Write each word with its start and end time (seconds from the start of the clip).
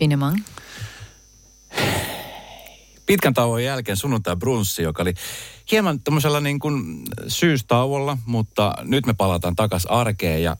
Finemang. 0.00 0.38
Pitkän 3.06 3.34
tauon 3.34 3.64
jälkeen 3.64 3.96
sunnuntai 3.96 4.36
brunssi, 4.36 4.82
joka 4.82 5.02
oli 5.02 5.14
hieman 5.70 6.00
tämmöisellä 6.00 6.40
niin 6.40 6.58
kuin 6.58 7.02
syystauolla, 7.28 8.18
mutta 8.26 8.74
nyt 8.82 9.06
me 9.06 9.14
palataan 9.14 9.56
takaisin 9.56 9.90
arkeen 9.90 10.42
ja 10.42 10.56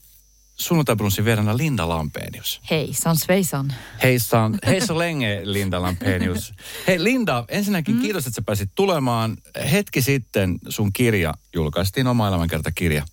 sunnuntai 0.55 0.97
brunssin 0.97 1.25
vieraana 1.25 1.57
Linda 1.57 1.89
Lampenius. 1.89 2.61
Hei, 2.71 2.93
san 2.93 3.17
sveisan. 3.17 3.75
Hei, 4.03 4.19
san, 4.19 4.59
hei 4.67 4.81
så 4.81 4.99
länge 4.99 5.41
Linda 5.45 5.83
Lampenius. 5.83 6.55
Hei 6.87 7.05
Linda, 7.05 7.45
ensinnäkin 7.49 7.95
mm. 7.95 8.03
kiitos, 8.03 8.27
että 8.27 8.35
sä 8.35 8.43
pääsit 8.43 8.71
tulemaan. 8.75 9.37
Hetki 9.73 10.03
sitten 10.03 10.59
sun 10.69 10.93
kirja 10.93 11.35
julkaistiin, 11.55 12.07
oma 12.07 12.29
elämänkertakirja. 12.29 13.05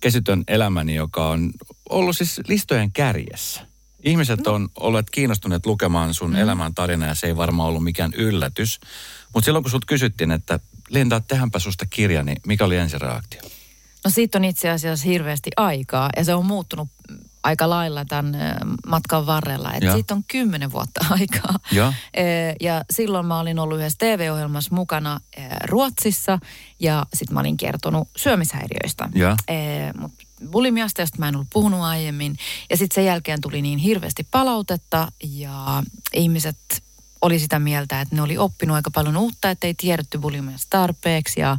Käsitön 0.00 0.44
elämäni, 0.48 0.94
joka 0.94 1.28
on 1.28 1.50
ollut 1.88 2.16
siis 2.16 2.40
listojen 2.48 2.92
kärjessä. 2.92 3.75
Ihmiset 4.02 4.46
on 4.46 4.68
olleet 4.80 5.10
kiinnostuneet 5.10 5.66
lukemaan 5.66 6.14
sun 6.14 6.30
mm. 6.30 6.36
elämän 6.36 6.74
tarinaa 6.74 7.08
ja 7.08 7.14
se 7.14 7.26
ei 7.26 7.36
varmaan 7.36 7.68
ollut 7.68 7.84
mikään 7.84 8.12
yllätys. 8.14 8.80
Mutta 9.34 9.44
silloin 9.44 9.62
kun 9.64 9.70
sut 9.70 9.84
kysyttiin, 9.84 10.30
että 10.30 10.60
Linda, 10.88 11.20
tehdäänpä 11.20 11.58
susta 11.58 11.86
kirja, 11.90 12.22
niin 12.22 12.40
mikä 12.46 12.64
oli 12.64 12.76
ensireaktio? 12.76 13.40
No 14.04 14.10
siitä 14.10 14.38
on 14.38 14.44
itse 14.44 14.70
asiassa 14.70 15.06
hirveästi 15.06 15.50
aikaa 15.56 16.10
ja 16.16 16.24
se 16.24 16.34
on 16.34 16.46
muuttunut 16.46 16.88
aika 17.42 17.70
lailla 17.70 18.04
tämän 18.04 18.36
matkan 18.86 19.26
varrella. 19.26 19.72
Että 19.72 19.92
siitä 19.92 20.14
on 20.14 20.24
kymmenen 20.28 20.72
vuotta 20.72 21.06
aikaa. 21.20 21.58
Ja. 21.72 21.92
ja 22.60 22.84
silloin 22.90 23.26
mä 23.26 23.40
olin 23.40 23.58
ollut 23.58 23.78
yhdessä 23.78 23.98
TV-ohjelmassa 23.98 24.74
mukana 24.74 25.20
Ruotsissa 25.64 26.38
ja 26.80 27.06
sitten 27.14 27.34
mä 27.34 27.40
olin 27.40 27.56
kertonut 27.56 28.08
syömishäiriöistä. 28.16 29.08
Mutta 29.98 30.25
bulimiasta, 30.50 31.02
josta 31.02 31.18
mä 31.18 31.28
en 31.28 31.34
ollut 31.36 31.48
puhunut 31.52 31.80
aiemmin. 31.80 32.36
Ja 32.70 32.76
sitten 32.76 32.94
sen 32.94 33.04
jälkeen 33.04 33.40
tuli 33.40 33.62
niin 33.62 33.78
hirveästi 33.78 34.26
palautetta 34.30 35.12
ja 35.24 35.82
ihmiset 36.14 36.56
oli 37.22 37.38
sitä 37.38 37.58
mieltä, 37.58 38.00
että 38.00 38.16
ne 38.16 38.22
oli 38.22 38.38
oppinut 38.38 38.74
aika 38.74 38.90
paljon 38.90 39.16
uutta, 39.16 39.50
että 39.50 39.66
ei 39.66 39.74
tiedetty 39.74 40.18
bulimiasta 40.18 40.66
tarpeeksi 40.70 41.40
ja 41.40 41.56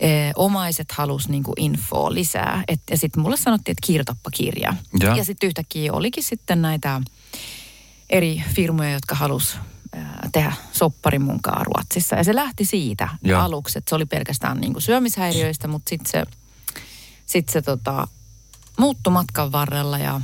e, 0.00 0.08
omaiset 0.36 0.92
halus 0.92 1.28
niinku 1.28 1.52
infoa 1.56 2.14
lisää. 2.14 2.64
Et, 2.68 2.80
ja 2.90 2.98
sitten 2.98 3.22
mulle 3.22 3.36
sanottiin, 3.36 3.72
että 3.72 3.86
kirjoitappa 3.86 4.30
kirja. 4.30 4.74
Ja, 5.00 5.16
ja 5.16 5.24
sitten 5.24 5.46
yhtäkkiä 5.46 5.92
olikin 5.92 6.22
sitten 6.24 6.62
näitä 6.62 7.00
eri 8.10 8.42
firmoja, 8.54 8.92
jotka 8.92 9.14
halus 9.14 9.56
tehdä 10.32 10.52
soppari 10.72 11.18
munkaan 11.18 11.66
Ruotsissa. 11.66 12.16
Ja 12.16 12.24
se 12.24 12.34
lähti 12.34 12.64
siitä 12.64 13.08
Ja. 13.24 13.44
aluksi, 13.44 13.78
että 13.78 13.88
se 13.88 13.94
oli 13.94 14.06
pelkästään 14.06 14.60
niinku 14.60 14.80
syömishäiriöistä, 14.80 15.68
mutta 15.68 15.90
sitten 15.90 16.10
se, 16.10 16.24
sit 17.30 17.48
se 17.48 17.62
tota, 17.62 18.08
muuttui 18.78 19.12
matkan 19.12 19.52
varrella 19.52 19.98
ja 19.98 20.20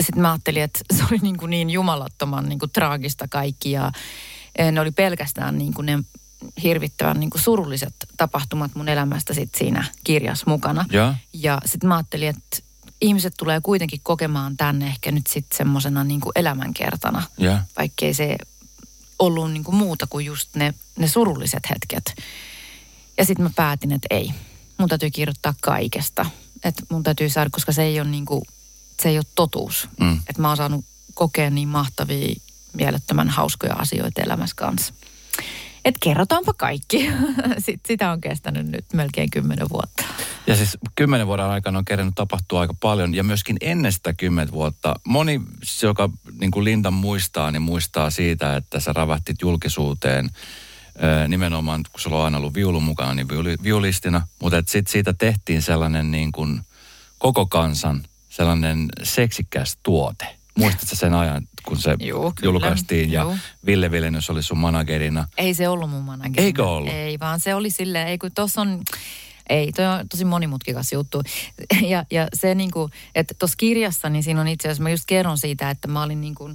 sitten 0.00 0.22
mä 0.22 0.32
ajattelin, 0.32 0.62
että 0.62 0.80
se 0.96 1.04
oli 1.10 1.18
niin, 1.22 1.36
kuin 1.36 1.50
niin 1.50 1.70
jumalattoman 1.70 2.48
niin 2.48 2.58
kuin 2.58 2.70
traagista 2.70 3.28
kaikki 3.28 3.70
ja 3.70 3.92
eh, 4.58 4.72
ne 4.72 4.80
oli 4.80 4.90
pelkästään 4.90 5.58
niin 5.58 5.74
kuin 5.74 5.86
ne 5.86 5.98
hirvittävän 6.62 7.20
niin 7.20 7.30
kuin 7.30 7.42
surulliset 7.42 7.94
tapahtumat 8.16 8.74
mun 8.74 8.88
elämästä 8.88 9.34
sit 9.34 9.54
siinä 9.54 9.84
kirjassa 10.04 10.44
mukana. 10.48 10.84
ja, 10.92 11.14
Ja 11.32 11.60
sitten 11.64 11.88
mä 11.88 11.96
ajattelin, 11.96 12.28
että 12.28 12.58
ihmiset 13.00 13.34
tulee 13.38 13.60
kuitenkin 13.60 14.00
kokemaan 14.02 14.56
tänne 14.56 14.86
ehkä 14.86 15.12
nyt 15.12 15.26
sitten 15.26 15.56
semmoisena 15.56 16.04
niin 16.04 16.20
elämänkertana, 16.34 17.22
ja, 17.38 17.62
vaikkei 17.78 18.14
se 18.14 18.36
ollut 19.18 19.52
niin 19.52 19.64
kuin 19.64 19.74
muuta 19.74 20.06
kuin 20.06 20.26
just 20.26 20.56
ne, 20.56 20.74
ne 20.98 21.08
surulliset 21.08 21.70
hetket. 21.70 22.14
Ja 23.18 23.24
sitten 23.24 23.44
mä 23.44 23.50
päätin, 23.56 23.92
että 23.92 24.06
ei, 24.10 24.32
mun 24.80 24.88
täytyy 24.88 25.10
kirjoittaa 25.10 25.54
kaikesta. 25.60 26.26
Että 26.64 26.82
mun 26.90 27.02
täytyy 27.02 27.28
saada, 27.28 27.50
koska 27.50 27.72
se 27.72 27.82
ei 27.82 28.00
ole 28.00 28.08
niin 28.08 28.24
kuin, 28.24 28.42
se 29.02 29.08
ei 29.08 29.18
ole 29.18 29.26
totuus. 29.34 29.88
Mm. 30.00 30.16
Että 30.28 30.42
mä 30.42 30.48
oon 30.48 30.56
saanut 30.56 30.84
kokea 31.14 31.50
niin 31.50 31.68
mahtavia, 31.68 32.34
mielettömän 32.72 33.28
hauskoja 33.28 33.74
asioita 33.74 34.22
elämässä 34.22 34.56
kanssa. 34.56 34.94
Et 35.84 35.94
kerrotaanpa 36.02 36.54
kaikki. 36.54 37.10
Sit, 37.64 37.80
sitä 37.86 38.10
on 38.10 38.20
kestänyt 38.20 38.66
nyt 38.66 38.84
melkein 38.92 39.30
kymmenen 39.30 39.68
vuotta. 39.68 40.04
ja 40.46 40.56
siis 40.56 40.78
kymmenen 40.94 41.26
vuoden 41.26 41.46
aikana 41.46 41.78
on 41.78 41.84
kerännyt 41.84 42.14
tapahtua 42.14 42.60
aika 42.60 42.74
paljon 42.74 43.14
ja 43.14 43.24
myöskin 43.24 43.56
ennen 43.60 43.92
sitä 43.92 44.12
kymmentä 44.12 44.52
vuotta. 44.52 44.94
Moni, 45.04 45.40
joka 45.82 46.10
niin 46.40 46.50
kuin 46.50 46.64
Linda 46.64 46.90
muistaa, 46.90 47.50
niin 47.50 47.62
muistaa 47.62 48.10
siitä, 48.10 48.56
että 48.56 48.80
sä 48.80 48.92
rävähtit 48.92 49.36
julkisuuteen 49.42 50.30
nimenomaan, 51.28 51.82
kun 51.92 52.00
sulla 52.00 52.18
on 52.18 52.24
aina 52.24 52.38
ollut 52.38 52.54
viulu 52.54 52.80
mukana, 52.80 53.14
niin 53.14 53.28
viuli, 53.28 53.56
viulistina. 53.62 54.26
Mutta 54.42 54.62
sitten 54.66 54.92
siitä 54.92 55.12
tehtiin 55.12 55.62
sellainen 55.62 56.10
niin 56.10 56.32
kuin 56.32 56.60
koko 57.18 57.46
kansan 57.46 58.02
sellainen 58.30 58.88
seksikäs 59.02 59.78
tuote. 59.82 60.26
Muistatko 60.58 60.96
sen 60.96 61.14
ajan, 61.14 61.48
kun 61.64 61.76
se 61.78 61.96
Juu, 62.00 62.32
kyllä. 62.32 62.52
julkaistiin 62.52 63.12
ja 63.12 63.22
Juu. 63.22 63.36
Ville 63.66 63.90
Vilenius 63.90 64.30
oli 64.30 64.42
sun 64.42 64.58
managerina? 64.58 65.28
Ei 65.38 65.54
se 65.54 65.68
ollut 65.68 65.90
mun 65.90 66.04
manageri. 66.04 66.46
Eikö 66.46 66.68
ollut? 66.68 66.92
Ei, 66.92 67.18
vaan 67.18 67.40
se 67.40 67.54
oli 67.54 67.70
silleen, 67.70 68.08
ei 68.08 68.18
kun 68.18 68.30
tuossa 68.34 68.60
on, 68.60 68.82
ei, 69.48 69.72
toi 69.72 69.86
on 69.86 70.08
tosi 70.08 70.24
monimutkikas 70.24 70.92
juttu. 70.92 71.22
Ja, 71.88 72.04
ja 72.10 72.28
se 72.34 72.54
niinku, 72.54 72.90
että 73.14 73.34
tuossa 73.38 73.56
kirjassa, 73.56 74.08
niin 74.08 74.22
siinä 74.22 74.40
on 74.40 74.48
itse 74.48 74.68
asiassa, 74.68 74.82
mä 74.82 74.90
just 74.90 75.04
kerron 75.06 75.38
siitä, 75.38 75.70
että 75.70 75.88
mä 75.88 76.02
olin 76.02 76.20
niinku, 76.20 76.50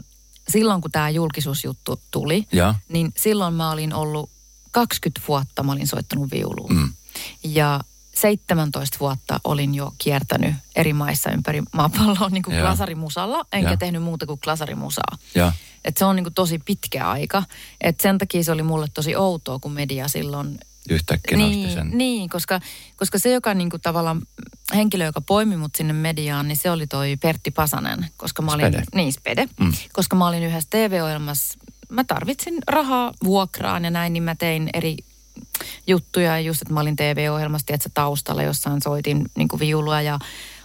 silloin 0.49 0.81
kun 0.81 0.91
tämä 0.91 1.09
julkisuusjuttu 1.09 1.99
tuli, 2.11 2.47
Ja, 2.51 2.75
niin 2.89 3.13
silloin 3.17 3.53
mä 3.53 3.71
olin 3.71 3.93
ollut 3.93 4.29
20 4.71 5.21
vuotta, 5.27 5.63
mä 5.63 5.71
olin 5.71 5.87
soittanut 5.87 6.31
viuluun. 6.31 6.73
mm, 6.75 6.89
Ja 7.43 7.81
17 8.15 8.97
vuotta 8.99 9.39
olin 9.43 9.75
jo 9.75 9.93
kiertänyt 9.97 10.55
eri 10.75 10.93
maissa 10.93 11.31
ympäri 11.31 11.63
maapalloa 11.73 12.29
niin 12.29 12.43
kuin 12.43 12.57
klasarimusalla, 12.61 13.45
enkä 13.53 13.69
Joo. 13.69 13.77
tehnyt 13.77 14.03
muuta 14.03 14.25
kuin 14.25 14.39
klasarimusaa. 14.43 15.17
ja, 15.35 15.51
Et 15.85 15.97
se 15.97 16.05
on 16.05 16.15
niin 16.15 16.23
kuin 16.23 16.33
tosi 16.33 16.59
pitkä 16.59 17.09
aika. 17.09 17.43
Et 17.81 17.99
sen 17.99 18.17
takia 18.17 18.43
se 18.43 18.51
oli 18.51 18.63
mulle 18.63 18.87
tosi 18.93 19.15
outoa, 19.15 19.59
kun 19.59 19.71
media 19.71 20.07
silloin... 20.07 20.59
yhtäkkiä 20.89 21.37
nosti 21.37 21.55
Niin, 21.55 21.73
sen. 21.73 21.91
niin 21.93 22.29
koska, 22.29 22.59
koska 22.95 23.19
se, 23.19 23.31
joka 23.31 23.53
niin 23.53 23.69
kuin 23.69 23.81
tavallaan 23.81 24.21
henkilö, 24.75 25.05
joka 25.05 25.21
poimi 25.21 25.57
mut 25.57 25.75
sinne 25.75 25.93
mediaan, 25.93 26.47
niin 26.47 26.57
se 26.57 26.71
oli 26.71 26.87
toi 26.87 27.17
Pertti 27.21 27.51
Pasanen. 27.51 28.05
Koska 28.17 28.41
mä 28.41 28.51
olin, 28.51 28.65
Spede. 28.67 28.83
Niin, 28.95 29.13
Spede. 29.13 29.45
Mm. 29.59 29.73
Koska 29.93 30.15
mä 30.15 30.27
olin 30.27 30.43
yhdessä 30.43 30.69
TV-ohjelmassa, 30.69 31.59
mä 31.89 32.03
tarvitsin 32.03 32.55
rahaa 32.67 33.11
vuokraan 33.23 33.83
ja 33.83 33.91
näin, 33.91 34.13
niin 34.13 34.23
mä 34.23 34.35
tein 34.35 34.69
eri 34.73 34.97
juttuja. 35.87 36.31
Ja 36.31 36.39
Just, 36.39 36.61
että 36.61 36.73
mä 36.73 36.79
olin 36.79 36.95
TV-ohjelmassa, 36.95 37.65
tiedätkö, 37.65 37.89
taustalla 37.93 38.43
jossain 38.43 38.81
soitin 38.81 39.25
niin 39.37 39.47
kuin 39.47 39.59
viulua 39.59 40.01
ja 40.01 40.19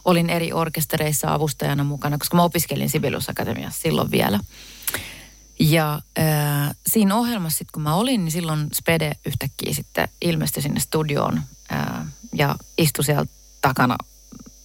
olin 0.05 0.31
eri 0.31 0.53
orkestereissa 0.53 1.35
avustajana 1.35 1.85
mukana, 1.85 2.19
koska 2.19 2.37
mä 2.37 2.43
opiskelin 2.43 2.91
Sibelius 2.91 3.29
Akatemiassa 3.29 3.81
silloin 3.81 4.11
vielä. 4.11 4.41
Ja 5.61 6.01
äh, 6.19 6.77
siinä 6.87 7.17
ohjelmassa 7.17 7.59
sitten 7.59 7.73
kun 7.73 7.83
mä 7.83 7.95
olin, 7.95 8.25
niin 8.25 8.33
silloin 8.33 8.69
Spede 8.75 9.13
yhtäkkiä 9.27 9.75
sitten 9.75 10.09
ilmestyi 10.23 10.63
sinne 10.63 10.81
studioon 10.81 11.43
äh, 11.73 12.07
ja 12.35 12.57
istui 12.79 13.05
siellä 13.05 13.27
takana 13.61 13.97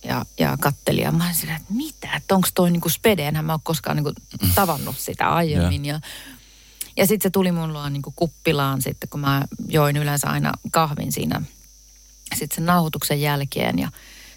ja, 0.04 0.26
ja 0.40 0.58
katteli. 0.60 1.02
Ja 1.02 1.12
mä 1.12 1.24
olin 1.24 1.36
silleen, 1.36 1.62
että 1.62 1.74
mitä, 1.74 2.16
että 2.16 2.36
onko 2.36 2.48
toi 2.56 2.72
niinku 2.72 2.90
Spede, 2.90 3.28
enhän 3.28 3.46
mä 3.46 3.54
ole 3.54 3.62
koskaan 3.64 3.98
niinku 3.98 4.14
tavannut 4.56 5.00
sitä 5.00 5.30
aiemmin. 5.30 5.86
Ja, 5.86 6.00
ja 6.98 7.08
sitten 7.08 7.30
se 7.30 7.30
tuli 7.30 7.52
mun 7.52 7.74
luo 7.74 7.90
niinku 7.90 8.14
kuppilaan 8.16 8.82
sitten, 8.82 9.10
kun 9.10 9.20
mä 9.20 9.44
join 9.68 9.98
yleensä 9.98 10.28
aina 10.28 10.52
kahvin 10.72 11.12
siinä 11.12 11.42
sitten 12.36 12.56
sen 12.56 12.66
nauhoituksen 12.66 13.22
jälkeen 13.22 13.80
ja 13.80 13.92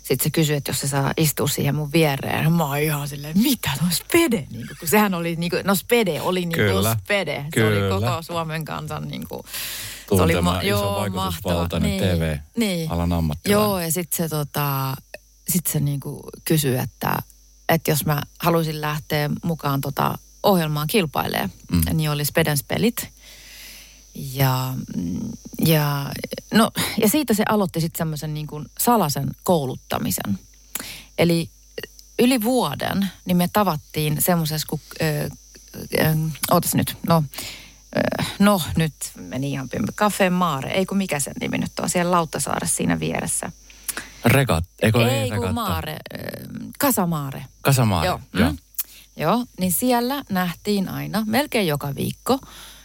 sitten 0.09 0.25
se 0.25 0.31
kysyi, 0.31 0.57
että 0.57 0.71
jos 0.71 0.81
se 0.81 0.89
saa 0.89 1.13
istua 1.17 1.49
siihen 1.49 1.75
mun 1.75 1.93
viereen. 1.93 2.53
Mä 2.53 2.65
oon 2.65 2.79
ihan 2.79 3.09
silleen, 3.09 3.39
mitä 3.39 3.71
no 3.83 3.87
Spede? 3.91 4.47
Niin 4.51 4.67
kuin, 4.67 4.77
kun 4.81 4.89
sehän 4.89 5.15
oli, 5.15 5.37
niin 5.37 5.51
kuin, 5.51 5.67
no 5.67 5.75
Spede 5.75 6.21
oli 6.21 6.41
niin 6.41 6.49
kuin 6.53 6.67
Kyllä. 6.67 6.97
Spede. 7.05 7.45
Se 7.45 7.51
Kyllä. 7.51 7.87
oli 7.97 8.01
koko 8.01 8.23
Suomen 8.23 8.65
kansan 8.65 9.09
niin 9.09 9.29
kuin, 9.29 9.43
Tuntema 10.09 10.57
iso 10.61 10.67
joo, 10.69 10.95
vaikutusvaltainen 11.01 11.91
mahtava. 11.91 12.15
TV-alan 12.17 12.41
niin. 12.57 12.91
ammattilainen. 13.19 13.65
Joo, 13.65 13.79
ja 13.81 13.93
sitten 13.93 14.17
se, 14.17 14.29
tota, 14.29 14.95
sit 15.49 15.67
se 15.67 15.81
niinku 15.81 16.21
kysyi, 16.45 16.77
että, 16.79 17.17
että 17.69 17.91
jos 17.91 18.05
mä 18.07 18.23
haluaisin 18.39 18.81
lähteä 18.81 19.31
mukaan 19.45 19.81
tota 19.81 20.19
ohjelmaan 20.43 20.87
kilpailemaan, 20.87 21.51
Mm. 21.73 21.79
mm. 21.79 21.97
niin 21.97 22.11
oli 22.11 22.25
Spedens 22.25 22.63
pelit. 22.69 23.09
Ja, 24.19 24.75
mm, 24.97 25.19
ja, 25.67 26.13
no, 26.55 26.71
ja 27.03 27.09
siitä 27.09 27.35
se 27.35 27.45
aloitti 27.49 27.81
sitten 27.81 27.99
semmoisen 27.99 28.35
niin 28.35 28.47
kuin 28.47 28.67
salaisen 28.79 29.31
kouluttamisen. 29.45 30.39
Eli 31.19 31.51
yli 32.19 32.43
vuoden 32.43 33.11
niin 33.25 33.37
me 33.37 33.49
tavattiin 33.53 34.23
semmoisessa, 34.23 34.67
kun, 34.71 34.81
ö, 35.03 35.31
ö, 36.01 36.15
ootas 36.51 36.75
nyt, 36.75 36.97
no, 37.09 37.25
ö, 37.97 38.25
no 38.39 38.61
nyt 38.77 38.95
meni 39.17 39.51
ihan 39.51 39.69
pimpä, 39.69 39.93
Cafe 39.93 40.31
Maare, 40.31 40.71
ei 40.71 40.87
kun 40.87 40.97
mikä 40.97 41.21
sen 41.21 41.35
nimi 41.41 41.59
nyt 41.59 41.79
on, 41.81 41.91
siellä 41.91 42.11
Lauttasaaressa 42.11 42.77
siinä 42.77 43.01
vieressä. 43.01 43.53
Regat, 44.25 44.65
eikö 44.83 44.99
ei 44.99 45.19
ei 45.19 45.31
regatta? 45.31 45.53
Maare, 45.53 45.93
ö, 45.93 46.19
Kasamaare. 46.79 47.45
Kasamaare. 47.63 48.07
Joo. 48.07 48.21
Joo. 48.35 48.51
Mm. 48.53 48.59
Joo, 49.17 49.45
niin 49.61 49.73
siellä 49.73 50.25
nähtiin 50.31 50.89
aina, 50.89 51.23
melkein 51.27 51.67
joka 51.67 51.95
viikko. 51.95 52.39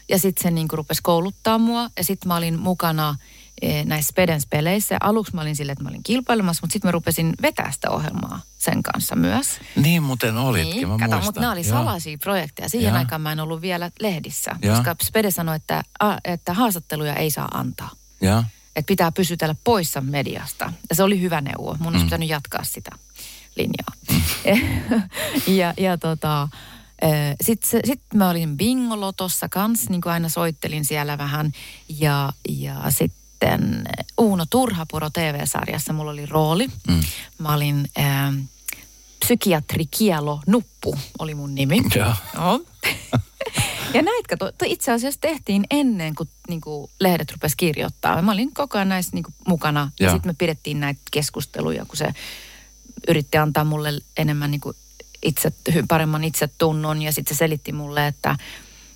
Ja 0.10 0.20
sitten 0.20 0.44
se 0.44 0.52
niinku 0.52 0.76
rupesi 0.76 1.02
kouluttaa 1.04 1.58
mua. 1.58 1.90
Ja 1.98 2.04
sitten 2.04 2.28
mä 2.28 2.36
olin 2.36 2.60
mukana 2.60 3.16
eh, 3.62 3.86
näissä 3.86 4.10
Spedens 4.10 4.48
peleissä. 4.50 4.98
Aluksi 5.02 5.36
mä 5.36 5.42
olin 5.42 5.56
silleen, 5.56 5.74
että 5.74 5.84
mä 5.84 5.90
olin 5.90 6.04
kilpailemassa, 6.04 6.62
mutta 6.64 6.74
sitten 6.74 6.88
mä 6.88 6.92
rupesin 6.92 7.34
vetää 7.42 7.72
sitä 7.72 7.90
ohjelmaa 7.90 8.42
sen 8.58 8.84
kanssa 8.84 9.16
myös. 9.16 9.48
Niin 9.76 10.04
muuten 10.04 10.38
olitkin, 10.38 10.76
Niin, 10.76 10.88
mä 10.88 10.94
kato, 10.98 11.06
muistan. 11.12 11.26
mutta 11.26 11.42
nämä 11.42 11.54
oli 11.54 11.64
salaisia 11.64 12.18
projekteja. 12.18 12.70
Siihen 12.70 12.90
Joo. 12.90 12.98
aikaan 12.98 13.22
mä 13.22 13.32
en 13.32 13.40
ollut 13.40 13.62
vielä 13.62 13.92
lehdissä, 14.00 14.52
Joo. 14.62 14.76
koska 14.76 14.96
Spede 15.04 15.32
sanoi, 15.32 15.56
että, 15.56 15.84
että 16.26 16.54
haastatteluja 16.54 17.16
ei 17.16 17.32
saa 17.32 17.48
antaa. 17.54 17.90
Joo. 18.22 18.44
Että 18.76 18.88
pitää 18.88 19.12
pysytellä 19.12 19.56
poissa 19.64 20.02
mediasta. 20.02 20.74
Ja 20.90 20.96
se 20.96 21.04
oli 21.04 21.22
hyvä 21.22 21.42
neuvo. 21.42 21.76
Mun 21.80 21.94
olisi 21.94 22.06
pitänyt 22.06 22.30
jatkaa 22.30 22.64
sitä 22.64 22.92
linjaa. 23.56 23.94
ja, 25.60 25.74
ja 25.78 25.98
tota, 25.98 26.48
sitten 27.42 27.82
sit 27.86 28.02
mä 28.14 28.30
olin 28.30 28.58
bingolotossa 28.58 29.50
kanssa, 29.50 29.90
niin 29.90 30.02
kuin 30.02 30.14
aina 30.14 30.30
soittelin 30.30 30.86
siellä 30.86 31.18
vähän. 31.18 31.52
Ja, 32.00 32.34
ja 32.50 32.84
sitten 32.90 33.84
Uuno 34.18 34.46
Turhapuro 34.50 35.10
TV-sarjassa 35.10 35.94
mulla 35.94 36.12
oli 36.12 36.26
rooli. 36.26 36.68
Mm. 36.88 37.02
Mä 37.38 37.54
olin 37.54 37.90
psykiatri 39.26 39.86
Kielo 39.86 40.40
Nuppu, 40.48 40.98
oli 41.20 41.36
mun 41.36 41.56
nimi. 41.56 41.82
Joo. 41.96 42.14
Joo. 42.34 42.62
ja 43.94 44.02
näitkö, 44.02 44.38
to, 44.38 44.52
to 44.52 44.66
itse 44.66 44.92
asiassa 44.92 45.22
tehtiin 45.22 45.66
ennen 45.72 46.16
kuin, 46.16 46.30
niin 46.48 46.62
kuin 46.62 46.92
lehdet 47.00 47.32
rupesi 47.32 47.58
kirjoittaa. 47.58 48.22
Mä 48.22 48.32
olin 48.32 48.54
koko 48.54 48.78
ajan 48.78 48.90
näissä 48.90 49.12
niin 49.14 49.24
kuin, 49.24 49.36
mukana. 49.48 49.92
Ja 50.00 50.06
Joo. 50.06 50.14
sitten 50.14 50.30
me 50.30 50.36
pidettiin 50.38 50.80
näitä 50.80 51.02
keskusteluja, 51.12 51.86
kun 51.86 51.98
se 51.98 52.14
yritti 53.08 53.38
antaa 53.38 53.64
mulle 53.64 53.94
enemmän 54.18 54.52
niin 54.52 54.62
kuin 54.62 54.76
itse, 55.24 55.54
paremman 55.88 56.24
itsetunnon. 56.24 57.02
Ja 57.02 57.12
sitten 57.12 57.36
se 57.36 57.40
selitti 57.40 57.72
mulle, 57.72 58.08
että, 58.08 58.36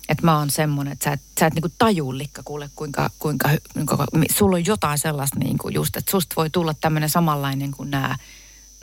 että 0.08 0.24
mä 0.24 0.38
oon 0.38 0.50
semmoinen, 0.50 0.92
että 0.92 1.04
sä 1.04 1.12
et, 1.12 1.20
sä 1.40 1.46
et 1.46 1.54
niin 1.54 1.62
kuin 1.62 1.74
tajuu, 1.78 2.18
Likka, 2.18 2.42
kuule, 2.44 2.70
kuinka, 2.76 3.10
kuinka, 3.18 3.48
kuinka, 3.74 4.06
mi- 4.12 4.26
sulla 4.32 4.56
on 4.56 4.66
jotain 4.66 4.98
sellaista 4.98 5.38
niin 5.38 5.58
kuin 5.58 5.74
just, 5.74 5.96
että 5.96 6.10
susta 6.10 6.34
voi 6.36 6.50
tulla 6.50 6.74
tämmöinen 6.74 7.10
samanlainen 7.10 7.70
kuin 7.70 7.90
nämä 7.90 8.16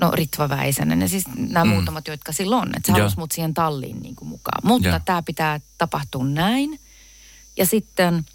No 0.01 0.11
Ritva 0.11 0.49
Väisänen 0.49 1.01
ja 1.01 1.07
siis 1.07 1.23
nämä 1.35 1.65
mm. 1.65 1.71
muutamat, 1.71 2.07
jotka 2.07 2.31
silloin 2.31 2.61
on. 2.61 2.75
Että 2.75 2.87
se 2.87 2.91
Joo. 2.91 2.99
halusi 2.99 3.17
mut 3.17 3.31
siihen 3.31 3.53
talliin 3.53 3.99
niin 3.99 4.15
kuin 4.15 4.29
mukaan. 4.29 4.61
Mutta 4.63 5.01
tämä 5.05 5.21
pitää 5.21 5.59
tapahtua 5.77 6.25
näin. 6.25 6.79
Ja 7.57 7.65
sitten, 7.65 8.25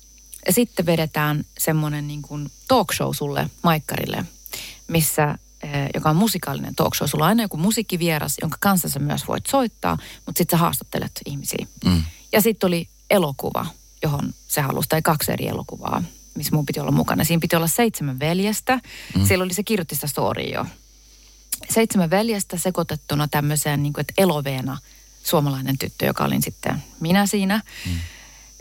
ja 0.46 0.52
sitten 0.52 0.86
vedetään 0.86 1.44
semmoinen 1.58 2.08
niin 2.08 2.22
kuin 2.22 2.50
talk 2.68 2.92
show 2.92 3.14
sulle 3.14 3.50
Maikkarille, 3.62 4.24
missä, 4.88 5.38
joka 5.94 6.10
on 6.10 6.16
musikaalinen 6.16 6.74
talk 6.74 6.94
show. 6.94 7.08
Sulla 7.08 7.24
on 7.24 7.28
aina 7.28 7.42
joku 7.42 7.56
musiikkivieras, 7.56 8.36
jonka 8.42 8.56
kanssa 8.60 8.88
sä 8.88 8.98
myös 8.98 9.28
voit 9.28 9.46
soittaa, 9.46 9.98
mutta 10.26 10.38
sitten 10.38 10.58
sä 10.58 10.60
haastattelet 10.60 11.20
ihmisiä. 11.26 11.66
Mm. 11.84 12.02
Ja 12.32 12.40
sitten 12.40 12.66
oli 12.66 12.88
elokuva, 13.10 13.66
johon 14.02 14.34
se 14.48 14.60
halusi, 14.60 14.88
tai 14.88 15.02
kaksi 15.02 15.32
eri 15.32 15.48
elokuvaa, 15.48 16.02
missä 16.34 16.56
mun 16.56 16.66
piti 16.66 16.80
olla 16.80 16.90
mukana. 16.90 17.24
Siinä 17.24 17.40
piti 17.40 17.56
olla 17.56 17.66
seitsemän 17.66 18.18
veljestä. 18.18 18.80
Mm. 19.16 19.26
Siellä 19.26 19.42
oli 19.44 19.54
se 19.54 19.62
kirjoitti 19.62 19.94
sitä 19.94 20.06
storya 20.06 20.54
jo. 20.54 20.66
Seitsemän 21.70 22.10
veljestä 22.10 22.58
sekoitettuna 22.58 23.28
tämmöiseen, 23.28 23.82
niin 23.82 23.92
kuin, 23.92 24.00
että 24.00 24.14
eloveena 24.18 24.78
suomalainen 25.22 25.78
tyttö, 25.78 26.06
joka 26.06 26.24
olin 26.24 26.42
sitten 26.42 26.82
minä 27.00 27.26
siinä. 27.26 27.62
Mm. 27.86 27.92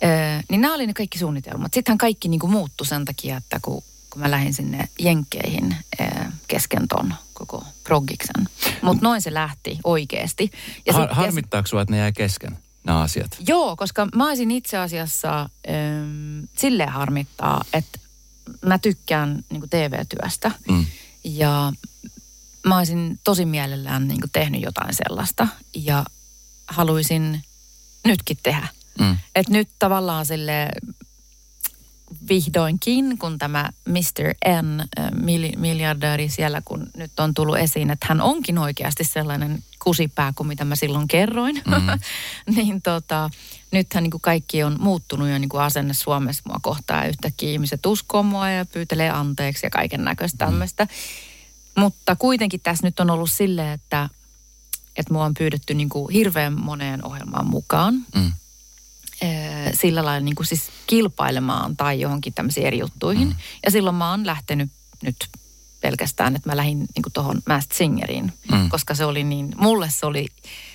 Öö, 0.04 0.42
niin 0.50 0.62
nämä 0.62 0.74
oli 0.74 0.88
ne 0.88 0.94
kaikki 0.94 1.18
suunnitelmat. 1.18 1.74
Sittenhän 1.74 1.98
kaikki 1.98 2.28
niin 2.28 2.40
kuin 2.40 2.52
muuttui 2.52 2.88
sen 2.88 3.06
takia, 3.06 3.38
että 3.38 3.60
kun, 3.62 3.84
kun 4.10 4.22
mä 4.22 4.32
lähdin 4.32 4.54
sinne 4.54 4.90
Jenkkeihin 5.00 5.76
öö, 6.00 6.08
kesken 6.48 6.88
ton 6.88 7.14
koko 7.34 7.66
proggiksen. 7.84 8.48
Mutta 8.82 9.04
noin 9.04 9.22
se 9.22 9.34
lähti 9.34 9.80
oikeasti. 9.84 10.52
Ja 10.86 10.94
Har, 10.94 11.14
harmittaako 11.14 11.68
sua, 11.68 11.82
että 11.82 11.92
ne 11.92 11.98
jäi 11.98 12.12
kesken, 12.12 12.58
nämä 12.84 13.00
asiat? 13.02 13.38
Joo, 13.48 13.76
koska 13.76 14.08
mä 14.16 14.28
olisin 14.28 14.52
itse 14.52 14.78
asiassa 14.78 15.42
äm, 15.42 16.48
silleen 16.58 16.90
harmittaa, 16.90 17.64
että 17.74 18.00
mä 18.66 18.80
tykkään 18.80 19.44
niin 19.50 19.60
kuin 19.60 19.70
TV-työstä 19.70 20.52
Mm. 20.70 20.86
ja 21.24 21.74
mä 22.66 22.78
olisin 22.78 23.20
tosi 23.24 23.46
mielellään 23.46 24.08
niin 24.08 24.20
kuin 24.22 24.32
tehnyt 24.32 24.62
jotain 24.62 24.94
sellaista 24.96 25.48
ja 25.76 26.06
haluaisin 26.68 27.44
nytkin 28.06 28.38
tehdä. 28.44 28.68
Mm. 29.00 29.18
Et 29.36 29.50
nyt 29.50 29.70
tavallaan 29.80 30.26
sille 30.26 30.70
vihdoinkin, 32.30 33.18
kun 33.18 33.38
tämä 33.38 33.70
Mr. 33.88 34.52
N, 34.62 34.82
mil- 35.16 35.58
miljardööri 35.58 36.30
siellä, 36.30 36.62
kun 36.66 36.88
nyt 36.98 37.20
on 37.20 37.34
tullut 37.34 37.58
esiin, 37.58 37.90
että 37.90 38.06
hän 38.10 38.22
onkin 38.22 38.58
oikeasti 38.58 39.04
sellainen 39.04 39.64
kusipää 39.84 40.34
kuin 40.36 40.48
mitä 40.48 40.66
mä 40.66 40.76
silloin 40.76 41.08
kerroin, 41.08 41.62
mm. 41.66 42.00
niin 42.56 42.82
tota, 42.82 43.30
nythän 43.72 44.04
niin 44.04 44.12
kuin 44.12 44.22
kaikki 44.22 44.64
on 44.64 44.76
muuttunut 44.80 45.30
jo 45.30 45.38
niin 45.38 45.50
kuin 45.50 45.62
asenne 45.62 45.94
Suomessa 45.94 46.44
mua 46.46 46.60
kohtaan. 46.62 47.10
Yhtäkkiä 47.10 47.52
ihmiset 47.52 47.86
uskoo 47.86 48.24
mua 48.24 48.50
ja 48.50 48.66
pyytelee 48.66 49.10
anteeksi 49.10 49.66
ja 49.66 49.70
kaiken 49.70 50.04
näköistä 50.04 50.46
tämmöistä. 50.46 50.88
Mutta 51.76 52.16
kuitenkin 52.16 52.60
tässä 52.64 52.88
nyt 52.88 53.00
on 53.00 53.10
ollut 53.10 53.32
silleen, 53.32 53.74
että, 53.74 54.10
että 54.96 55.14
mua 55.14 55.26
on 55.26 55.34
pyydetty 55.34 55.74
niin 55.74 55.90
kuin 55.90 56.14
hirveän 56.14 56.62
moneen 56.62 57.06
ohjelmaan 57.06 57.48
mukaan 57.48 58.06
Mm. 58.16 58.34
Sillä 59.74 60.06
lailla 60.06 60.26
niin 60.26 60.36
kuin 60.36 60.48
siis 60.48 60.64
kilpailemaan 60.88 61.78
tai 61.78 62.02
johonkin 62.02 62.34
tämmöisiin 62.34 62.68
eri 62.68 62.80
juttuihin. 62.80 63.28
Mm. 63.28 63.36
Ja 63.66 63.72
silloin 63.72 63.96
mä 63.96 64.12
oon 64.12 64.26
lähtenyt 64.26 64.72
nyt 65.02 65.16
pelkästään, 65.82 66.36
että 66.36 66.50
mä 66.50 66.58
lähdin 66.58 66.78
niin 66.78 67.14
tuohon 67.14 67.42
Masked 67.48 67.76
Singeriin, 67.76 68.34
Mm. 68.52 68.58
mm. 68.58 68.70
koska 68.70 68.96
se 68.96 69.06
oli 69.06 69.24
niin, 69.24 69.56
mulle 69.58 69.90
se 69.90 70.06
oli, 70.06 70.28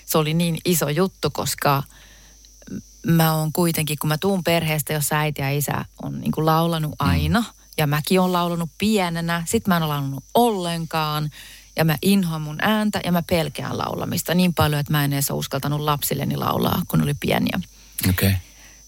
se 0.06 0.19
oli 0.19 0.35
niin 0.35 0.58
iso 0.64 0.88
juttu, 0.88 1.31
koska 1.31 1.82
mä 3.06 3.35
oon 3.35 3.52
kuitenkin, 3.52 3.99
kun 4.00 4.08
mä 4.08 4.19
tuun 4.19 4.44
perheestä, 4.44 4.93
jossa 4.93 5.17
äiti 5.17 5.43
ja 5.43 5.50
isä 5.50 5.85
on 6.02 6.20
niin 6.20 6.32
kuin 6.32 6.46
laulanut 6.46 6.94
aina, 6.99 7.41
mm. 7.41 7.46
ja 7.79 7.87
mäkin 7.87 8.20
oon 8.20 8.32
laulanut 8.32 8.70
pienenä, 8.79 9.43
sit 9.46 9.67
mä 9.67 9.76
en 9.76 9.82
ole 9.82 9.93
laulanut 9.94 10.25
ollenkaan, 10.35 11.31
ja 11.76 11.85
mä 11.85 11.99
inhoan 12.02 12.43
mun 12.43 12.58
ääntä, 12.61 13.00
ja 13.05 13.12
mä 13.12 13.23
pelkään 13.23 13.79
laulamista 13.79 14.35
niin 14.35 14.55
paljon, 14.55 14.81
että 14.81 14.93
mä 14.93 15.05
en 15.05 15.12
edes 15.12 15.31
uskaltanut 15.31 15.81
lapsilleni 15.81 16.37
laulaa, 16.37 16.82
kun 16.88 17.02
oli 17.02 17.14
pieniä. 17.20 17.61
Okei. 18.11 18.29
Okay. 18.29 18.41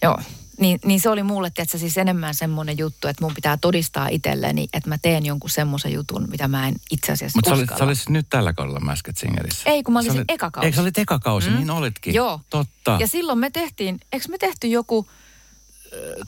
Joo. 0.03 0.19
Niin, 0.61 0.79
niin 0.85 1.01
se 1.01 1.11
oli 1.11 1.23
mulle, 1.23 1.49
että 1.57 1.79
siis 1.79 1.99
enemmän 1.99 2.35
semmoinen 2.35 2.79
juttu, 2.79 3.09
että 3.09 3.25
mun 3.25 3.35
pitää 3.35 3.57
todistaa 3.57 4.09
itselleni, 4.09 4.69
että 4.73 4.89
mä 4.89 4.99
teen 5.03 5.27
jonkun 5.27 5.51
semmoisen 5.51 5.93
jutun, 5.93 6.27
mitä 6.31 6.49
mä 6.49 6.69
en 6.69 6.75
itse 6.91 7.13
asiassa 7.13 7.39
Mutta 7.39 7.51
sä, 7.51 7.57
olit- 7.57 7.79
sä 7.79 7.85
olisit 7.85 8.09
nyt 8.09 8.27
tällä 8.31 8.53
kaudella 8.53 8.81
Masked 8.81 9.15
Singerissä. 9.17 9.71
Ei, 9.71 9.83
kun 9.83 9.93
mä 9.93 9.99
olin 9.99 10.13
sen 10.13 10.21
olit- 10.21 10.25
eka 10.35 10.51
kausi. 10.51 10.67
Eikö 10.67 10.77
sä 10.77 10.83
olit 10.83 10.99
eka 10.99 11.19
kausi? 11.19 11.51
Mm. 11.51 11.57
Niin 11.57 11.71
olitkin. 11.71 12.15
Joo. 12.15 12.41
Totta. 12.51 12.97
Ja 13.01 13.07
silloin 13.07 13.39
me 13.39 13.51
tehtiin, 13.51 14.01
eikö 14.13 14.29
me 14.29 14.39
tehty 14.39 14.67
joku 14.67 15.07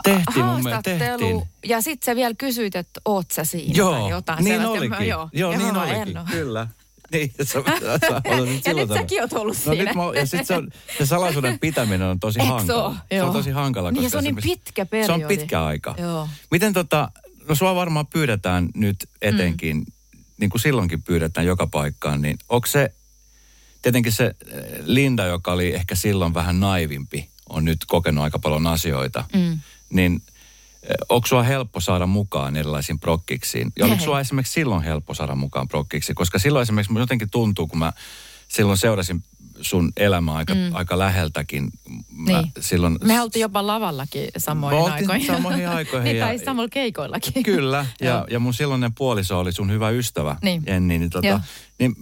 tehtiin 0.02 0.44
mun 0.44 0.62
mielestä, 0.62 0.70
haastattelu, 0.70 1.18
tehtiin. 1.18 1.48
ja 1.64 1.80
sitten 1.80 2.06
sä 2.06 2.16
vielä 2.16 2.34
kysyit, 2.38 2.76
että 2.76 3.00
oot 3.04 3.30
sä 3.30 3.44
siinä 3.44 3.74
Joo, 3.76 3.92
tai 4.00 4.10
jotain 4.10 4.44
niin 4.44 4.66
olikin. 4.66 4.90
Mä, 4.90 5.04
joo, 5.04 5.28
joo, 5.32 5.56
niin 5.56 5.74
mä 5.74 5.82
olikin. 5.82 6.16
en. 6.16 6.24
Kyllä. 6.30 6.68
Niin, 7.12 7.32
sä, 7.38 7.44
sä, 7.44 7.98
sä, 8.08 8.22
Ja 8.30 8.44
nyt 8.44 8.88
säkin 8.94 9.22
oot 9.22 9.32
ollut 9.32 9.56
No 9.66 9.72
siinä. 9.72 9.84
nyt 9.84 9.94
mä, 9.94 10.02
ja 10.14 10.26
sit 10.26 10.46
se, 10.46 10.54
on, 10.54 10.70
se 10.98 11.06
salaisuuden 11.06 11.58
pitäminen 11.58 12.02
on 12.08 12.20
tosi 12.20 12.40
Eikö 12.40 12.48
se 12.52 12.54
hankala. 12.56 12.96
Se 13.10 13.22
on 13.22 13.32
tosi 13.32 13.50
hankala. 13.50 13.90
Niin, 13.90 14.02
koska 14.02 14.10
se 14.10 14.18
on 14.18 14.24
niin 14.24 14.36
pitkä 14.42 14.82
Se 14.82 15.12
on 15.12 15.20
periodi. 15.20 15.36
pitkä 15.36 15.64
aika. 15.64 15.94
Joo. 15.98 16.28
Miten 16.50 16.72
tota, 16.72 17.10
no 17.48 17.54
sua 17.54 17.74
varmaan 17.74 18.06
pyydetään 18.06 18.68
nyt 18.74 18.96
etenkin, 19.22 19.76
mm. 19.76 19.84
niin 20.40 20.50
kuin 20.50 20.60
silloinkin 20.60 21.02
pyydetään 21.02 21.46
joka 21.46 21.66
paikkaan, 21.66 22.22
niin 22.22 22.38
onko 22.48 22.66
se, 22.66 22.92
tietenkin 23.82 24.12
se 24.12 24.24
eh, 24.46 24.62
Linda, 24.84 25.26
joka 25.26 25.52
oli 25.52 25.74
ehkä 25.74 25.94
silloin 25.94 26.34
vähän 26.34 26.60
naivimpi, 26.60 27.28
on 27.48 27.64
nyt 27.64 27.78
kokenut 27.86 28.24
aika 28.24 28.38
paljon 28.38 28.66
asioita, 28.66 29.24
Mm. 29.34 29.58
niin 29.90 30.22
onko 31.08 31.26
sua 31.26 31.42
helppo 31.42 31.80
saada 31.80 32.06
mukaan 32.06 32.56
erilaisiin 32.56 32.98
prokkiksiin? 33.00 33.72
Ja 33.78 33.86
oliko 33.86 34.02
sua 34.04 34.20
esimerkiksi 34.20 34.52
silloin 34.52 34.82
helppo 34.82 35.14
saada 35.14 35.34
mukaan 35.34 35.68
prokkiksi? 35.68 36.14
Koska 36.14 36.38
silloin 36.38 36.62
esimerkiksi 36.62 36.92
mun 36.92 37.00
jotenkin 37.00 37.30
tuntuu, 37.30 37.66
kun 37.66 37.78
mä 37.78 37.92
silloin 38.48 38.78
seurasin 38.78 39.22
sun 39.60 39.92
elämää 39.96 40.34
aika, 40.34 40.54
mm. 40.54 40.60
aika 40.72 40.98
läheltäkin. 40.98 41.68
Mä 42.10 42.32
Niin. 42.40 42.52
silloin, 42.60 42.98
Me 43.04 43.20
oltiin 43.20 43.40
jopa 43.40 43.66
lavallakin 43.66 44.28
samoihin 44.36 44.92
aikoihin. 44.92 45.26
samoihin 45.26 45.68
aikoihin 45.78 46.04
niin, 46.04 46.16
ja- 46.16 46.26
tai 46.26 46.38
samalla 46.38 46.68
keikoillakin. 46.68 47.42
Kyllä, 47.42 47.86
ja, 48.00 48.26
ja 48.30 48.38
mun 48.40 48.54
silloinen 48.54 48.94
puoliso 48.94 49.38
oli 49.38 49.52
sun 49.52 49.70
hyvä 49.70 49.90
ystävä, 49.90 50.36
Niin. 50.42 50.62
Jenni. 50.66 50.98
Niin, 50.98 51.10
tota, 51.10 51.40
niin 51.78 51.94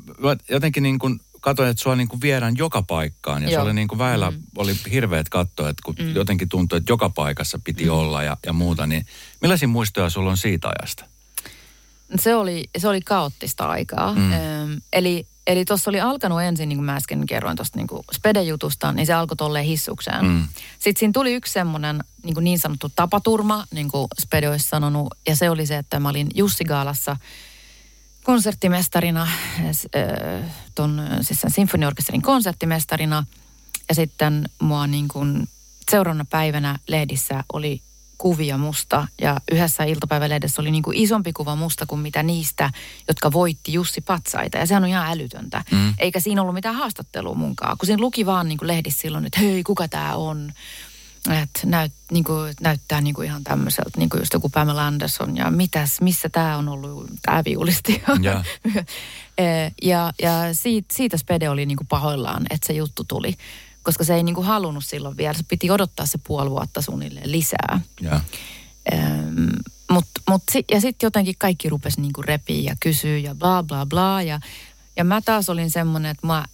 jotenkin 0.51 0.83
niin 0.83 0.99
kuin 0.99 1.21
katsoin, 1.47 1.71
että 1.71 1.83
sua 1.83 1.97
niin 1.97 2.09
kuin 2.09 2.21
viedään 2.21 2.57
joka 2.57 2.83
paikkaan. 2.83 3.43
Ja 3.43 3.49
se 3.49 3.55
Joo. 3.55 3.63
oli 3.63 3.75
niin 3.75 3.89
kuin 3.89 3.99
väillä, 3.99 4.31
mm. 4.31 4.37
oli 4.57 4.77
hirveät 4.91 5.29
katsoa, 5.29 5.69
että 5.69 5.83
kun 5.85 5.95
mm. 5.99 6.15
jotenkin 6.15 6.49
tuntui, 6.49 6.77
että 6.77 6.93
joka 6.93 7.11
paikassa 7.11 7.61
piti 7.65 7.85
mm. 7.85 7.91
olla 7.91 8.23
ja, 8.23 8.37
ja 8.47 8.53
muuta. 8.53 8.87
Niin 8.87 9.07
millaisia 9.41 9.69
muistoja 9.69 10.11
sulla 10.11 10.31
on 10.31 10.37
siitä 10.37 10.69
ajasta? 10.69 11.05
Se 12.19 12.35
oli, 12.35 12.65
se 12.79 12.89
oli 12.89 13.01
kaoottista 13.01 13.65
aikaa. 13.65 14.15
Mm. 14.15 14.33
Öm, 14.33 14.81
eli 14.93 15.27
eli 15.47 15.65
tuossa 15.65 15.91
oli 15.91 16.01
alkanut 16.01 16.43
ensin, 16.43 16.69
niin 16.69 16.77
kuin 16.77 16.87
mä 16.87 16.97
äsken 16.97 17.27
kerroin 17.27 17.57
tuosta 17.57 17.79
niin 17.79 18.05
Spede-jutusta, 18.13 18.93
niin 18.93 19.07
se 19.07 19.13
alkoi 19.13 19.37
tolleen 19.37 19.65
hissukseen. 19.65 20.25
Mm. 20.25 20.49
Sitten 20.79 20.99
siinä 20.99 21.13
tuli 21.13 21.35
yksi 21.35 21.53
semmoinen 21.53 22.05
niin, 22.23 22.37
niin 22.41 22.59
sanottu 22.59 22.91
tapaturma, 22.97 23.65
niin 23.71 23.89
kuin 23.89 24.07
Spede 24.21 24.49
olisi 24.49 24.69
sanonut, 24.69 25.15
ja 25.29 25.37
se 25.37 25.51
oli 25.51 25.67
se, 25.67 25.77
että 25.77 26.01
mä 26.01 26.09
olin 26.09 26.27
Jussi 26.35 26.65
Gaalassa 26.65 27.17
konserttimestarina, 28.27 29.29
ton, 30.75 31.03
siis 31.21 31.41
sen 31.41 31.51
sinfoniorkesterin 31.51 32.23
konserttimestarina, 32.23 33.25
ja 33.89 33.95
sitten 33.95 34.49
mua 34.63 34.87
niin 34.87 35.09
kuin 35.09 35.49
seuraavana 35.91 36.25
päivänä 36.31 36.79
lehdissä 36.89 37.45
oli 37.53 37.81
kuvia 38.19 38.59
musta 38.59 39.09
ja 39.21 39.41
yhdessä 39.53 39.85
iltapäivälehdessä 39.85 40.63
oli 40.63 40.71
niin 40.71 40.83
kuin 40.83 40.97
isompi 40.97 41.33
kuva 41.33 41.57
musta 41.57 41.87
kuin 41.87 42.01
mitä 42.01 42.23
niistä, 42.23 42.71
jotka 43.09 43.33
voitti 43.33 43.73
Jussi 43.73 44.01
Patsaita. 44.01 44.59
Ja 44.59 44.67
sehän 44.67 44.83
on 44.83 44.89
ihan 44.89 45.11
älytöntä. 45.11 45.65
Mm. 45.71 45.95
Eikä 45.99 46.21
siinä 46.21 46.43
ollut 46.43 46.55
mitään 46.55 46.75
haastattelua 46.75 47.35
munkaan, 47.35 47.79
kun 47.79 47.87
siinä 47.87 48.01
luki 48.01 48.27
vaan 48.27 48.49
niin 48.49 48.59
kuin 48.59 48.69
lehdissä 48.69 49.01
silloin, 49.01 49.27
että 49.27 49.41
hei, 49.41 49.63
kuka 49.63 49.89
tämä 49.89 50.15
on? 50.15 50.53
Että 51.43 51.61
näyt, 51.65 51.93
niin 52.11 52.25
kuin, 52.25 52.55
näyttää 52.61 53.01
niin 53.01 53.15
kuin 53.15 53.27
ihan 53.27 53.45
tämmöiseltä, 53.45 53.91
niin 53.99 54.09
kuin 54.09 54.21
just 54.21 54.33
joku 54.33 54.49
Pamela 54.49 54.87
Anderson 54.87 55.37
ja 55.37 55.51
mitäs, 55.51 56.01
missä 56.01 56.29
tämä 56.29 56.57
on 56.57 56.69
ollut, 56.69 57.11
tämä 57.23 57.45
viulisti. 57.45 58.03
Ja, 59.39 59.71
ja, 59.83 60.13
ja 60.23 60.55
siitä, 60.55 60.95
siitä 60.97 61.17
Spede 61.17 61.51
oli 61.51 61.67
niin 61.67 61.77
kuin 61.77 61.87
pahoillaan, 61.87 62.47
että 62.51 62.67
se 62.67 62.73
juttu 62.73 63.05
tuli 63.05 63.35
koska 63.87 64.05
se 64.05 64.15
ei 64.15 64.23
niin 64.23 64.35
kuin 64.35 64.47
halunnut 64.47 64.85
silloin 64.85 65.17
vielä. 65.17 65.35
Se 65.35 65.43
piti 65.49 65.71
odottaa 65.71 66.07
se 66.07 66.19
puoli 66.27 66.51
vuotta 66.51 66.83
suunnilleen 66.83 67.33
lisää. 67.33 67.81
Ja, 68.01 68.21
mut, 69.91 70.05
mut 70.29 70.43
ja 70.71 70.81
sitten 70.81 71.07
jotenkin 71.07 71.35
kaikki 71.39 71.69
rupesi 71.69 72.01
niinku 72.01 72.23
repiä 72.23 72.71
ja 72.71 72.77
kysyä 72.81 73.19
ja 73.19 73.35
bla 73.35 73.63
bla 73.63 73.87
bla. 73.87 74.23
Ja, 74.23 74.41
ja 74.97 75.05
mä 75.05 75.21
taas 75.21 75.49
olin 75.49 75.71
semmoinen, 75.71 76.11
että 76.11 76.27
mua, 76.27 76.45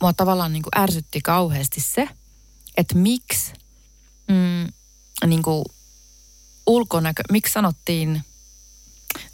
mua 0.00 0.12
tavallaan 0.12 0.52
niinku 0.52 0.70
ärsytti 0.76 1.20
kauheasti 1.20 1.80
se, 1.80 2.08
että 2.76 2.98
miksi 2.98 3.52
mm, 4.28 4.72
niinku 5.26 5.64
ulkonäkö, 6.66 7.22
miksi 7.32 7.52
sanottiin, 7.52 8.22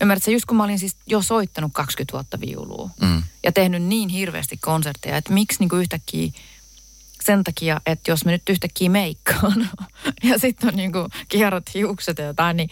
ymmärrätkö, 0.01 0.31
just 0.31 0.45
kun 0.45 0.57
mä 0.57 0.65
olin 0.65 0.79
siis 0.79 0.97
jo 1.07 1.23
soittanut 1.23 1.71
20 1.75 2.13
vuotta 2.13 2.41
viulua 2.41 2.91
mm. 3.01 3.23
ja 3.45 3.53
tehnyt 3.53 3.83
niin 3.83 4.09
hirveästi 4.09 4.57
konsertteja, 4.57 5.17
että 5.17 5.33
miksi 5.33 5.59
niinku 5.61 5.77
yhtäkkiä 5.77 6.31
sen 7.23 7.45
takia, 7.45 7.81
että 7.87 8.11
jos 8.11 8.25
me 8.25 8.33
nyt 8.33 8.49
yhtäkkiä 8.49 8.91
meikkaan 8.91 9.71
ja 10.31 10.39
sitten 10.39 10.69
on 10.69 10.77
niinku 10.77 11.09
kierrot 11.29 11.75
hiukset 11.75 12.19
ja 12.19 12.25
jotain, 12.25 12.57
niin 12.57 12.71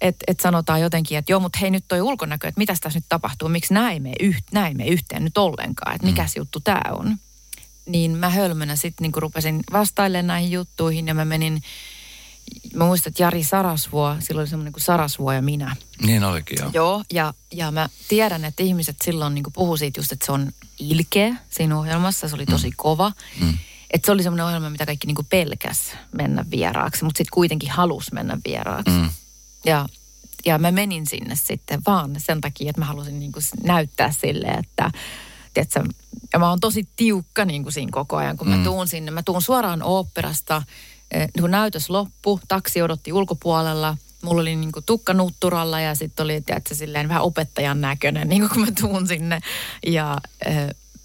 että 0.00 0.24
et 0.28 0.40
sanotaan 0.40 0.80
jotenkin, 0.80 1.18
että 1.18 1.32
joo, 1.32 1.40
mutta 1.40 1.58
hei 1.58 1.70
nyt 1.70 1.84
toi 1.88 2.00
ulkonäkö, 2.00 2.48
että 2.48 2.58
mitä 2.58 2.74
tässä 2.80 2.98
nyt 2.98 3.04
tapahtuu, 3.08 3.48
miksi 3.48 3.74
näin 3.74 4.02
me, 4.02 4.12
yht, 4.20 4.44
näin 4.52 4.76
me 4.76 4.86
yhteen 4.86 5.24
nyt 5.24 5.38
ollenkaan, 5.38 5.94
että 5.94 6.06
mikä 6.06 6.22
mm. 6.22 6.28
juttu 6.36 6.60
tämä 6.60 6.82
on. 6.90 7.16
Niin 7.86 8.10
mä 8.10 8.28
hölmönä 8.28 8.76
sitten 8.76 9.04
niinku 9.04 9.20
rupesin 9.20 9.60
vastailemaan 9.72 10.26
näihin 10.26 10.52
juttuihin 10.52 11.06
ja 11.06 11.14
mä 11.14 11.24
menin, 11.24 11.62
mä 12.74 12.84
muistan, 12.84 13.10
että 13.10 13.22
Jari 13.22 13.44
Sarasvuo, 13.44 14.16
silloin 14.18 14.42
oli 14.42 14.48
semmoinen 14.48 14.72
kuin 14.72 14.82
Sarasvuo 14.82 15.32
ja 15.32 15.42
minä. 15.42 15.76
Niin 16.02 16.24
olikin, 16.24 16.58
joo. 16.60 16.70
Joo, 16.74 17.04
ja, 17.12 17.34
ja 17.52 17.70
mä 17.70 17.88
tiedän, 18.08 18.44
että 18.44 18.62
ihmiset 18.62 18.96
silloin 19.04 19.34
niinku 19.34 19.50
puhuu 19.50 19.76
siitä 19.76 20.00
just, 20.00 20.12
että 20.12 20.26
se 20.26 20.32
on 20.32 20.52
ilkeä 20.78 21.36
siinä 21.50 21.78
ohjelmassa, 21.78 22.28
se 22.28 22.34
oli 22.34 22.46
tosi 22.46 22.68
mm. 22.68 22.74
kova. 22.76 23.12
Mm. 23.40 23.58
Että 23.90 24.06
se 24.06 24.12
oli 24.12 24.22
semmoinen 24.22 24.46
ohjelma, 24.46 24.70
mitä 24.70 24.86
kaikki 24.86 25.06
niinku 25.06 25.26
pelkäs 25.30 25.92
mennä 26.12 26.44
vieraaksi, 26.50 27.04
mutta 27.04 27.18
sitten 27.18 27.34
kuitenkin 27.34 27.70
halus 27.70 28.12
mennä 28.12 28.38
vieraaksi. 28.44 28.94
Mm. 28.94 29.10
Ja, 29.64 29.88
ja 30.44 30.58
mä 30.58 30.70
menin 30.70 31.06
sinne 31.06 31.36
sitten 31.36 31.82
vaan 31.86 32.16
sen 32.18 32.40
takia, 32.40 32.70
että 32.70 32.80
mä 32.80 32.84
halusin 32.84 33.20
niinku 33.20 33.40
näyttää 33.62 34.12
sille, 34.12 34.46
että 34.46 34.90
tiedätkö, 35.68 35.94
ja 36.32 36.38
mä 36.38 36.50
oon 36.50 36.60
tosi 36.60 36.88
tiukka 36.96 37.44
niinku 37.44 37.70
siinä 37.70 37.90
koko 37.92 38.16
ajan, 38.16 38.36
kun 38.36 38.48
mä 38.48 38.56
Mm. 38.56 38.64
tuun 38.64 38.88
sinne. 38.88 39.10
Mä 39.10 39.22
tuun 39.22 39.42
suoraan 39.42 39.82
oopperasta, 39.82 40.62
eh, 41.10 41.28
kun 41.40 41.50
näytös 41.50 41.90
loppu, 41.90 42.40
taksi 42.48 42.82
odotti 42.82 43.12
ulkopuolella. 43.12 43.96
Mulla 44.22 44.42
oli 44.42 44.56
niinku 44.56 44.82
tukka 44.82 45.14
nutturalla 45.14 45.80
ja 45.80 45.94
sitten 45.94 46.24
oli, 46.24 46.40
tiedätkö, 46.40 46.74
silleen 46.74 47.08
vähän 47.08 47.22
opettajan 47.22 47.80
näköinen, 47.80 48.28
niin 48.28 48.48
kun 48.48 48.60
mä 48.60 48.66
tuun 48.80 49.06
sinne. 49.06 49.40
Ja, 49.86 50.18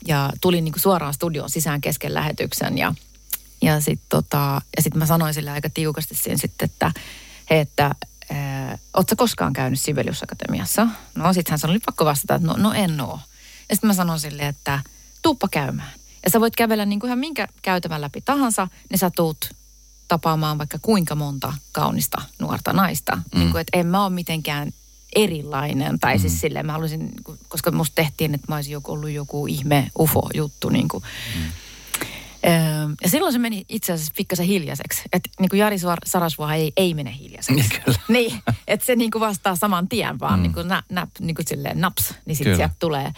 ja 0.08 0.30
tulin 0.42 0.64
niinku 0.64 0.80
suoraan 0.80 1.14
studioon 1.14 1.50
sisään 1.50 1.82
kesken 1.82 2.14
lähetyksen 2.14 2.78
ja, 2.78 2.94
ja 3.62 3.82
sitten 3.82 4.06
tota, 4.10 4.62
ja 4.78 4.82
sit 4.84 4.96
mä 4.96 5.06
sanoin 5.06 5.34
sille 5.34 5.52
aika 5.52 5.70
tiukasti 5.70 6.16
siinä 6.16 6.38
sitten, 6.38 6.66
että 6.66 6.92
hei, 7.50 7.60
että 7.60 7.96
ootko 8.98 9.16
koskaan 9.18 9.54
käynyt 9.54 9.80
Sibelius 9.82 10.24
Akatemiassa? 10.24 10.88
No 11.16 11.34
sit 11.34 11.50
hän 11.50 11.60
sanoi, 11.60 11.74
oli 11.74 11.82
pakko 11.86 12.06
vastata, 12.06 12.36
että 12.36 12.48
no, 12.48 12.56
no 12.58 12.74
en 12.74 13.02
oo. 13.02 13.20
Ja 13.70 13.76
sitten 13.76 13.88
mä 13.88 13.94
sanoin 13.94 14.20
sille, 14.20 14.48
että 14.48 14.80
tuuppa 15.22 15.48
käymään. 15.52 15.92
Ja 16.26 16.32
sä 16.32 16.40
voit 16.40 16.56
kävellä 16.56 16.86
niin 16.86 17.00
kuin 17.00 17.08
ihan 17.08 17.20
minkä 17.20 17.48
käytävän 17.62 18.02
läpi 18.02 18.22
tahansa, 18.22 18.68
niin 18.90 19.00
sä 19.00 19.10
tuut 19.16 19.50
tapaamaan 20.08 20.58
vaikka 20.58 20.80
kuinka 20.82 21.16
monta 21.16 21.54
kaunista 21.72 22.22
nuorta 22.40 22.74
naista. 22.74 23.16
Mm. 23.16 23.40
Niin 23.40 23.52
kuin, 23.52 23.62
että 23.62 23.80
en 23.80 23.88
mä 23.88 24.06
ole 24.06 24.14
mitenkään 24.14 24.72
erilainen. 25.16 26.00
Tai 26.00 26.16
mm. 26.16 26.22
siis 26.22 26.42
silleen 26.42 26.66
mä 26.66 26.72
haluaisin, 26.72 27.00
niin 27.00 27.38
koska 27.48 27.72
musta 27.72 27.96
tehtiin, 27.96 28.34
että 28.34 28.46
mä 28.50 28.56
olisin 28.56 28.74
joku 28.74 28.92
ollut 28.92 29.10
joku 29.10 29.48
ihme 29.48 29.92
ufo-juttu. 30.00 30.70
Niin 30.70 30.88
kuin. 30.88 31.04
Mm. 31.36 31.42
Ja 33.04 33.10
silloin 33.10 33.34
se 33.34 33.40
meni 33.40 33.66
itse 33.70 33.94
asiassa 33.94 34.14
pikkasen 34.18 34.46
hiljaiseksi. 34.46 35.02
Että 35.14 35.30
niin 35.40 35.50
kuin 35.50 35.60
Jari 35.60 35.78
Suor- 35.78 36.06
Sarasvuo 36.06 36.50
ei, 36.50 36.74
ei 36.78 36.94
mene 36.94 37.16
hiljaiseksi. 37.20 37.54
Niin, 37.62 37.82
kyllä. 37.86 38.00
Niin, 38.20 38.42
että 38.68 38.86
se 38.86 38.96
niin 38.96 39.12
kuin 39.12 39.20
vastaa 39.20 39.56
saman 39.56 39.88
tien 39.88 40.20
vaan 40.20 40.40
Mm. 40.40 40.44
niin 40.44 40.54
kuin 40.54 40.68
nä, 40.68 40.84
nä, 40.90 41.08
niin 41.20 41.36
kuin 41.36 41.48
silleen 41.48 41.82
naps, 41.82 42.14
niin 42.26 42.36
sitten 42.36 42.56
sieltä 42.56 42.76
tulee. 42.80 43.14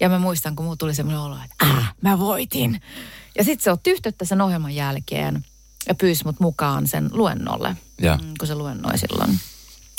Ja 0.00 0.08
mä 0.08 0.18
muistan, 0.18 0.56
kun 0.56 0.64
mulla 0.64 0.76
tuli 0.76 0.94
semmoinen 0.94 1.20
olo, 1.20 1.36
että 1.44 1.66
äh, 1.66 1.94
mä 2.00 2.18
voitin. 2.18 2.82
Ja 3.38 3.44
sitten 3.44 3.64
se 3.64 3.70
otti 3.70 3.90
yhteyttä 3.90 4.24
sen 4.24 4.40
ohjelman 4.40 4.74
jälkeen 4.74 5.44
ja 5.88 5.94
pyysi 5.94 6.24
mut 6.24 6.40
mukaan 6.40 6.86
sen 6.88 7.10
luennolle, 7.12 7.76
Ja. 8.00 8.16
mm, 8.22 8.34
kun 8.38 8.48
se 8.48 8.54
luennoi 8.54 8.98
silloin. 8.98 9.38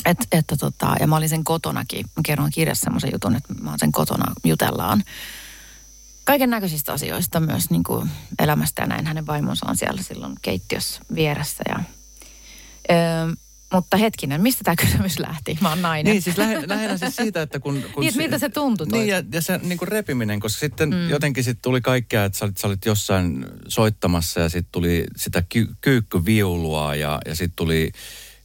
Et, 0.06 0.18
että 0.32 0.58
tota, 0.58 0.96
ja 1.00 1.08
mä 1.08 1.16
olin 1.18 1.30
sen 1.30 1.44
kotonakin, 1.44 2.06
mä 2.16 2.22
kerron 2.26 2.52
kirjassa 2.52 2.84
semmoisen 2.84 3.10
jutun, 3.14 3.36
että 3.36 3.54
mä 3.54 3.70
oon 3.70 3.80
sen 3.80 3.92
kotona, 3.92 4.34
jutellaan 4.44 5.04
kaiken 6.24 6.50
näköisistä 6.50 6.94
asioista 6.94 7.40
myös 7.40 7.70
niin 7.70 7.84
kuin 7.84 8.10
elämästä 8.40 8.82
ja 8.82 8.88
näin. 8.88 9.08
Hänen 9.08 9.28
vaimonsa 9.28 9.66
on 9.70 9.78
siellä 9.78 10.02
silloin 10.04 10.36
keittiössä 10.42 11.02
vieressä. 11.16 11.64
Ja, 11.70 11.80
öö, 12.92 13.34
mutta 13.74 13.98
hetkinen, 13.98 14.42
mistä 14.42 14.64
tämä 14.64 14.76
kysymys 14.76 15.20
lähti? 15.20 15.58
Mä 15.62 15.70
oon 15.70 15.82
nainen. 15.82 16.12
Niin, 16.12 16.22
siis 16.22 16.38
lähinnä, 16.38 16.64
lähinnä 16.68 16.98
siis 16.98 17.16
siitä, 17.16 17.42
että 17.42 17.60
kun... 17.60 17.86
kun 17.94 18.04
Niin, 18.04 18.18
miltä 18.18 18.38
se 18.38 18.50
tuntui 18.50 18.88
toi? 18.88 19.00
Niin, 19.00 19.10
ja, 19.10 19.24
ja 19.34 19.42
se 19.42 19.60
niin 19.64 19.78
kuin 19.78 19.88
repiminen, 19.88 20.40
koska 20.40 20.60
sitten 20.60 20.90
mm. 20.90 21.10
jotenkin 21.10 21.44
sit 21.44 21.60
tuli 21.62 21.82
kaikkea, 21.82 22.26
että 22.26 22.38
sä 22.38 22.46
olit, 22.46 22.58
sä 22.58 22.68
olit 22.68 22.86
jossain 22.86 23.46
soittamassa 23.68 24.40
ja 24.40 24.50
sitten 24.50 24.72
tuli 24.72 25.06
sitä 25.16 25.44
ky, 25.50 25.68
kyykkyviulua 25.82 26.96
ja, 26.96 27.20
ja 27.26 27.36
sitten 27.36 27.56
tuli 27.56 27.92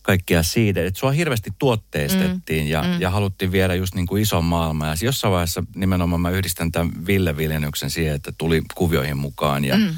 kaikkea 0.03 0.43
siitä. 0.43 0.85
Että 0.85 1.01
sua 1.01 1.11
hirveästi 1.11 1.51
tuotteistettiin 1.59 2.65
mm. 2.65 2.71
ja, 2.71 2.83
mm. 2.83 3.01
ja 3.01 3.11
haluttiin 3.11 3.53
viedä 3.53 3.75
just 3.75 3.95
niin 3.95 4.07
kuin 4.07 4.23
ison 4.23 4.45
maailman. 4.45 4.89
Ja 4.89 4.95
jossain 5.03 5.33
vaiheessa 5.33 5.65
nimenomaan 5.75 6.21
mä 6.21 6.31
yhdistän 6.31 6.73
tämän 6.73 7.07
Ville 7.07 7.37
Viljennyksen 7.37 7.91
siihen, 7.91 8.15
että 8.15 8.33
tuli 8.39 8.63
kuvioihin 8.75 9.17
mukaan 9.17 9.65
ja, 9.65 9.77
mm. 9.77 9.95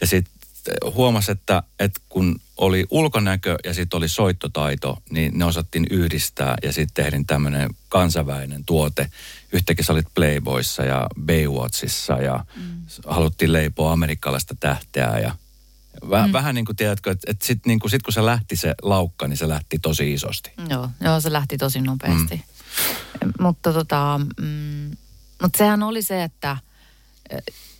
ja 0.00 0.06
sitten 0.06 0.39
huomasi, 0.94 1.32
että, 1.32 1.62
että 1.78 2.00
kun 2.08 2.40
oli 2.56 2.86
ulkonäkö 2.90 3.56
ja 3.64 3.74
sitten 3.74 3.98
oli 3.98 4.08
soittotaito, 4.08 4.98
niin 5.10 5.38
ne 5.38 5.44
osattiin 5.44 5.86
yhdistää 5.90 6.56
ja 6.62 6.72
sitten 6.72 7.04
tehdin 7.04 7.26
tämmöinen 7.26 7.70
kansainvälinen 7.88 8.64
tuote. 8.64 9.10
Yhtäkkiä 9.52 9.84
sä 9.84 9.92
olit 9.92 10.14
Playboyssa 10.14 10.84
ja 10.84 11.06
Baywatchissa 11.26 12.12
ja 12.12 12.44
mm. 12.56 12.82
haluttiin 13.06 13.52
leipoa 13.52 13.92
amerikkalaista 13.92 14.54
tähteä 14.60 15.18
ja 15.18 15.34
väh, 16.10 16.26
mm. 16.26 16.32
vähän 16.32 16.54
niin 16.54 16.64
kuin 16.64 16.76
tiedätkö, 16.76 17.10
että, 17.10 17.30
että 17.30 17.46
sitten 17.46 17.70
niin 17.70 17.90
sit 17.90 18.02
kun 18.02 18.12
se 18.12 18.24
lähti 18.24 18.56
se 18.56 18.74
laukka, 18.82 19.28
niin 19.28 19.36
se 19.36 19.48
lähti 19.48 19.78
tosi 19.78 20.12
isosti. 20.12 20.50
Joo, 20.68 20.88
joo, 21.00 21.20
se 21.20 21.32
lähti 21.32 21.56
tosi 21.56 21.80
nopeasti. 21.80 22.44
Mm. 23.24 23.32
Mutta 23.40 23.72
tota, 23.72 24.20
mm, 24.40 24.90
mutta 25.42 25.58
sehän 25.58 25.82
oli 25.82 26.02
se, 26.02 26.22
että 26.22 26.56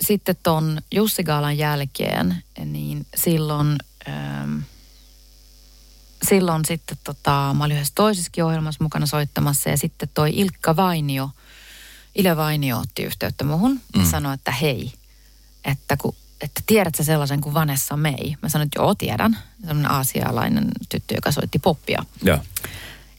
sitten 0.00 0.36
ton 0.42 0.80
Jussi 0.94 1.24
Gaalan 1.24 1.58
jälkeen, 1.58 2.44
niin 2.64 3.06
silloin, 3.16 3.76
ähm, 4.08 4.58
silloin 6.28 6.64
sitten 6.64 6.98
tota, 7.04 7.54
mä 7.58 7.64
olin 7.64 7.76
yhdessä 7.76 7.94
toisessakin 7.94 8.44
ohjelmassa 8.44 8.84
mukana 8.84 9.06
soittamassa 9.06 9.70
ja 9.70 9.76
sitten 9.76 10.08
toi 10.14 10.30
Ilkka 10.34 10.76
Vainio, 10.76 11.30
Ile 12.14 12.36
Vainio 12.36 12.78
otti 12.78 13.02
yhteyttä 13.02 13.44
muhun 13.44 13.80
ja 13.94 14.00
Mm. 14.00 14.10
sanoi, 14.10 14.34
että 14.34 14.50
hei, 14.52 14.92
että, 15.64 15.96
kun, 15.96 16.14
että 16.40 16.60
tiedät 16.66 16.94
sä 16.94 17.04
sellaisen 17.04 17.40
kuin 17.40 17.54
Vanessa 17.54 17.96
May? 17.96 18.34
Mä 18.42 18.48
sanoin, 18.48 18.66
että 18.66 18.80
joo, 18.80 18.94
tiedän. 18.94 19.38
Sellainen 19.60 19.90
aasialainen 19.90 20.68
tyttö, 20.88 21.14
joka 21.14 21.32
soitti 21.32 21.58
poppia 21.58 22.04
Joo. 22.22 22.38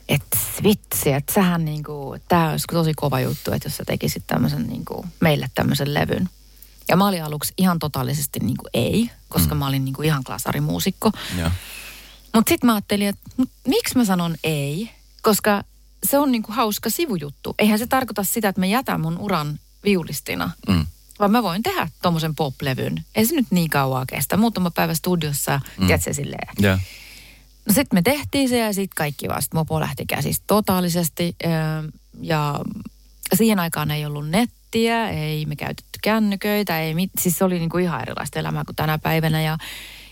Että 0.09 0.37
vitsi, 0.63 1.11
että 1.11 1.33
sähän 1.33 1.65
niinku, 1.65 2.15
tämä 2.27 2.49
olisi 2.49 2.67
tosi 2.71 2.93
kova 2.93 3.19
juttu, 3.19 3.51
että 3.51 3.65
jos 3.65 3.77
sä 3.77 3.83
tekisit 3.85 4.23
tämmöisen 4.27 4.67
niinku, 4.67 5.05
meille 5.19 5.49
tämmöisen 5.55 5.93
levyn. 5.93 6.29
Ja 6.87 6.95
mä 6.97 7.07
olin 7.07 7.23
aluksi 7.23 7.53
ihan 7.57 7.79
totaalisesti 7.79 8.39
niinku 8.39 8.65
ei, 8.73 9.09
koska 9.29 9.55
mm. 9.55 9.59
mä 9.59 9.67
olin 9.67 9.85
niinku 9.85 10.01
ihan 10.01 10.23
klasarimuusikko. 10.23 11.11
Mutta 12.35 12.49
sitten 12.49 12.67
mä 12.67 12.73
ajattelin, 12.73 13.07
että 13.07 13.29
miksi 13.67 13.97
mä 13.97 14.05
sanon 14.05 14.35
ei, 14.43 14.91
koska 15.21 15.63
se 16.03 16.17
on 16.19 16.31
niinku 16.31 16.51
hauska 16.51 16.89
sivujuttu. 16.89 17.55
Eihän 17.59 17.79
se 17.79 17.87
tarkoita 17.87 18.23
sitä, 18.23 18.49
että 18.49 18.61
mä 18.61 18.65
jätän 18.65 19.01
mun 19.01 19.17
uran 19.17 19.59
viulistina, 19.83 20.49
Mm. 20.67 20.85
vaan 21.19 21.31
mä 21.31 21.43
voin 21.43 21.63
tehdä 21.63 21.89
tommosen 22.01 22.35
pop-levyn. 22.35 23.03
Ei 23.15 23.25
se 23.25 23.35
nyt 23.35 23.45
niin 23.49 23.69
kauan 23.69 24.07
kestä. 24.07 24.37
Muutama 24.37 24.71
päivä 24.71 24.93
studiossa, 24.93 25.61
mm. 25.77 25.87
tiedätkö 25.87 26.13
silleen, 26.13 26.47
Joo. 26.59 26.77
No 27.67 27.73
sitten 27.73 27.97
me 27.97 28.01
tehtiin 28.01 28.49
se 28.49 28.57
ja 28.57 28.73
sitten 28.73 28.95
kaikki 28.95 29.27
vasta 29.27 29.57
mopo 29.57 29.79
lähti 29.79 30.05
käsistä 30.05 30.43
totaalisesti. 30.47 31.35
Ja 32.21 32.59
siihen 33.33 33.59
aikaan 33.59 33.91
ei 33.91 34.05
ollut 34.05 34.29
nettiä, 34.29 35.09
ei 35.09 35.45
me 35.45 35.55
käytetty 35.55 35.99
kännyköitä, 36.01 36.79
ei 36.79 36.93
mit, 36.93 37.11
siis 37.19 37.37
se 37.37 37.43
oli 37.43 37.59
niinku 37.59 37.77
ihan 37.77 38.01
erilaista 38.01 38.39
elämää 38.39 38.65
kuin 38.65 38.75
tänä 38.75 38.97
päivänä. 38.97 39.41
Ja, 39.41 39.57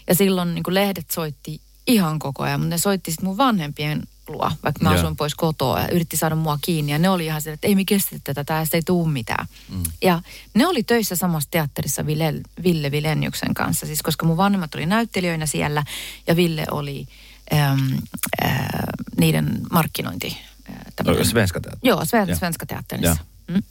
ja 0.08 0.16
silloin 0.16 0.56
niinku 0.56 0.74
lehdet 0.74 1.12
soitti 1.12 1.62
ihan 1.88 2.20
koko 2.20 2.44
ajan, 2.44 2.60
mutta 2.60 2.76
ne 2.76 2.78
soitti 2.78 3.12
sitten 3.12 3.28
mun 3.28 3.38
vanhempien 3.38 4.04
luo, 4.28 4.52
vaikka 4.64 4.84
mä 4.84 4.90
Joo. 4.90 5.00
asuin 5.00 5.16
pois 5.16 5.36
kotoa 5.36 5.80
ja 5.80 5.88
yritti 5.88 6.18
saada 6.18 6.36
mua 6.36 6.60
kiinni. 6.62 6.92
Ja 6.92 7.00
ne 7.00 7.10
oli 7.10 7.26
ihan 7.26 7.42
sille, 7.42 7.54
että 7.54 7.68
ei 7.68 7.76
me 7.76 7.86
kestetä 7.86 8.20
tätä, 8.26 8.44
tästä 8.44 8.78
ei 8.78 8.82
tuu 8.86 9.06
mitään. 9.06 9.48
Mm. 9.70 9.84
Ja 10.02 10.22
ne 10.54 10.68
oli 10.68 10.84
töissä 10.84 11.16
samassa 11.16 11.52
teatterissa 11.52 12.06
Ville, 12.06 12.34
Ville 12.64 12.92
Vileniuksen 12.92 13.54
kanssa, 13.54 13.86
siis 13.86 14.02
koska 14.02 14.26
mun 14.26 14.38
vanhemmat 14.38 14.76
oli 14.76 14.86
näyttelijöinä 14.86 15.46
siellä 15.46 15.84
ja 16.28 16.36
Ville 16.36 16.66
oli 16.72 17.08
niiden 19.20 19.62
markkinointi. 19.72 20.38
Äh, 20.70 20.76
tämmönen- 20.96 21.26
Svenska 21.26 21.60
teatteri. 21.60 21.90
Joo, 21.90 22.06
Sven. 22.06 22.36
Svenska 22.38 22.66
teatterissa. 22.66 23.18
Mm. 23.48 23.64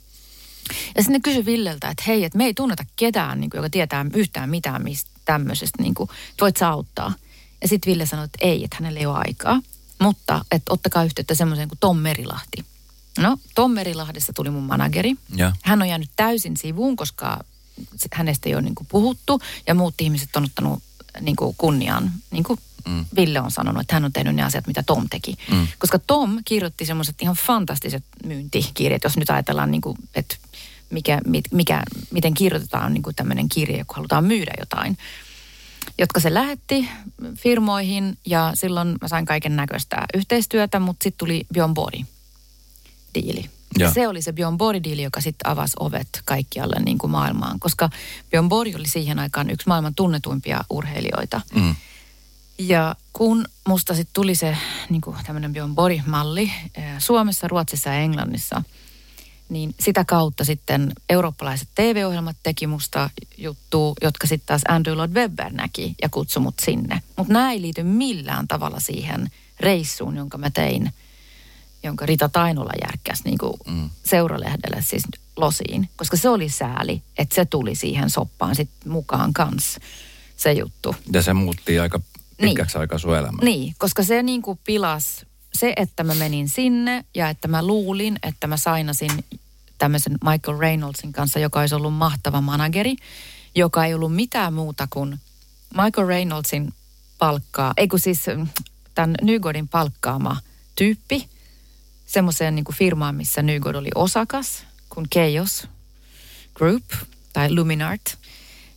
Ja 0.95 1.03
sitten 1.03 1.13
ne 1.13 1.19
kysyi 1.19 1.45
Villeltä, 1.45 1.89
että 1.89 2.03
hei, 2.07 2.23
että 2.25 2.37
me 2.37 2.45
ei 2.45 2.53
tunneta 2.53 2.85
ketään, 2.95 3.39
niin 3.39 3.49
kuin, 3.49 3.57
joka 3.59 3.69
tietää 3.69 4.05
yhtään 4.13 4.49
mitään 4.49 4.83
mistä 4.83 5.09
tämmöisestä, 5.25 5.83
niin 5.83 5.93
kuin, 5.93 6.09
voit 6.41 6.57
sä 6.57 6.67
auttaa. 6.69 7.13
Ja 7.61 7.67
sitten 7.67 7.91
Ville 7.91 8.05
sanoi, 8.05 8.25
että 8.25 8.37
ei, 8.41 8.63
että 8.63 8.77
hänellä 8.79 8.99
ei 8.99 9.05
ole 9.05 9.17
aikaa, 9.17 9.61
mutta 9.99 10.45
että 10.51 10.73
ottakaa 10.73 11.03
yhteyttä 11.03 11.35
semmoiseen 11.35 11.67
kuin 11.69 11.79
Tom 11.79 11.97
Merilahti. 11.97 12.65
No, 13.19 13.37
Tom 13.55 13.71
Merilahdesta 13.71 14.33
tuli 14.33 14.49
mun 14.49 14.63
manageri. 14.63 15.15
Joo. 15.35 15.51
Hän 15.63 15.81
on 15.81 15.89
jäänyt 15.89 16.09
täysin 16.15 16.57
sivuun, 16.57 16.95
koska 16.95 17.43
hänestä 18.13 18.49
ei 18.49 18.55
ole 18.55 18.61
niin 18.61 18.75
kuin 18.75 18.87
puhuttu 18.87 19.41
ja 19.67 19.75
muut 19.75 19.93
ihmiset 20.01 20.35
on 20.35 20.43
ottanut 20.43 20.83
niin 21.21 21.35
kuin 21.35 21.55
kunniaan, 21.57 22.11
niin 22.31 22.43
kuin 22.43 22.59
mm. 22.87 23.05
Ville 23.15 23.41
on 23.41 23.51
sanonut, 23.51 23.81
että 23.81 23.95
hän 23.95 24.05
on 24.05 24.13
tehnyt 24.13 24.35
ne 24.35 24.43
asiat, 24.43 24.67
mitä 24.67 24.83
Tom 24.83 25.09
teki. 25.09 25.35
Mm. 25.51 25.67
Koska 25.79 25.99
Tom 25.99 26.37
kirjoitti 26.45 26.85
semmoiset 26.85 27.21
ihan 27.21 27.35
fantastiset 27.35 28.03
myyntikirjat, 28.25 29.03
jos 29.03 29.17
nyt 29.17 29.29
ajatellaan, 29.29 29.71
niin 29.71 29.81
kuin, 29.81 29.97
että 30.15 30.35
mikä, 30.89 31.21
mit- 31.25 31.51
mikä, 31.51 31.83
miten 32.11 32.33
kirjoitetaan 32.33 32.93
niin 32.93 33.03
kuin 33.03 33.15
tämmöinen 33.15 33.49
kirje, 33.49 33.83
kun 33.83 33.95
halutaan 33.95 34.25
myydä 34.25 34.51
jotain 34.59 34.97
jotka 35.97 36.19
se 36.19 36.33
lähetti 36.33 36.89
firmoihin 37.35 38.17
ja 38.25 38.51
silloin 38.53 38.95
mä 39.01 39.07
sain 39.07 39.25
kaiken 39.25 39.55
näköistä 39.55 40.05
yhteistyötä, 40.13 40.79
mutta 40.79 41.03
sitten 41.03 41.17
tuli 41.17 41.45
Björn 41.53 41.73
Borg 41.73 41.99
diili. 43.15 43.49
Ja 43.79 43.93
se 43.93 44.07
oli 44.07 44.21
se 44.21 44.33
Björn 44.33 44.57
Borg-diili, 44.57 45.03
joka 45.03 45.21
sitten 45.21 45.51
avasi 45.51 45.73
ovet 45.79 46.07
kaikkialle 46.25 46.75
niin 46.85 46.97
kuin 46.97 47.11
maailmaan, 47.11 47.59
koska 47.59 47.89
Björn 48.29 48.49
Borg 48.49 48.75
oli 48.75 48.87
siihen 48.87 49.19
aikaan 49.19 49.49
yksi 49.49 49.67
maailman 49.67 49.95
tunnetuimpia 49.95 50.63
urheilijoita. 50.69 51.41
Mm. 51.55 51.75
Ja 52.59 52.95
kun 53.13 53.45
musta 53.67 53.93
sitten 53.93 54.13
tuli 54.13 54.35
se 54.35 54.57
niin 54.89 55.01
tämmöinen 55.25 55.53
Björn 55.53 55.75
Borg-malli 55.75 56.51
eh, 56.75 56.83
Suomessa, 56.97 57.47
Ruotsissa 57.47 57.89
ja 57.89 57.95
Englannissa, 57.95 58.61
niin 59.49 59.75
sitä 59.79 60.05
kautta 60.05 60.43
sitten 60.43 60.93
eurooppalaiset 61.09 61.69
TV-ohjelmat 61.75 62.37
teki 62.43 62.67
musta 62.67 63.09
juttu, 63.37 63.95
jotka 64.01 64.27
sitten 64.27 64.47
taas 64.47 64.61
Andrew 64.67 64.95
Lloyd 64.95 65.11
Webber 65.11 65.53
näki 65.53 65.95
ja 66.01 66.09
kutsui 66.09 66.41
mut 66.41 66.55
sinne. 66.61 67.01
Mutta 67.15 67.33
nämä 67.33 67.51
ei 67.51 67.61
liity 67.61 67.83
millään 67.83 68.47
tavalla 68.47 68.79
siihen 68.79 69.27
reissuun, 69.59 70.15
jonka 70.15 70.37
mä 70.37 70.49
tein, 70.49 70.93
jonka 71.83 72.05
Rita 72.05 72.29
Tainola 72.29 72.73
järkkäsi 72.81 73.23
niin 73.23 73.37
mm. 73.67 73.89
seuralehdelle 74.05 74.81
siis 74.81 75.03
losiin. 75.37 75.89
Koska 75.95 76.17
se 76.17 76.29
oli 76.29 76.49
sääli, 76.49 77.01
että 77.17 77.35
se 77.35 77.45
tuli 77.45 77.75
siihen 77.75 78.09
soppaan 78.09 78.55
sitten 78.55 78.91
mukaan 78.91 79.33
kanssa 79.33 79.79
se 80.37 80.51
juttu. 80.51 80.95
Ja 81.13 81.21
se 81.21 81.33
muutti 81.33 81.79
aika 81.79 81.99
pitkäksi 82.41 82.77
aikaa 82.77 82.99
sun 82.99 83.17
elämää. 83.17 83.45
Niin, 83.45 83.73
koska 83.77 84.03
se 84.03 84.23
niin 84.23 84.41
kuin 84.41 84.59
pilas, 84.65 85.25
se 85.53 85.73
että 85.75 86.03
mä 86.03 86.15
menin 86.15 86.49
sinne 86.49 87.05
ja 87.15 87.29
että 87.29 87.47
mä 87.47 87.67
luulin, 87.67 88.19
että 88.23 88.47
mä 88.47 88.57
sainasin 88.57 89.11
tämmöisen 89.77 90.17
Michael 90.23 90.59
Reynoldsin 90.59 91.13
kanssa, 91.13 91.39
joka 91.39 91.59
olisi 91.59 91.75
ollut 91.75 91.93
mahtava 91.93 92.41
manageri, 92.41 92.95
joka 93.55 93.85
ei 93.85 93.93
ollut 93.93 94.15
mitään 94.15 94.53
muuta 94.53 94.87
kuin 94.89 95.19
Michael 95.83 96.07
Reynoldsin 96.07 96.73
palkkaa, 97.17 97.73
ei 97.77 97.87
kun 97.87 97.99
siis 97.99 98.21
mm, 98.35 98.47
tämän 98.95 99.15
Nygodin 99.21 99.67
palkkaama 99.67 100.37
tyyppi, 100.75 101.29
semmoiseen 102.05 102.55
niin 102.55 102.65
firmaan, 102.73 103.15
missä 103.15 103.41
Nygod 103.41 103.75
oli 103.75 103.89
osakas, 103.95 104.63
kuin 104.89 105.07
Chaos 105.09 105.67
Group 106.55 106.83
tai 107.33 107.55
Luminart. 107.55 108.17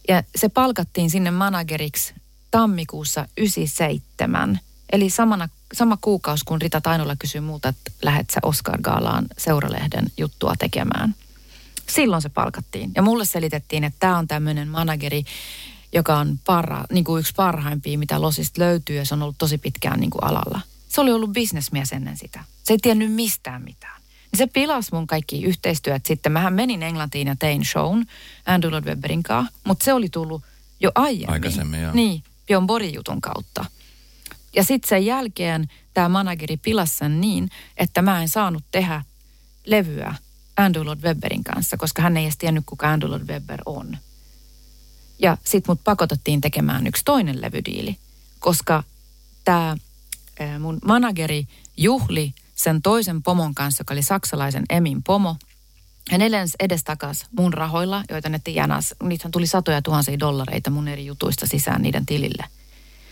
Ja 0.09 0.23
se 0.37 0.49
palkattiin 0.49 1.11
sinne 1.11 1.31
manageriksi 1.31 2.15
tammikuussa 2.53 3.29
97. 3.37 4.61
Eli 4.93 5.11
samana, 5.11 5.49
sama 5.73 5.99
kuukausi, 6.01 6.45
kun 6.45 6.63
Rita 6.63 6.81
Tainola 6.81 7.17
kysyi 7.17 7.41
multa, 7.41 7.69
että 7.69 7.91
lähet 8.03 8.31
sä 8.31 8.41
Oscar 8.43 8.81
Gaalaan 8.83 9.27
seuralehden 9.39 10.07
juttua 10.17 10.55
tekemään. 10.59 11.15
Silloin 11.89 12.23
se 12.23 12.29
palkattiin. 12.29 12.93
Ja 12.95 13.03
mulle 13.03 13.25
selitettiin, 13.25 13.85
että 13.85 13.97
tämä 14.01 14.19
on 14.19 14.29
tämmöinen 14.29 14.69
manageri, 14.69 15.25
joka 15.93 16.19
on 16.19 16.39
parha, 16.47 16.85
niin 16.93 17.05
kuin 17.05 17.21
yksi 17.21 17.33
parhaimpia, 17.37 17.99
mitä 17.99 18.21
Losista 18.21 18.61
löytyy, 18.61 18.97
ja 18.97 19.05
se 19.05 19.15
on 19.15 19.23
ollut 19.23 19.39
tosi 19.39 19.59
pitkään 19.59 20.01
niin 20.01 20.11
kuin 20.11 20.25
alalla. 20.25 20.61
Se 20.89 21.01
oli 21.01 21.13
ollut 21.13 21.33
bisnesmies 21.33 21.93
ennen 21.93 22.17
sitä. 22.17 22.45
Se 22.63 22.73
ei 22.73 22.79
tiennyt 22.79 23.13
mistään 23.13 23.63
mitään. 23.63 24.03
Niin 24.33 24.39
se 24.39 24.47
pilasi 24.47 24.91
mun 24.93 25.07
kaikki 25.07 25.43
yhteistyöt 25.43 26.07
sitten. 26.07 26.33
Mähän 26.33 26.53
menin 26.53 26.83
Englantiin 26.83 27.29
ja 27.29 27.37
tein 27.39 27.65
shown 27.65 28.05
Andrew 28.47 28.71
Lloyd 28.71 28.85
Webberin 28.85 29.23
kanssa, 29.23 29.53
mutta 29.65 29.85
se 29.85 29.93
oli 29.93 30.09
tullut 30.09 30.43
jo 30.81 30.93
aiemmin. 30.95 31.31
Aikaisemmin, 31.31 31.83
joo. 31.83 31.93
Niin, 31.93 32.23
Björn 32.47 32.67
Borgin 32.67 32.95
jutun 32.95 33.21
kautta. 33.21 33.65
Ja 34.55 34.65
sitten 34.65 34.89
sen 34.89 35.07
jälkeen 35.07 35.69
tämä 35.95 36.09
manageri 36.09 36.57
pilasi 36.57 36.97
sen 36.97 37.21
niin, 37.21 37.51
että 37.77 38.03
mä 38.03 38.23
en 38.23 38.29
saanut 38.29 38.65
tehdä 38.71 39.05
levyä 39.67 40.15
Andrew 40.57 40.85
Lloyd 40.85 41.03
Webberin 41.03 41.45
kanssa, 41.45 41.77
koska 41.77 42.03
hän 42.03 42.17
ei 42.17 42.25
edes 42.25 42.37
tiennyt, 42.37 42.65
kuka 42.67 42.91
Andrew 42.91 43.11
Lloyd 43.11 43.29
Webber 43.29 43.63
on. 43.67 43.99
Ja 45.19 45.37
sitten 45.45 45.73
mut 45.73 45.85
pakotettiin 45.85 46.41
tekemään 46.41 46.87
yksi 46.87 47.03
toinen 47.05 47.43
levydiili, 47.43 47.97
koska 48.39 48.83
tämä 49.45 49.77
mun 50.59 50.79
manageri 50.85 51.49
juhli 51.77 52.35
sen 52.55 52.83
toisen 52.83 53.23
pomon 53.23 53.55
kanssa, 53.55 53.81
joka 53.81 53.95
oli 53.95 54.03
saksalaisen 54.03 54.65
Emin 54.71 55.03
pomo. 55.03 55.37
Hän 56.11 56.31
lensi 56.31 56.57
edestakas 56.61 57.27
mun 57.39 57.53
rahoilla, 57.55 58.05
joita 58.11 58.29
ne 58.29 58.41
jänas. 58.49 58.95
Niitähän 59.03 59.31
tuli 59.33 59.47
satoja 59.47 59.83
tuhansia 59.83 60.19
dollareita 60.19 60.71
mun 60.71 60.89
eri 60.89 61.07
jutuista 61.07 61.47
sisään 61.47 61.83
niiden 61.83 62.07
tilille. 62.07 62.45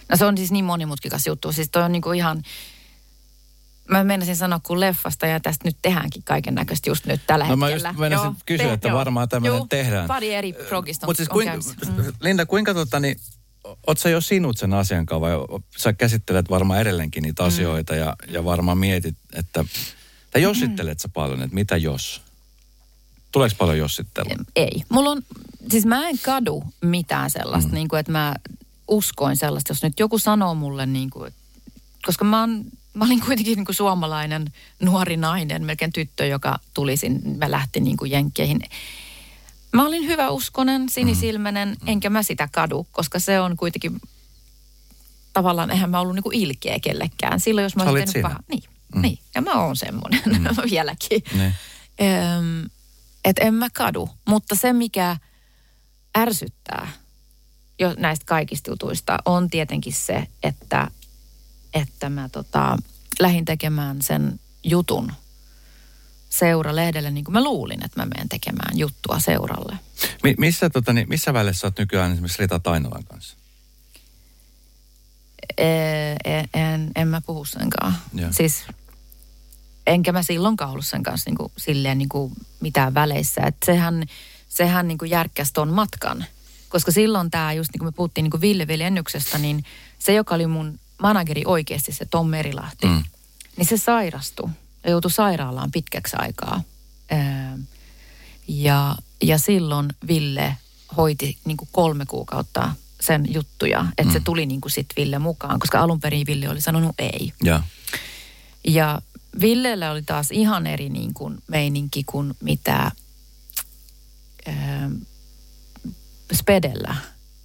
No 0.08 0.16
se 0.16 0.24
on 0.24 0.36
siis 0.36 0.52
niin 0.52 0.64
monimutkikas 0.64 1.26
juttu. 1.26 1.52
Siis 1.52 1.68
toi 1.70 1.82
on 1.82 1.92
niinku 1.92 2.12
ihan, 2.12 2.42
mä 3.88 4.04
meinasin 4.04 4.36
sanoa 4.36 4.60
kuin 4.62 4.80
leffasta 4.80 5.26
ja 5.26 5.40
tästä 5.40 5.68
nyt 5.68 5.76
tehdäänkin 5.82 6.22
kaiken 6.22 6.54
näköistä 6.54 6.90
just 6.90 7.06
nyt 7.06 7.20
tällä 7.26 7.46
No 7.48 7.56
mä 7.56 7.66
hetkellä. 7.66 7.88
just 7.88 7.98
meinasin 8.00 8.24
Joo, 8.24 8.34
kysyä, 8.46 8.66
te- 8.66 8.72
että 8.72 8.88
joo. 8.88 8.98
varmaan 8.98 9.28
tämmöinen 9.28 9.56
Joo, 9.56 9.66
tehdään. 9.66 10.06
Pari 10.06 10.34
eri 10.34 10.52
progista 10.52 11.06
on, 11.06 11.08
Mutta 11.08 11.16
siis 11.16 11.28
kuinka. 11.28 11.56
Mm. 11.96 12.12
Linda, 12.20 12.46
kuinka 12.46 12.74
tota, 12.74 13.00
niin, 13.00 13.16
oot 13.86 13.98
sä 13.98 14.08
jo 14.10 14.20
sinut 14.20 14.58
sen 14.58 14.74
asian 14.74 15.06
kanssa 15.06 15.20
vai 15.20 15.32
sä 15.76 15.92
käsittelet 15.92 16.50
varmaan 16.50 16.80
edelleenkin 16.80 17.22
niitä 17.22 17.44
asioita 17.44 17.94
ja, 17.94 18.16
ja 18.28 18.44
varmaan 18.44 18.78
mietit, 18.78 19.16
että, 19.32 19.64
tai 20.30 20.42
jossittelet 20.42 21.00
sä 21.00 21.08
paljon, 21.08 21.42
että 21.42 21.54
mitä 21.54 21.76
jos? 21.76 22.22
Tuleeko 23.32 23.54
paljon 23.58 23.78
jossittelua? 23.78 24.34
Ei. 24.56 24.82
Mulla 24.88 25.10
on, 25.10 25.22
siis 25.70 25.86
mä 25.86 26.08
en 26.08 26.18
kadu 26.18 26.64
mitään 26.82 27.30
sellaista, 27.30 27.68
mm. 27.68 27.74
niin 27.74 27.88
kuin, 27.88 28.00
että 28.00 28.12
mä 28.12 28.34
uskoin 28.88 29.36
sellaista, 29.36 29.70
jos 29.70 29.82
nyt 29.82 30.00
joku 30.00 30.18
sanoo 30.18 30.54
mulle, 30.54 30.86
niin 30.86 31.10
kuin, 31.10 31.32
koska 32.06 32.24
mä, 32.24 32.40
oon, 32.40 32.64
mä 32.94 33.04
olin 33.04 33.20
kuitenkin 33.20 33.56
niin 33.56 33.64
kuin 33.64 33.76
suomalainen 33.76 34.52
nuori 34.80 35.16
nainen, 35.16 35.64
melkein 35.64 35.92
tyttö, 35.92 36.26
joka 36.26 36.58
tuli 36.74 36.96
sinne, 36.96 37.20
mä 37.36 37.50
lähtin 37.50 37.84
niin 37.84 37.96
kuin 37.96 38.10
jenkkeihin. 38.10 38.60
Mä 39.72 39.86
olin 39.86 40.06
hyvä 40.06 40.30
uskonen, 40.30 40.88
sinisilmäinen, 40.88 41.68
mm. 41.68 41.88
enkä 41.88 42.10
mä 42.10 42.22
sitä 42.22 42.48
kadu, 42.52 42.86
koska 42.92 43.18
se 43.18 43.40
on 43.40 43.56
kuitenkin 43.56 44.00
tavallaan, 45.32 45.70
eihän 45.70 45.90
mä 45.90 46.00
ollut 46.00 46.14
niin 46.14 46.22
kuin 46.22 46.36
ilkeä 46.36 46.78
kellekään. 46.80 47.40
Silloin, 47.40 47.62
jos 47.62 47.76
mä 47.76 47.82
olisin 47.82 48.12
tehnyt 48.12 48.22
paha. 48.22 48.42
Niin, 48.48 48.62
mm. 48.94 49.02
niin, 49.02 49.18
ja 49.34 49.42
mä 49.42 49.64
oon 49.64 49.76
semmoinen 49.76 50.22
mm. 50.26 50.44
vieläkin. 50.70 51.22
Niin. 51.32 51.54
Öm, 52.00 52.70
et 53.24 53.36
en 53.40 53.54
mä 53.54 53.68
kadu, 53.74 54.10
mutta 54.28 54.54
se 54.54 54.72
mikä 54.72 55.16
ärsyttää 56.18 56.88
jo 57.78 57.94
näistä 57.98 58.24
kaikista 58.24 58.70
jutuista 58.70 59.18
on 59.24 59.50
tietenkin 59.50 59.92
se, 59.92 60.26
että, 60.42 60.90
että 61.74 62.10
mä 62.10 62.28
tota, 62.28 62.76
lähdin 63.20 63.44
tekemään 63.44 64.02
sen 64.02 64.40
jutun 64.64 65.12
seuralehdelle 66.30 67.10
niin 67.10 67.24
kuin 67.24 67.32
mä 67.32 67.44
luulin, 67.44 67.84
että 67.84 68.00
mä 68.00 68.06
menen 68.06 68.28
tekemään 68.28 68.78
juttua 68.78 69.18
seuralle. 69.18 69.78
Mi- 70.22 70.34
missä, 70.38 70.70
tota, 70.70 70.92
niin, 70.92 71.08
missä 71.08 71.32
välissä 71.32 71.60
sä 71.60 71.66
oot 71.66 71.78
nykyään 71.78 72.12
esimerkiksi 72.12 72.38
Rita 72.38 72.58
Tainolan 72.58 73.04
kanssa? 73.04 73.36
Ee, 75.58 76.16
en, 76.24 76.48
en, 76.54 76.90
en 76.96 77.08
mä 77.08 77.20
puhu 77.20 77.44
senkaan. 77.44 77.96
Joo. 78.14 78.28
Siis 78.32 78.64
enkä 79.86 80.12
mä 80.12 80.22
silloinkaan 80.22 80.70
ollut 80.70 80.86
sen 80.86 81.02
kanssa 81.02 81.30
niinku, 81.30 81.52
silleen 81.56 81.98
niinku 81.98 82.32
mitään 82.60 82.94
väleissä. 82.94 83.40
Et 83.46 83.56
sehän 83.64 84.04
sehän 84.48 84.88
niinku 84.88 85.04
järkkäsi 85.04 85.52
ton 85.52 85.68
matkan. 85.68 86.24
Koska 86.68 86.92
silloin 86.92 87.30
tämä, 87.30 87.52
just 87.52 87.70
niin 87.72 87.78
kuin 87.78 87.86
me 87.88 87.92
puhuttiin 87.92 88.22
niinku 88.22 88.40
Ville 88.40 88.66
Viljennyksestä, 88.66 89.38
niin 89.38 89.64
se, 89.98 90.14
joka 90.14 90.34
oli 90.34 90.46
mun 90.46 90.78
manageri 91.02 91.42
oikeasti, 91.46 91.92
se 91.92 92.04
Tom 92.04 92.26
Merilahti, 92.28 92.86
Mm. 92.86 93.02
niin 93.56 93.66
se 93.66 93.76
sairastui 93.76 94.50
ja 94.84 94.90
joutui 94.90 95.10
sairaalaan 95.10 95.70
pitkäksi 95.70 96.16
aikaa. 96.18 96.62
Öö, 97.12 97.18
ja, 98.48 98.96
ja 99.22 99.38
silloin 99.38 99.88
Ville 100.08 100.56
hoiti 100.96 101.38
niin 101.44 101.56
kuin 101.56 101.68
kolme 101.72 102.06
kuukautta 102.06 102.72
sen 103.00 103.34
juttuja, 103.34 103.86
että 103.98 104.04
mm. 104.04 104.12
se 104.12 104.20
tuli 104.20 104.46
niin 104.46 104.60
kuin 104.60 104.72
sit 104.72 104.86
Ville 104.96 105.18
mukaan, 105.18 105.60
koska 105.60 105.80
alun 105.80 106.00
perin 106.00 106.26
Ville 106.26 106.48
oli 106.48 106.60
sanonut 106.60 106.94
ei. 106.98 107.32
Ja. 107.44 107.62
Ja 108.68 109.02
Villellä 109.40 109.90
oli 109.90 110.02
taas 110.02 110.30
ihan 110.30 110.66
eri 110.66 110.88
niin 110.88 111.14
kuin 111.14 111.38
meininki 111.48 112.04
kuin 112.06 112.34
mitä 112.40 112.92
ää, 114.46 114.90
Spedellä. 116.34 116.96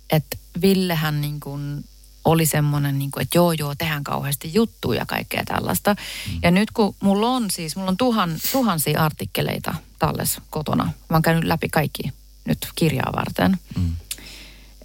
Että 0.10 0.38
Villehän 0.62 1.22
niin 1.22 1.40
kuin 1.40 1.86
oli 2.26 2.46
semmoinen, 2.46 3.00
niin 3.00 3.12
kuin, 3.12 3.24
että 3.24 3.38
joo 3.38 3.52
joo, 3.52 3.76
tehdään 3.76 4.04
kauheasti 4.04 4.54
juttuja 4.54 5.00
ja 5.00 5.06
kaikkea 5.06 5.44
tällaista. 5.46 5.94
Mm. 5.94 6.40
Ja 6.44 6.52
nyt 6.52 6.72
kun 6.72 6.96
mulla 7.00 7.28
on 7.28 7.52
siis, 7.52 7.76
mulla 7.76 7.90
on 7.90 7.98
tuhan, 7.98 8.40
tuhansia 8.52 9.04
artikkeleita 9.04 9.76
talles 10.00 10.38
kotona. 10.50 10.84
Mä 10.84 11.16
oon 11.16 11.22
käynyt 11.22 11.44
läpi 11.44 11.70
kaikki 11.70 12.04
nyt 12.46 12.68
kirjaa 12.76 13.14
varten. 13.16 13.58
Mm. 13.78 13.96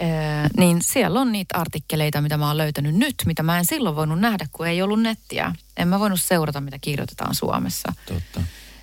Ee, 0.00 0.08
niin 0.56 0.78
siellä 0.82 1.20
on 1.20 1.32
niitä 1.32 1.58
artikkeleita, 1.58 2.20
mitä 2.20 2.36
mä 2.36 2.46
oon 2.46 2.58
löytänyt 2.58 2.94
nyt, 2.94 3.14
mitä 3.26 3.42
mä 3.42 3.58
en 3.58 3.64
silloin 3.64 3.96
voinut 3.96 4.20
nähdä, 4.20 4.46
kun 4.52 4.66
ei 4.66 4.82
ollut 4.82 5.02
nettiä. 5.02 5.54
En 5.76 5.88
mä 5.88 6.00
voinut 6.00 6.20
seurata, 6.20 6.60
mitä 6.60 6.78
kirjoitetaan 6.80 7.34
Suomessa. 7.34 7.92
Totta. 8.06 8.40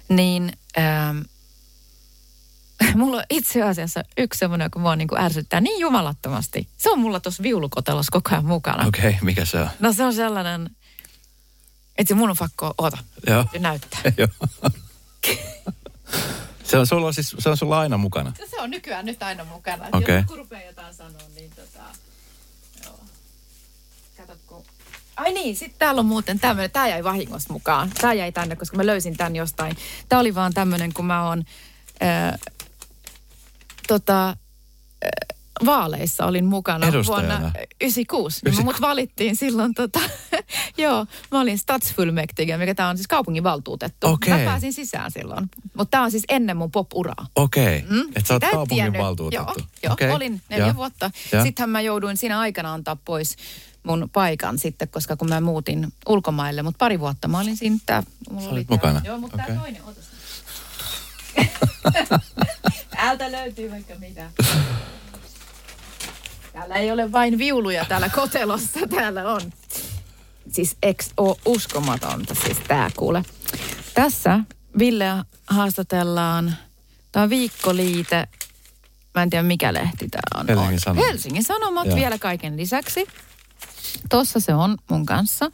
Niin... 0.09 0.51
Ee, 0.77 0.83
mulla 2.95 3.17
on 3.17 3.23
itse 3.29 3.63
asiassa 3.63 4.03
yksi 4.17 4.39
semmoinen, 4.39 4.65
joka 4.65 4.79
mua 4.79 4.95
niin 4.95 5.07
kuin 5.07 5.21
ärsyttää 5.21 5.61
niin 5.61 5.79
jumalattomasti. 5.79 6.67
Se 6.77 6.89
on 6.89 6.99
mulla 6.99 7.19
tuossa 7.19 7.43
viulukotelossa 7.43 8.11
koko 8.11 8.29
ajan 8.31 8.45
mukana. 8.45 8.87
Okei, 8.87 9.09
okay, 9.09 9.19
mikä 9.21 9.45
se 9.45 9.59
on? 9.59 9.69
No 9.79 9.93
se 9.93 10.03
on 10.03 10.13
sellainen, 10.13 10.69
että 11.97 12.15
mun 12.15 12.29
on 12.29 12.35
fakko, 12.35 12.73
oota, 12.77 12.97
Joo. 13.27 13.45
näyttää. 13.59 14.01
Joo. 14.17 14.27
se 16.67 16.77
on 16.77 16.87
sulla 16.87 17.11
siis, 17.11 17.35
se 17.39 17.49
on 17.49 17.57
sulla 17.57 17.79
aina 17.79 17.97
mukana? 17.97 18.33
Se 18.49 18.61
on 18.61 18.71
nykyään 18.71 19.05
nyt 19.05 19.23
aina 19.23 19.43
mukana. 19.43 19.87
Okay. 19.93 20.23
Jos 20.29 20.65
jotain 20.65 20.93
sanoa, 20.93 21.21
niin 21.35 21.51
tota, 21.51 21.83
joo. 22.85 22.99
Katot, 24.17 24.39
kun... 24.47 24.63
Ai 25.17 25.33
niin, 25.33 25.55
sitten 25.55 25.79
täällä 25.79 25.99
on 25.99 26.05
muuten 26.05 26.39
tämmöinen, 26.39 26.71
tämä 26.71 26.87
jäi 26.87 27.03
vahingossa 27.03 27.53
mukaan. 27.53 27.91
Tämä 28.01 28.13
jäi 28.13 28.31
tänne, 28.31 28.55
koska 28.55 28.77
mä 28.77 28.85
löysin 28.85 29.17
tämän 29.17 29.35
jostain. 29.35 29.77
Tämä 30.09 30.19
oli 30.19 30.35
vaan 30.35 30.53
tämmöinen, 30.53 30.93
kun 30.93 31.05
mä 31.05 31.27
oon... 31.27 31.43
Äh, 32.03 32.39
tota, 33.87 34.37
vaaleissa 35.65 36.25
olin 36.25 36.45
mukana 36.45 36.87
Edustajana. 36.87 37.39
vuonna 37.39 37.51
96. 37.81 38.39
Niin 38.45 38.65
mut 38.65 38.81
valittiin 38.81 39.35
silloin, 39.35 39.73
tota, 39.73 39.99
joo, 40.77 41.05
mä 41.31 41.39
olin 41.41 41.57
stadsfullmäktige, 41.59 42.57
mikä 42.57 42.75
tämä 42.75 42.89
on 42.89 42.97
siis 42.97 43.07
kaupunginvaltuutettu. 43.07 44.07
Okei. 44.07 44.33
Mä 44.33 44.45
pääsin 44.45 44.73
sisään 44.73 45.11
silloin. 45.11 45.49
Mutta 45.73 45.91
tämä 45.91 46.03
on 46.03 46.11
siis 46.11 46.23
ennen 46.29 46.57
mun 46.57 46.71
pop-uraa. 46.71 47.27
Okei, 47.35 47.77
okay. 47.77 47.89
Mm? 47.97 48.01
että 48.15 48.27
sä 48.27 48.33
oot 48.33 48.37
Sitä 48.43 48.45
et 48.47 48.51
kaupungin 48.51 48.83
tiennyt. 48.83 49.01
valtuutettu. 49.01 49.53
Joo, 49.59 49.67
joo 49.83 49.93
Okei. 49.93 50.09
olin 50.11 50.41
neljä 50.49 50.67
Ja. 50.67 50.75
vuotta. 50.75 51.11
Ja. 51.31 51.43
Sittenhän 51.43 51.69
mä 51.69 51.81
jouduin 51.81 52.17
siinä 52.17 52.39
aikana 52.39 52.73
antaa 52.73 52.95
pois 53.05 53.35
mun 53.83 54.09
paikan 54.13 54.59
sitten, 54.59 54.87
koska 54.87 55.15
kun 55.15 55.29
mä 55.29 55.41
muutin 55.41 55.93
ulkomaille, 56.07 56.61
mutta 56.61 56.77
pari 56.77 56.99
vuotta 56.99 57.27
mä 57.27 57.39
olin 57.39 57.57
siinä. 57.57 57.77
Tää, 57.85 58.03
mulla 58.31 58.49
oli 58.49 58.65
tää- 58.65 58.75
mukana. 58.75 59.01
Joo, 59.03 59.17
mutta 59.17 59.37
okay. 59.43 59.55
toinen, 59.57 59.81
otas. 59.83 60.03
Täältä 62.91 63.31
löytyy 63.31 63.71
vaikka 63.71 63.93
mitä. 63.99 64.31
Täällä 66.57 66.75
ei 66.75 66.91
ole 66.91 67.11
vain 67.11 67.37
viuluja 67.37 67.85
täällä 67.85 68.09
kotelossa, 68.09 68.79
täällä 68.95 69.31
on. 69.33 69.41
Siis 70.51 70.77
ex 70.83 71.09
oo 71.17 71.37
uskomatonta 71.45 72.35
siis 72.35 72.57
tää 72.67 72.89
kuule. 72.97 73.23
Tässä 73.93 74.39
Ville 74.79 75.05
haastatellaan, 75.47 76.55
tämä 77.11 77.23
on 77.23 77.29
viikkoliite, 77.29 78.27
mä 79.15 79.23
en 79.23 79.29
tiedä 79.29 79.43
mikä 79.43 79.73
lehti 79.73 80.07
tää 80.09 80.21
on. 80.35 80.47
Helsingin. 80.47 80.79
Sanomat. 80.79 81.07
Helsingin 81.07 81.43
Sanomat 81.43 81.85
Joo. 81.85 81.95
vielä 81.95 82.17
kaiken 82.17 82.57
lisäksi. 82.57 83.07
Tossa 84.09 84.39
se 84.39 84.53
on 84.53 84.77
mun 84.89 85.05
kanssa. 85.05 85.51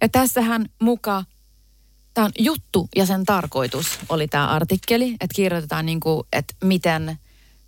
Ja 0.00 0.08
tässähän 0.08 0.66
muka, 0.82 1.24
tämä 2.14 2.24
on 2.24 2.32
juttu 2.38 2.88
ja 2.96 3.06
sen 3.06 3.24
tarkoitus 3.24 3.98
oli 4.08 4.28
tämä 4.28 4.48
artikkeli, 4.48 5.10
että 5.10 5.34
kirjoitetaan 5.34 5.86
niinku, 5.86 6.26
että 6.32 6.54
miten 6.64 7.18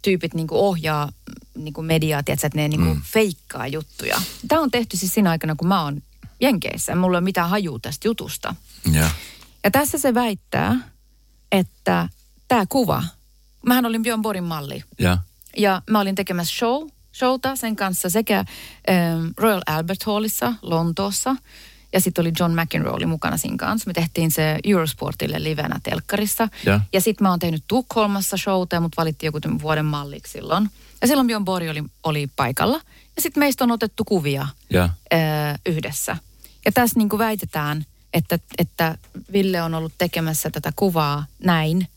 tyypit 0.02 0.34
niinku 0.34 0.66
ohjaa 0.66 1.12
niinku 1.54 1.82
mediaa, 1.82 2.22
tiedätkö, 2.22 2.46
että 2.46 2.58
ne 2.58 2.68
niinku 2.68 2.94
mm. 2.94 3.02
feikkaa 3.04 3.66
juttuja. 3.66 4.20
Tämä 4.48 4.60
on 4.60 4.70
tehty 4.70 4.96
siis 4.96 5.14
siinä 5.14 5.30
aikana, 5.30 5.54
kun 5.56 5.68
mä 5.68 5.84
oon 5.84 6.02
Jenkeissä. 6.40 6.94
Mulla 6.94 7.16
ei 7.16 7.18
ole 7.18 7.24
mitään 7.24 7.50
hajua 7.50 7.78
tästä 7.82 8.08
jutusta. 8.08 8.54
Ja. 8.92 9.10
Ja 9.64 9.70
tässä 9.70 9.98
se 9.98 10.14
väittää, 10.14 10.76
että 11.52 12.08
tämä 12.48 12.64
kuva, 12.68 13.02
mähän 13.66 13.86
olin 13.86 14.02
Björn 14.02 14.22
Borin 14.22 14.44
malli. 14.44 14.84
Ja. 14.98 15.18
Ja 15.56 15.82
mä 15.90 16.00
olin 16.00 16.14
tekemässä 16.14 16.56
show, 16.56 16.88
showta 17.14 17.56
sen 17.56 17.76
kanssa 17.76 18.10
sekä 18.10 18.38
ähm, 18.38 19.26
Royal 19.36 19.62
Albert 19.66 20.02
Hallissa 20.02 20.54
Lontoossa. 20.62 21.36
Ja 21.92 22.00
sitten 22.00 22.22
oli 22.22 22.32
John 22.38 22.60
McEnroe 22.60 22.92
oli 22.92 23.06
mukana 23.06 23.36
siinä 23.36 23.56
kanssa. 23.56 23.88
Me 23.90 23.92
tehtiin 23.92 24.30
se 24.30 24.58
Eurosportille 24.64 25.42
livenä 25.42 25.80
telkkarissa. 25.82 26.48
Ja. 26.66 26.80
ja 26.92 27.00
sitten 27.00 27.24
mä 27.24 27.30
oon 27.30 27.38
tehnyt 27.38 27.64
Tukholmassa 27.68 28.36
showta 28.36 28.76
ja 28.76 28.80
mut 28.80 28.96
valittiin 28.96 29.28
joku 29.28 29.40
tämän 29.40 29.60
vuoden 29.62 29.84
malliksi 29.84 30.32
silloin. 30.32 30.70
Ja 31.00 31.06
silloin 31.06 31.26
Björn 31.26 31.44
Borg 31.44 31.68
oli, 31.70 31.82
oli 32.02 32.28
paikalla. 32.36 32.80
Ja 33.16 33.22
sitten 33.22 33.40
meistä 33.40 33.64
on 33.64 33.70
otettu 33.70 34.04
kuvia 34.04 34.46
Ja. 34.70 34.88
ää, 35.10 35.58
yhdessä. 35.66 36.16
Ja 36.64 36.72
tässä 36.72 36.98
niin 36.98 37.18
väitetään, 37.18 37.84
että, 38.14 38.38
että 38.58 38.98
Ville 39.32 39.62
on 39.62 39.74
ollut 39.74 39.92
tekemässä 39.98 40.50
tätä 40.50 40.72
kuvaa 40.76 41.26
näin, 41.44 41.88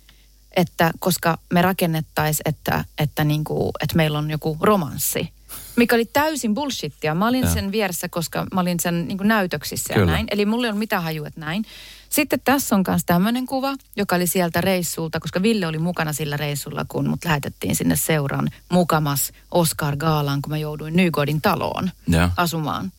että 0.55 0.91
koska 0.99 1.37
me 1.53 1.61
rakennettaisiin, 1.61 2.49
että, 2.49 2.85
että, 2.97 3.23
niin 3.23 3.43
kuin, 3.43 3.71
että 3.83 3.95
meillä 3.95 4.17
on 4.17 4.31
joku 4.31 4.57
romanssi. 4.61 5.29
Mikä 5.75 5.95
oli 5.95 6.05
täysin 6.05 6.53
bullshittia. 6.53 7.15
Mä 7.15 7.27
olin 7.27 7.43
Ja. 7.43 7.53
sen 7.53 7.71
vieressä, 7.71 8.09
koska 8.09 8.47
mä 8.53 8.61
olin 8.61 8.79
sen 8.79 9.07
niin 9.07 9.17
näytöksissä 9.21 9.93
ja 9.93 9.99
Kyllä. 9.99 10.11
näin. 10.11 10.27
Eli 10.31 10.45
mulla 10.45 10.67
ei 10.67 10.71
ole 10.71 10.79
mitään 10.79 11.03
hajua, 11.03 11.27
että 11.27 11.39
näin. 11.39 11.65
Sitten 12.09 12.39
tässä 12.43 12.75
on 12.75 12.83
myös 12.87 13.01
tämmöinen 13.05 13.45
kuva, 13.45 13.75
joka 13.95 14.15
oli 14.15 14.27
sieltä 14.27 14.61
reissulta, 14.61 15.19
koska 15.19 15.41
Ville 15.41 15.67
oli 15.67 15.79
mukana 15.79 16.13
sillä 16.13 16.37
reissulla, 16.37 16.85
kun 16.89 17.09
mut 17.09 17.25
lähetettiin 17.25 17.75
sinne 17.75 17.95
seuran 17.95 18.49
mukamas 18.69 19.31
Oscar 19.51 19.95
Gaalaan, 19.97 20.41
kun 20.41 20.49
mä 20.51 20.57
jouduin 20.57 20.95
Nygodin 20.95 21.41
taloon 21.41 21.91
Ja. 22.07 22.29
asumaan. 22.37 22.91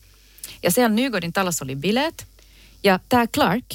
Ja 0.63 0.71
siellä 0.71 0.95
Nygodin 0.95 1.33
talossa 1.33 1.65
oli 1.65 1.75
bileet. 1.75 2.25
Ja 2.83 2.99
tämä 3.09 3.27
Clark, 3.27 3.65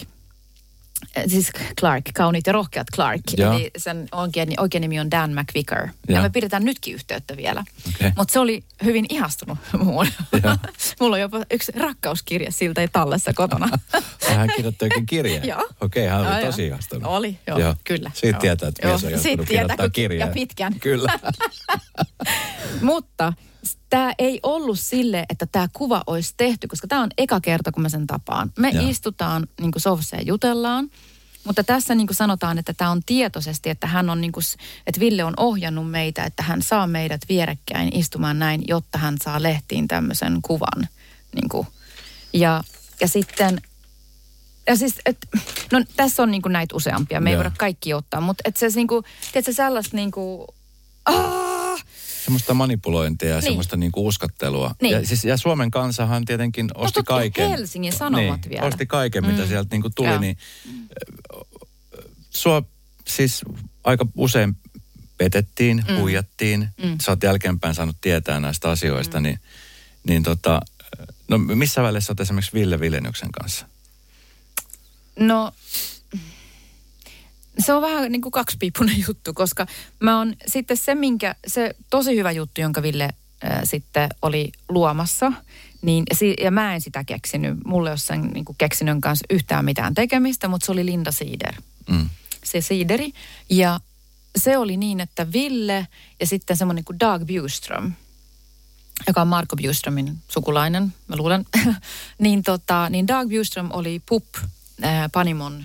siis 1.27 1.51
Clark, 1.81 2.05
kauniit 2.15 2.47
ja 2.47 2.53
rohkeat 2.53 2.87
Clark, 2.95 3.21
Joo. 3.37 3.53
eli 3.53 3.71
sen 3.77 4.09
oikein, 4.13 4.49
oikein 4.61 4.81
nimi 4.83 5.01
on 5.01 5.11
Dan 5.11 5.31
McVicker. 5.31 5.89
Ja, 6.09 6.15
Joo. 6.15 6.23
me 6.23 6.31
pidetään 6.31 6.65
nytkin 6.65 6.95
yhteyttä 6.95 7.37
vielä. 7.37 7.65
Okei. 7.95 8.13
Mutta 8.17 8.33
se 8.33 8.39
oli 8.39 8.65
hyvin 8.85 9.07
ihastunut 9.09 9.59
muun. 9.79 10.07
Joo. 10.45 10.57
Mulla 11.01 11.17
on 11.17 11.21
jopa 11.21 11.43
yksi 11.51 11.73
rakkauskirja 11.77 12.53
siltä 12.53 12.81
ei 12.81 12.89
tallessa 12.89 13.33
kotona. 13.35 13.69
Hän 14.37 14.51
kirjoitti 14.57 14.85
oikein 14.85 15.07
kirjeen. 15.07 15.49
Joo. 15.53 15.69
Okei, 15.81 16.07
hän 16.07 16.21
Joo, 16.21 16.33
oli 16.33 16.41
joo. 16.41 16.47
tosi 16.51 16.67
ihastunut. 16.67 17.05
Oli, 17.07 17.39
joo, 17.47 17.75
kyllä. 17.85 18.11
Siitä 18.15 18.37
Joo. 18.37 18.41
tietää, 18.41 18.69
että 18.69 18.89
mies 18.89 19.05
on 19.05 19.11
Joo, 19.11 19.21
joutunut 19.21 19.49
tietää, 19.49 19.89
kirjeen. 19.93 20.29
ja 20.29 20.33
pitkän. 20.35 20.75
Kyllä. 20.81 21.19
Mutta 22.81 23.33
tämä 23.91 24.13
ei 24.19 24.41
ollut 24.43 24.79
sille, 24.79 25.27
että 25.29 25.47
tämä 25.47 25.69
kuva 25.73 26.03
olisi 26.07 26.35
tehty, 26.37 26.69
koska 26.69 26.89
tämä 26.89 27.03
on 27.03 27.11
eka 27.19 27.41
kerta, 27.41 27.73
kun 27.73 27.83
mä 27.83 27.89
sen 27.89 28.07
tapaan. 28.07 28.53
Me 28.59 28.71
Joo. 28.71 28.89
istutaan 28.89 29.47
niin 29.61 29.73
sofassa 29.77 30.17
ja 30.17 30.23
jutellaan. 30.23 30.91
Mutta 31.45 31.65
tässä 31.65 31.95
niin 31.95 32.09
sanotaan, 32.13 32.59
että 32.59 32.75
tämä 32.75 32.91
on 32.91 33.03
tietoisesti, 33.07 33.71
että 33.71 33.87
hän 33.87 34.11
on 34.11 34.21
niin 34.21 34.33
kuin, 34.33 34.45
että 34.87 35.01
Ville 35.01 35.25
on 35.25 35.35
ohjannut 35.37 35.91
meitä, 35.91 36.25
että 36.25 36.43
hän 36.43 36.63
saa 36.63 36.87
meidät 36.87 37.21
vierekkäin 37.29 37.97
istumaan 37.97 38.39
näin, 38.39 38.65
jotta 38.69 38.99
hän 38.99 39.17
saa 39.23 39.43
lehtiin 39.43 39.89
tämmöisen 39.89 40.39
kuvan. 40.43 40.89
Niin 41.35 41.49
kuin. 41.49 41.67
Ja, 42.33 42.65
ja 43.01 43.09
sitten, 43.09 43.63
ja 44.67 44.77
siis, 44.77 44.95
et, 45.07 45.19
no 45.73 45.85
tässä 45.97 46.23
on 46.23 46.31
niin 46.31 46.43
näitä 46.49 46.77
useampia, 46.77 47.21
me 47.21 47.31
ei 47.31 47.35
Joo. 47.35 47.39
voida 47.39 47.57
kaikki 47.59 47.95
ottaa, 47.95 48.21
mutta 48.21 48.43
että 48.45 48.61
se 48.61 48.69
niin 48.75 48.89
kuin, 48.89 49.05
tiedätkö, 49.33 49.53
sellaista 49.53 49.97
niin 49.97 50.11
kuin, 50.11 50.47
aah, 51.07 51.52
Semmoista 52.25 52.55
manipulointia 52.55 53.29
ja 53.29 53.35
Niin. 53.35 53.43
semmoista 53.43 53.77
niinku 53.77 54.07
uskottelua. 54.07 54.75
Niin. 54.83 54.93
Ja, 54.93 55.07
siis, 55.07 55.25
ja 55.25 55.37
Suomen 55.37 55.71
kansahan 55.71 56.25
tietenkin 56.25 56.71
osti 56.75 56.95
totta, 56.95 57.13
kaiken. 57.15 57.51
Helsingin 57.51 57.93
Sanomat 57.93 58.41
niin, 58.41 58.51
vielä. 58.51 58.67
Osti 58.67 58.87
kaiken, 58.87 59.27
mitä 59.27 59.43
Mm. 59.43 59.49
sieltä 59.49 59.69
niinku 59.75 59.91
tuli. 59.91 60.09
Joo. 60.09 60.19
Niin, 60.19 60.39
äh, 60.69 61.45
sua 62.31 62.63
siis 63.09 63.43
aika 63.85 64.07
usein 64.17 64.57
petettiin, 65.19 65.85
Mm. 65.89 65.97
huijattiin. 65.97 66.69
Mm. 66.83 66.99
Sä 67.01 67.13
oot 67.13 67.23
jälkeenpäin 67.23 67.75
saanut 67.75 67.97
tietää 68.01 68.41
näistä 68.41 68.71
asioista. 68.71 69.21
Niin, 69.21 69.41
niin 70.09 70.23
tota, 70.23 70.61
no 71.29 71.39
missä 71.39 71.83
välissä 71.83 72.11
oot 72.13 72.21
esimerkiksi 72.21 72.53
Ville 72.55 72.81
Vilenyksen 72.81 73.33
kanssa? 73.33 73.67
No, 75.19 75.53
se 77.59 77.73
on 77.73 77.83
vähän 77.83 78.13
niin 78.13 78.23
kuin 78.23 78.33
kaksipiippunen 78.33 79.05
juttu, 79.09 79.35
koska 79.35 79.67
mä 80.01 80.19
oon 80.19 80.35
sitten 80.47 80.77
se, 80.77 80.95
minkä, 80.95 81.35
se 81.47 81.75
tosi 81.91 82.17
hyvä 82.17 82.31
juttu, 82.33 82.61
jonka 82.61 82.83
Ville 82.83 83.05
äh, 83.45 83.61
sitten 83.65 84.09
oli 84.23 84.53
luomassa, 84.69 85.33
niin, 85.83 86.05
ja 86.43 86.51
mä 86.51 86.75
en 86.75 86.81
sitä 86.81 87.05
keksinyt, 87.05 87.59
mulle 87.65 87.89
ei 87.89 87.93
ole 87.93 87.99
sen 87.99 88.23
niin 88.23 88.45
kuin 88.45 88.57
keksinnön 88.59 89.01
kanssa 89.01 89.27
yhtään 89.31 89.65
mitään 89.65 89.95
tekemistä, 89.95 90.49
mutta 90.49 90.67
se 90.67 90.73
oli 90.73 90.87
Linda 90.87 91.13
Siider, 91.13 91.55
Mm. 91.89 92.09
se 92.45 92.61
Siideri. 92.61 93.13
Ja 93.51 93.81
se 94.37 94.59
oli 94.59 94.77
niin, 94.77 95.01
että 95.01 95.33
Ville 95.33 95.87
ja 96.21 96.27
sitten 96.27 96.57
semmoinen 96.57 96.85
kuin 96.85 97.01
Dag 97.01 97.25
Bjurström, 97.25 97.93
joka 99.07 99.21
on 99.23 99.29
Marko 99.29 99.57
Bjuströmin 99.57 100.19
sukulainen, 100.29 100.95
mä 101.09 101.17
luulen, 101.17 101.47
niin, 102.19 102.43
tota, 102.43 102.91
niin 102.91 103.09
Dag 103.09 103.29
Bjuström 103.29 103.69
oli 103.73 104.03
PUP, 104.09 104.25
äh, 104.85 105.11
Panimon 105.13 105.65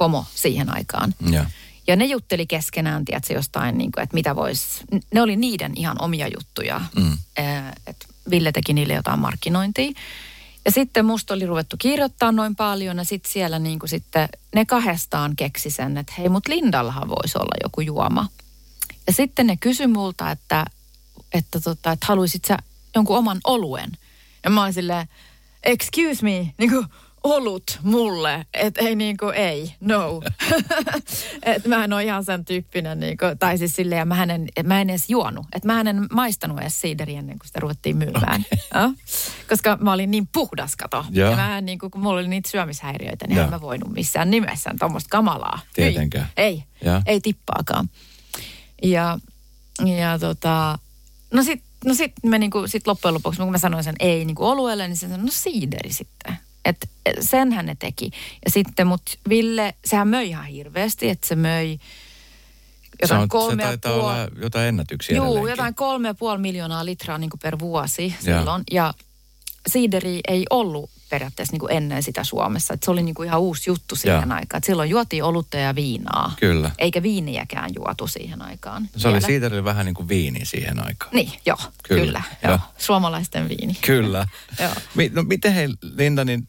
pomo 0.00 0.26
siihen 0.34 0.74
aikaan. 0.74 1.14
Ja. 1.30 1.44
Ja 1.86 1.96
ne 1.96 2.04
jutteli 2.04 2.46
keskenään, 2.46 3.04
tiedätkö, 3.04 3.34
jostain, 3.34 3.78
niin 3.78 3.92
kuin, 3.92 4.02
että 4.02 4.14
mitä 4.14 4.36
vois, 4.36 4.80
ne 5.14 5.22
oli 5.22 5.36
niiden 5.36 5.72
ihan 5.76 5.96
omia 6.02 6.28
juttuja. 6.28 6.80
Mm. 6.96 7.18
Että 7.86 8.06
Ville 8.30 8.52
teki 8.52 8.72
niille 8.72 8.94
jotain 8.94 9.20
markkinointia. 9.20 9.92
Ja 10.64 10.70
sitten 10.70 11.06
musta 11.06 11.34
oli 11.34 11.46
ruvettu 11.46 11.76
kirjoittaa 11.78 12.32
noin 12.32 12.56
paljon 12.56 12.96
ja 12.96 13.04
sitten 13.04 13.32
siellä 13.32 13.58
niin 13.58 13.78
kuin 13.78 13.90
sitten 13.90 14.28
ne 14.54 14.64
kahdestaan 14.64 15.36
keksi 15.36 15.70
sen, 15.70 15.98
että 15.98 16.12
hei, 16.18 16.28
mut 16.28 16.48
Lindallahan 16.48 17.08
voisi 17.08 17.38
olla 17.38 17.56
joku 17.62 17.80
juoma. 17.80 18.28
Ja 19.06 19.12
sitten 19.12 19.46
ne 19.46 19.56
kysyi 19.56 19.86
multa, 19.86 20.30
että, 20.30 20.66
että, 21.32 21.60
tota, 21.60 21.92
että 21.92 22.06
haluaisit 22.06 22.44
sä 22.44 22.58
jonkun 22.94 23.18
oman 23.18 23.40
oluen. 23.44 23.90
Ja 24.44 24.50
mä 24.50 24.62
olin 24.62 24.74
silleen, 24.74 25.08
excuse 25.62 26.22
me, 26.22 26.54
niin 26.58 26.70
kuin, 26.70 26.86
olut 27.24 27.78
mulle, 27.82 28.46
että 28.54 28.80
ei 28.80 28.94
niinku, 28.94 29.26
ei, 29.26 29.74
no. 29.80 30.22
että 31.42 31.68
mä 31.68 31.84
en 31.84 31.92
ole 31.92 32.04
ihan 32.04 32.24
sen 32.24 32.44
tyyppinen, 32.44 33.00
niinku, 33.00 33.24
tai 33.38 33.58
siis 33.58 33.76
silleen, 33.76 33.98
ja 33.98 34.04
mä 34.04 34.22
en, 34.22 34.48
mä 34.64 34.80
en 34.80 34.90
edes 34.90 35.10
juonut. 35.10 35.46
Että 35.52 35.68
mä 35.68 35.80
en 35.80 36.06
maistanut 36.12 36.60
edes 36.60 36.80
siideriä 36.80 37.18
ennen 37.18 37.38
kuin 37.38 37.46
sitä 37.46 37.60
ruvettiin 37.60 37.96
myymään. 37.96 38.44
Okay. 38.52 38.82
Ja? 38.82 38.90
Koska 39.48 39.78
mä 39.80 39.92
olin 39.92 40.10
niin 40.10 40.28
puhdas, 40.32 40.76
kato. 40.76 41.04
Joo. 41.10 41.30
Ja 41.30 41.36
mä 41.36 41.58
en, 41.58 41.64
niinku, 41.64 41.90
kun 41.90 42.00
mulla 42.00 42.20
oli 42.20 42.28
niitä 42.28 42.50
syömishäiriöitä, 42.50 43.26
niin 43.26 43.36
Joo. 43.36 43.44
en 43.44 43.50
mä 43.50 43.60
voinut 43.60 43.92
missään 43.92 44.30
nimessään 44.30 44.78
tuommoista 44.78 45.08
kamalaa. 45.08 45.60
Tietenkään. 45.74 46.28
Ei, 46.36 46.64
ei, 46.82 46.90
ei 47.06 47.20
tippaakaan. 47.20 47.88
Ja, 48.82 49.18
ja 49.98 50.18
tota, 50.18 50.78
no 51.32 51.42
sit, 51.42 51.62
no 51.84 51.94
sit 51.94 52.12
me 52.22 52.38
niinku, 52.38 52.66
sit 52.66 52.86
loppujen 52.86 53.14
lopuksi, 53.14 53.40
kun 53.40 53.50
mä 53.50 53.58
sanoin 53.58 53.84
sen 53.84 53.96
ei 53.98 54.24
niinku 54.24 54.46
olueelle, 54.46 54.88
niin 54.88 54.96
se 54.96 55.08
sanoi, 55.08 55.24
no 55.24 55.32
siideri 55.32 55.92
sitten. 55.92 56.38
Että 56.64 56.86
senhän 57.20 57.66
ne 57.66 57.76
teki. 57.78 58.10
Ja 58.44 58.50
sitten 58.50 58.86
mut 58.86 59.02
Ville, 59.28 59.74
sehän 59.84 60.08
möi 60.08 60.28
ihan 60.28 60.44
hirveästi, 60.46 61.08
että 61.08 61.26
se 61.26 61.36
möi 61.36 61.76
Se, 61.78 62.96
jotain 63.02 63.20
on, 63.20 63.24
se 63.24 63.28
kolme 63.28 63.62
ja 63.62 63.68
taitaa 63.68 63.92
puoli- 63.92 64.02
olla 64.04 64.28
jotain 64.42 64.68
ennätyksiä 64.68 65.16
Juu, 65.16 65.24
edelleenkin. 65.24 65.50
jotain 65.50 65.74
kolme 65.74 66.08
ja 66.08 66.14
puoli 66.14 66.38
miljoonaa 66.38 66.84
litraa 66.84 67.18
niin 67.18 67.30
per 67.42 67.58
vuosi 67.58 68.14
silloin. 68.20 68.62
Ja 68.70 68.94
siideri 69.68 70.20
ei 70.28 70.46
ollut 70.50 70.90
periaatteessa 71.10 71.56
niin 71.56 71.70
ennen 71.70 72.02
sitä 72.02 72.24
Suomessa. 72.24 72.74
Et 72.74 72.82
se 72.82 72.90
oli 72.90 73.02
niin 73.02 73.24
ihan 73.24 73.40
uusi 73.40 73.70
juttu 73.70 73.96
siihen 73.96 74.28
Joo. 74.28 74.36
aikaan. 74.36 74.58
Et 74.58 74.64
silloin 74.64 74.90
juotiin 74.90 75.24
olutta 75.24 75.56
ja 75.56 75.74
viinaa. 75.74 76.34
Kyllä. 76.40 76.70
Eikä 76.78 77.02
viiniäkään 77.02 77.70
juotu 77.76 78.06
siihen 78.06 78.42
aikaan. 78.42 78.88
Se 78.96 79.08
oli 79.08 79.18
vielä. 79.28 79.54
oli 79.54 79.64
vähän 79.64 79.86
niin 79.86 79.94
kuin 79.94 80.08
viini 80.08 80.46
siihen 80.46 80.86
aikaan. 80.86 81.10
Niin, 81.14 81.32
joo, 81.46 81.58
Kyllä, 81.82 82.02
kyllä. 82.02 82.22
joo. 82.42 82.58
Suomalaisten 82.78 83.48
viini. 83.48 83.74
Kyllä. 83.86 84.26
Joo. 84.60 84.74
No 85.12 85.22
miten 85.22 85.52
hei 85.52 85.68
Linda, 85.96 86.24
niin 86.24 86.48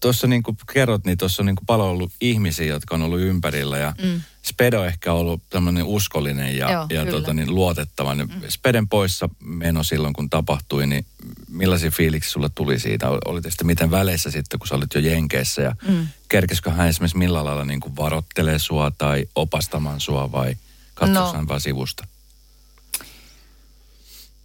tuossa 0.00 0.26
niin 0.26 0.42
kuin 0.42 0.56
kerrot, 0.72 1.04
niin 1.04 1.18
tuossa 1.18 1.42
on 1.42 1.46
niin 1.46 1.56
kuin 1.56 1.66
paljon 1.66 1.88
ollut 1.88 2.12
ihmisiä, 2.20 2.66
jotka 2.66 2.94
on 2.94 3.02
ollut 3.02 3.20
ympärillä 3.20 3.78
ja 3.78 3.94
mm. 4.02 4.20
Spedo 4.44 4.80
on 4.80 4.86
ehkä 4.86 5.12
ollut 5.12 5.42
tämmöinen 5.50 5.84
uskollinen 5.84 6.56
ja, 6.56 6.70
Joo, 6.70 6.86
ja 6.90 7.04
kyllä. 7.04 7.10
tota, 7.10 7.34
niin 7.34 7.54
luotettava. 7.54 8.14
Mm. 8.14 8.28
Speden 8.48 8.88
poissa 8.88 9.28
meno 9.44 9.82
silloin, 9.82 10.14
kun 10.14 10.30
tapahtui, 10.30 10.86
niin 10.86 11.06
millaisia 11.48 11.90
fiiliksi 11.90 12.30
sulle 12.30 12.50
tuli 12.54 12.78
siitä? 12.78 13.10
Olit 13.24 13.44
sitten 13.48 13.66
miten 13.66 13.90
väleissä 13.90 14.30
sitten, 14.30 14.58
kun 14.58 14.68
sä 14.68 14.74
olit 14.74 14.94
jo 14.94 15.00
Jenkeissä 15.00 15.62
ja 15.62 15.76
mm. 15.88 16.08
kerkesikö 16.28 16.70
hän 16.70 16.88
esimerkiksi 16.88 17.18
millä 17.18 17.44
lailla 17.44 17.64
niin 17.64 17.80
kuin 17.80 17.96
varottelee 17.96 18.58
sua 18.58 18.90
tai 18.98 19.26
opastamaan 19.34 20.00
sua 20.00 20.32
vai 20.32 20.56
katsoiko 20.94 21.24
No. 21.26 21.32
hän 21.32 21.48
vaan 21.48 21.60
sivusta? 21.60 22.06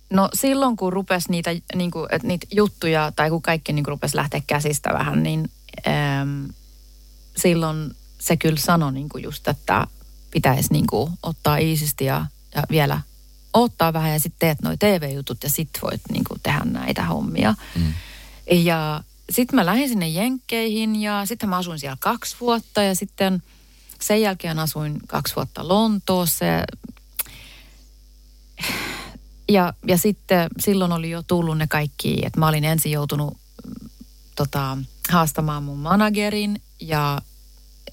No 0.09 0.29
silloin, 0.33 0.75
kun 0.77 0.93
rupesi 0.93 1.31
niitä, 1.31 1.51
niin 1.75 1.91
kuin, 1.91 2.07
että 2.11 2.27
niitä 2.27 2.47
juttuja, 2.51 3.11
tai 3.15 3.29
kun 3.29 3.41
kaikki 3.41 3.73
niin 3.73 3.83
kuin 3.83 3.91
rupesi 3.91 4.15
lähteä 4.15 4.41
käsistä 4.47 4.89
vähän, 4.93 5.23
niin 5.23 5.51
äm, 5.87 6.47
silloin 7.37 7.95
se 8.19 8.37
kyllä 8.37 8.59
sanoi 8.59 8.93
niin 8.93 9.09
kuin 9.09 9.23
just, 9.23 9.47
että 9.47 9.87
pitäisi 10.31 10.73
niin 10.73 10.87
kuin 10.87 11.11
ottaa 11.23 11.57
iisisti 11.57 12.05
ja, 12.05 12.25
ja 12.55 12.63
vielä 12.69 13.01
ottaa 13.53 13.93
vähän 13.93 14.13
ja 14.13 14.19
sitten 14.19 14.39
teet 14.39 14.61
noi 14.61 14.77
TV-jutut 14.77 15.43
ja 15.43 15.49
sit 15.49 15.69
voit 15.81 16.01
niin 16.11 16.23
kuin 16.23 16.39
tehdä 16.43 16.61
näitä 16.65 17.03
hommia. 17.05 17.55
Mm. 17.75 17.93
Ja 18.51 19.03
sitten 19.29 19.55
mä 19.55 19.65
lähdin 19.65 19.89
sinne 19.89 20.07
Jenkkeihin 20.07 20.95
ja 20.95 21.25
sitten 21.25 21.49
mä 21.49 21.57
asuin 21.57 21.79
siellä 21.79 21.97
kaksi 21.99 22.35
vuotta 22.39 22.83
ja 22.83 22.95
sitten 22.95 23.43
sen 24.01 24.21
jälkeen 24.21 24.59
asuin 24.59 24.99
kaksi 25.07 25.35
vuotta 25.35 25.67
Lontoossa 25.67 26.45
ja 26.45 26.63
ja, 29.49 29.73
ja 29.87 29.97
sitten 29.97 30.49
silloin 30.59 30.91
oli 30.91 31.09
jo 31.09 31.23
tullut 31.23 31.57
ne 31.57 31.67
kaikki, 31.67 32.17
että 32.25 32.39
mä 32.39 32.47
olin 32.47 32.63
ensin 32.63 32.91
joutunut 32.91 33.37
mm, 33.67 33.89
tota, 34.35 34.77
haastamaan 35.09 35.63
mun 35.63 35.77
managerin 35.77 36.61
ja, 36.79 37.21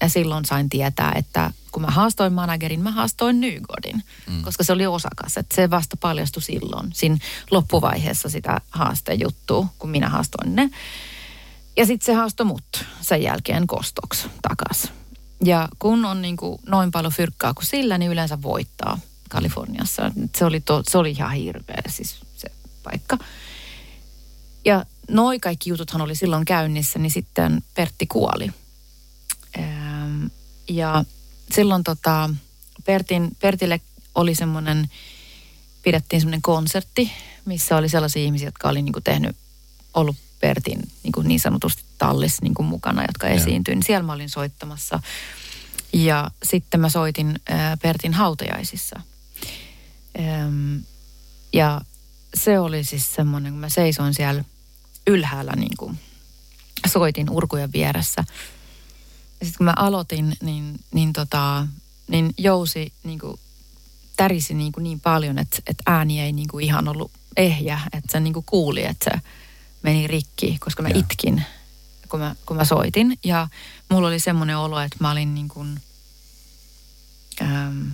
ja 0.01 0.09
silloin 0.09 0.45
sain 0.45 0.69
tietää, 0.69 1.13
että 1.15 1.51
kun 1.71 1.81
mä 1.81 1.87
haastoin 1.91 2.33
managerin, 2.33 2.81
mä 2.81 2.91
haastoin 2.91 3.41
Nygodin, 3.41 4.03
mm. 4.29 4.41
koska 4.41 4.63
se 4.63 4.73
oli 4.73 4.87
osakas. 4.87 5.37
Että 5.37 5.55
se 5.55 5.69
vasta 5.69 5.97
paljastui 5.97 6.43
silloin, 6.43 6.89
siinä 6.93 7.17
loppuvaiheessa 7.51 8.29
sitä 8.29 8.61
haastejuttua, 8.69 9.67
kun 9.79 9.89
minä 9.89 10.09
haastoin 10.09 10.55
ne. 10.55 10.69
Ja 11.77 11.85
sitten 11.85 12.05
se 12.05 12.13
haastoi 12.13 12.45
mut 12.45 12.85
sen 13.01 13.23
jälkeen 13.23 13.67
kostoksi 13.67 14.27
takas. 14.41 14.91
Ja 15.45 15.69
kun 15.79 16.05
on 16.05 16.21
niin 16.21 16.37
kuin 16.37 16.59
noin 16.67 16.91
paljon 16.91 17.13
fyrkkaa 17.13 17.53
kuin 17.53 17.65
sillä, 17.65 17.97
niin 17.97 18.11
yleensä 18.11 18.41
voittaa 18.41 18.99
Kaliforniassa. 19.29 20.11
Se 20.35 20.45
oli, 20.45 20.59
to, 20.59 20.83
se 20.89 20.97
oli 20.97 21.11
ihan 21.11 21.31
hirveä 21.31 21.81
siis 21.89 22.15
se 22.35 22.51
paikka. 22.83 23.17
Ja 24.65 24.85
noi 25.09 25.39
kaikki 25.39 25.69
jututhan 25.69 26.01
oli 26.01 26.15
silloin 26.15 26.45
käynnissä, 26.45 26.99
niin 26.99 27.11
sitten 27.11 27.63
Pertti 27.75 28.07
kuoli. 28.07 28.51
Ähm, 29.57 30.25
ja 30.69 31.05
silloin 31.51 31.83
tota, 31.83 32.29
Pertin, 32.85 33.31
Pertille 33.41 33.81
oli 34.15 34.35
semmoinen, 34.35 34.89
pidettiin 35.83 36.21
semmoinen 36.21 36.41
konsertti, 36.41 37.11
missä 37.45 37.77
oli 37.77 37.89
sellaisia 37.89 38.23
ihmisiä, 38.23 38.47
jotka 38.47 38.69
oli 38.69 38.81
niinku 38.81 39.01
tehnyt, 39.01 39.35
ollut 39.93 40.15
Pertin 40.39 40.79
niin, 41.03 41.11
kuin 41.11 41.27
niin 41.27 41.39
sanotusti 41.39 41.83
tallis 41.97 42.41
niin 42.41 42.53
kuin 42.53 42.65
mukana, 42.65 43.01
jotka 43.07 43.27
esiintyi. 43.27 43.75
Niin 43.75 43.83
siellä 43.83 44.03
mä 44.03 44.13
olin 44.13 44.29
soittamassa. 44.29 44.99
Ja 45.93 46.31
sitten 46.43 46.79
mä 46.79 46.89
soitin 46.89 47.39
ää, 47.49 47.77
Pertin 47.77 48.13
hautajaisissa. 48.13 49.01
Äm, 50.19 50.81
ja 51.53 51.81
se 52.33 52.59
oli 52.59 52.83
siis 52.83 53.15
semmoinen, 53.15 53.51
kun 53.51 53.59
mä 53.59 53.69
seisoin 53.69 54.13
siellä 54.13 54.43
ylhäällä 55.07 55.53
niin 55.55 55.77
kuin 55.77 55.99
soitin 56.87 57.29
urkujen 57.29 57.73
vieressä. 57.73 58.23
Ja 59.39 59.45
sitten 59.45 59.57
kun 59.57 59.65
mä 59.65 59.73
aloitin, 59.75 60.37
niin, 60.41 60.79
niin, 60.93 61.13
tota, 61.13 61.67
niin 62.07 62.33
jousi 62.37 62.93
niin 63.03 63.19
kuin 63.19 63.39
tärisi 64.17 64.53
niin, 64.53 64.71
kuin 64.71 64.83
niin 64.83 64.99
paljon, 64.99 65.37
että, 65.39 65.57
että 65.67 65.83
ääni 65.85 66.21
ei 66.21 66.31
niin 66.31 66.47
kuin 66.47 66.65
ihan 66.65 66.87
ollut 66.87 67.11
ehjä. 67.37 67.79
Että 67.93 68.11
se 68.11 68.19
niin 68.19 68.33
kuin 68.33 68.45
kuuli, 68.45 68.85
että 68.85 69.09
se 69.11 69.21
meni 69.81 70.07
rikki, 70.07 70.57
koska 70.59 70.83
mä 70.83 70.89
Joo. 70.89 70.99
itkin, 70.99 71.43
kun 72.09 72.19
mä, 72.19 72.35
kun 72.45 72.57
mä 72.57 72.65
soitin. 72.65 73.19
Ja 73.23 73.47
mulla 73.89 74.07
oli 74.07 74.19
semmoinen 74.19 74.57
olo, 74.57 74.79
että 74.79 74.97
mä 74.99 75.11
olin 75.11 75.35
niin 75.35 75.47
kuin, 75.47 75.81
äm, 77.41 77.91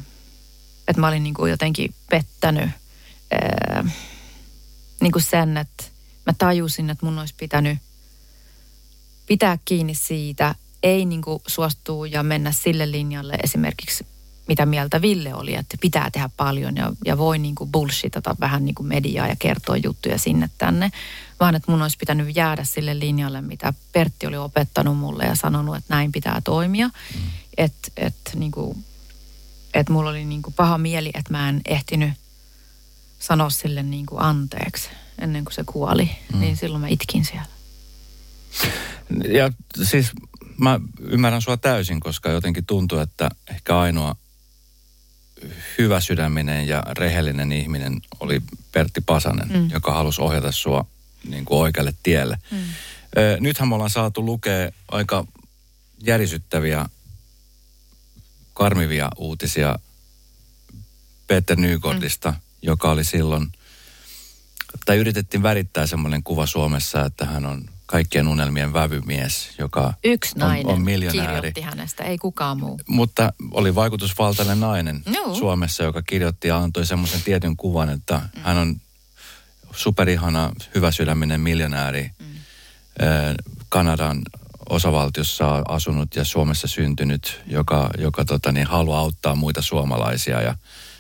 että 0.88 1.00
mä 1.02 1.08
olin 1.08 1.24
niin 1.24 1.34
kuin 1.34 1.52
jotenkin 1.52 1.96
pettänyt 2.10 2.70
ää, 3.32 3.86
niin 5.02 5.12
kuin 5.12 5.24
sen, 5.24 5.58
että 5.58 5.84
mä 6.26 6.34
tajusin, 6.38 6.90
että 6.90 7.06
mun 7.06 7.20
olisi 7.20 7.34
pitänyt 7.38 7.80
pitää 9.26 9.58
kiinni 9.66 9.96
siitä, 9.96 10.56
ei 10.84 11.06
niin 11.06 11.22
kuin 11.22 11.42
suostua 11.48 12.08
ja 12.08 12.24
mennä 12.24 12.52
sille 12.52 12.92
linjalle 12.92 13.34
esimerkiksi, 13.44 14.06
mitä 14.48 14.66
mieltä 14.66 15.02
Ville 15.02 15.34
oli, 15.34 15.56
että 15.56 15.78
pitää 15.82 16.12
tehdä 16.12 16.30
paljon 16.38 16.76
ja, 16.76 16.92
ja 17.06 17.18
voi 17.18 17.40
niin 17.40 17.56
kuin 17.56 17.72
bullshitata 17.72 18.36
vähän 18.40 18.66
niin 18.66 18.76
kuin 18.76 18.88
mediaa 18.88 19.28
ja 19.28 19.36
kertoa 19.40 19.78
juttuja 19.78 20.18
sinne 20.18 20.50
tänne, 20.58 20.92
vaan 21.40 21.56
että 21.56 21.72
mun 21.72 21.82
olisi 21.82 21.98
pitänyt 21.98 22.36
jäädä 22.36 22.64
sille 22.64 23.00
linjalle, 23.00 23.42
mitä 23.42 23.74
Pertti 23.92 24.28
oli 24.28 24.38
opettanut 24.38 24.98
mulle 24.98 25.24
ja 25.24 25.36
sanonut, 25.36 25.76
että 25.76 25.94
näin 25.94 26.12
pitää 26.12 26.42
toimia. 26.44 26.88
Mm. 26.88 27.22
Että 27.58 27.92
et, 27.98 28.16
niin 28.36 28.52
kuin, 28.52 28.86
et 29.74 29.90
mulla 29.90 30.10
oli 30.10 30.26
niin 30.26 30.42
kuin 30.42 30.54
paha 30.54 30.78
mieli, 30.78 31.12
että 31.14 31.32
mä 31.32 31.50
en 31.50 31.62
ehtinyt 31.66 32.14
sanoa 33.20 33.50
sille 33.50 33.84
niin 33.84 34.06
kuin 34.06 34.22
anteeksi 34.22 34.90
ennen 35.22 35.46
kuin 35.46 35.54
se 35.54 35.64
kuoli. 35.66 36.10
Mm. 36.34 36.40
Niin 36.40 36.58
silloin 36.58 36.82
mä 36.82 36.88
itkin 36.88 37.26
siellä. 37.26 37.54
Ja 39.34 39.52
siis 39.84 40.12
mä 40.58 40.80
ymmärrän 41.00 41.42
sua 41.42 41.58
täysin, 41.58 42.00
koska 42.00 42.30
jotenkin 42.30 42.66
tuntuu, 42.66 43.00
että 43.00 43.30
ehkä 43.50 43.80
ainoa 43.80 44.16
hyvä 45.78 46.00
sydäminen 46.00 46.68
ja 46.68 46.84
rehellinen 46.98 47.52
ihminen 47.52 48.02
oli 48.20 48.42
Pertti 48.72 49.02
Pasanen, 49.02 49.48
mm. 49.50 49.70
joka 49.70 49.94
halusi 49.94 50.22
ohjata 50.22 50.52
sua 50.52 50.86
niin 51.30 51.46
kuin 51.46 51.60
oikealle 51.60 51.94
tielle. 52.04 52.38
Mm. 52.52 52.58
Ö, 53.18 53.38
nythän 53.40 53.68
me 53.70 53.76
ollaan 53.76 53.90
saatu 53.90 54.26
lukea 54.26 54.72
aika 54.92 55.28
järisyttäviä, 56.04 56.86
karmivia 58.54 59.10
uutisia 59.18 59.80
Peter 61.28 61.58
Nygårdista, 61.58 62.32
mm. 62.32 62.38
joka 62.62 62.92
oli 62.92 63.04
silloin 63.04 63.52
tai 64.86 64.98
yritettiin 64.98 65.44
värittää 65.44 65.88
semmoinen 65.88 66.24
kuva 66.24 66.46
Suomessa, 66.46 67.06
että 67.06 67.26
hän 67.26 67.46
on 67.46 67.70
kaikkien 67.94 68.28
unelmien 68.28 68.74
vävymies, 68.74 69.50
joka 69.60 69.94
Yksi 70.04 70.38
nainen 70.38 70.68
on, 70.68 70.74
on 70.74 70.82
miljonääri. 70.82 71.34
kirjoitti 71.36 71.62
hänestä, 71.62 72.04
ei 72.04 72.18
kukaan 72.18 72.60
muu. 72.60 72.80
Mutta 72.88 73.34
oli 73.52 73.76
vaikutusvaltainen 73.76 74.60
nainen 74.60 75.02
Joo. 75.14 75.36
Suomessa, 75.36 75.84
joka 75.84 76.02
kirjoitti 76.02 76.48
ja 76.48 76.58
antoi 76.58 76.86
semmoisen 76.86 77.22
tietyn 77.22 77.58
kuvan, 77.58 77.90
että 77.90 78.18
mm. 78.18 78.42
hän 78.42 78.58
on 78.58 78.76
superihana, 79.76 80.52
hyväsydäminen 80.76 81.42
miljonääri. 81.42 82.12
Mm. 82.20 82.26
Kanadan 83.70 84.22
osavaltiossa 84.70 85.64
asunut 85.68 86.16
ja 86.16 86.24
Suomessa 86.24 86.68
syntynyt, 86.68 87.42
joka, 87.48 87.90
joka 87.98 88.26
tota, 88.26 88.52
niin, 88.52 88.68
haluaa 88.68 89.00
auttaa 89.00 89.36
muita 89.36 89.62
suomalaisia 89.62 90.42
ja 90.42 90.56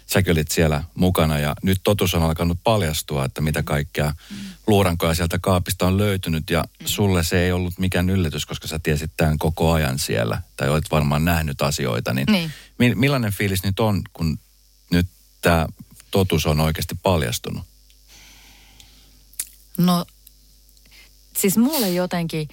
säkin 0.06 0.32
olit 0.32 0.51
siellä 0.51 0.84
mukana 0.95 1.39
ja 1.39 1.56
nyt 1.63 1.82
totuus 1.84 2.13
on 2.13 2.23
alkanut 2.23 2.58
paljastua, 2.63 3.25
että 3.25 3.41
mitä 3.41 3.63
kaikkea 3.63 4.13
mm. 4.29 4.38
Luurankoja 4.67 5.13
sieltä 5.15 5.39
kaapista 5.41 5.88
on 5.88 5.97
löytynyt 5.97 6.49
ja 6.49 6.63
mm. 6.80 6.86
sulle 6.86 7.23
se 7.23 7.39
ei 7.45 7.52
ollut 7.52 7.73
mikään 7.80 8.10
yllätys, 8.10 8.45
koska 8.45 8.67
sä 8.67 8.80
tiesit 8.80 9.12
tämän 9.17 9.38
koko 9.38 9.71
ajan 9.71 9.99
siellä 9.99 10.41
tai 10.56 10.69
olet 10.69 10.91
varmaan 10.91 11.26
nähnyt 11.26 11.62
asioita, 11.62 12.13
niin, 12.13 12.26
Niin. 12.32 12.52
mi- 12.78 12.95
millainen 12.95 13.34
fiilis 13.34 13.63
nyt 13.63 13.80
on, 13.80 14.02
kun 14.13 14.39
nyt 14.91 15.08
tämä 15.41 15.67
totuus 16.12 16.45
on 16.45 16.60
oikeasti 16.60 16.95
paljastunut? 17.04 17.63
No, 19.78 20.06
siis 21.38 21.58
mulle 21.58 21.89
jotenkin, 21.89 22.47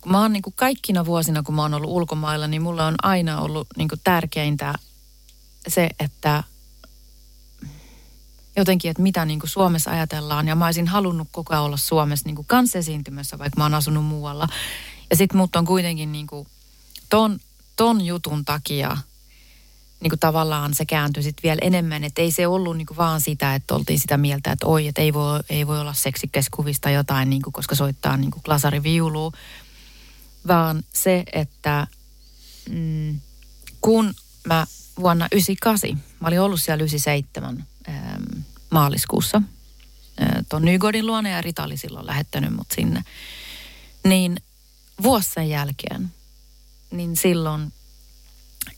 kun 0.00 0.12
mä 0.12 0.20
oon 0.20 0.32
niin 0.32 0.42
kuin 0.42 0.54
kaikkina 0.56 1.04
vuosina, 1.06 1.42
kun 1.42 1.54
mä 1.54 1.62
oon 1.62 1.74
ollut 1.74 1.90
ulkomailla, 1.90 2.46
niin 2.46 2.62
mulle 2.62 2.82
on 2.82 2.94
aina 3.02 3.40
ollut 3.40 3.66
niin 3.76 3.88
kuin 3.88 4.00
tärkeintä 4.04 4.74
se, 5.68 5.90
että 6.00 6.44
jotenkin, 8.56 8.90
että 8.90 9.02
mitä 9.02 9.24
niin 9.24 9.40
kuin 9.40 9.50
Suomessa 9.50 9.90
ajatellaan. 9.90 10.48
Ja 10.48 10.54
mä 10.54 10.66
olisin 10.66 10.88
halunnut 10.88 11.28
koko 11.32 11.54
ajan 11.54 11.64
olla 11.64 11.76
Suomessa 11.76 12.28
niin 12.28 12.36
kuin 12.36 12.46
kansesiintymässä, 12.46 13.38
vaikka 13.38 13.60
mä 13.60 13.64
oon 13.64 13.74
asunut 13.74 14.04
muualla. 14.04 14.48
Ja 15.10 15.16
sit 15.16 15.32
mut 15.32 15.56
on 15.56 15.64
kuitenkin 15.64 16.12
niin 16.12 16.26
kuin 16.26 16.48
ton, 17.08 17.40
ton 17.76 18.06
jutun 18.06 18.44
takia 18.44 18.96
niin 20.00 20.10
kuin 20.10 20.20
tavallaan 20.20 20.74
se 20.74 20.84
kääntyi 20.84 21.22
sitten 21.22 21.42
vielä 21.42 21.58
enemmän. 21.62 22.04
Että 22.04 22.22
ei 22.22 22.30
se 22.32 22.46
ollut 22.46 22.76
niin 22.76 22.86
kuin 22.86 22.96
vaan 22.96 23.20
sitä, 23.20 23.54
että 23.54 23.74
oltiin 23.74 23.98
sitä 23.98 24.16
mieltä, 24.16 24.52
että 24.52 24.66
oi, 24.66 24.86
että 24.86 25.02
ei 25.02 25.14
voi, 25.14 25.40
ei 25.50 25.66
voi 25.66 25.80
olla 25.80 25.94
seksikkäs 25.94 26.46
kuvista 26.50 26.90
jotain, 26.90 27.30
niin 27.30 27.42
kuin, 27.42 27.52
koska 27.52 27.74
soittaa 27.74 28.16
niin 28.16 28.30
kuin 28.30 28.42
glasariviulua. 28.44 29.32
Vaan 30.48 30.82
se, 30.92 31.24
että 31.32 31.86
mm, 32.70 33.20
kun 33.80 34.14
mä 34.46 34.66
vuonna 35.00 35.28
98, 35.32 36.02
mä 36.20 36.28
olin 36.28 36.40
ollut 36.40 36.60
siellä 36.60 36.82
97 36.82 37.50
ähm, 37.50 37.60
maaliskuussa 38.70 39.42
äh, 40.22 40.28
tuon 40.48 40.64
Nygodin 40.64 41.06
luona 41.06 41.28
ja 41.28 41.42
Rita 41.42 41.64
oli 41.64 41.76
silloin 41.76 42.06
lähettänyt 42.06 42.56
mut 42.56 42.66
sinne. 42.74 43.04
Niin 44.04 44.36
vuosi 45.02 45.30
sen 45.30 45.48
jälkeen, 45.48 46.12
niin 46.90 47.16
silloin 47.16 47.72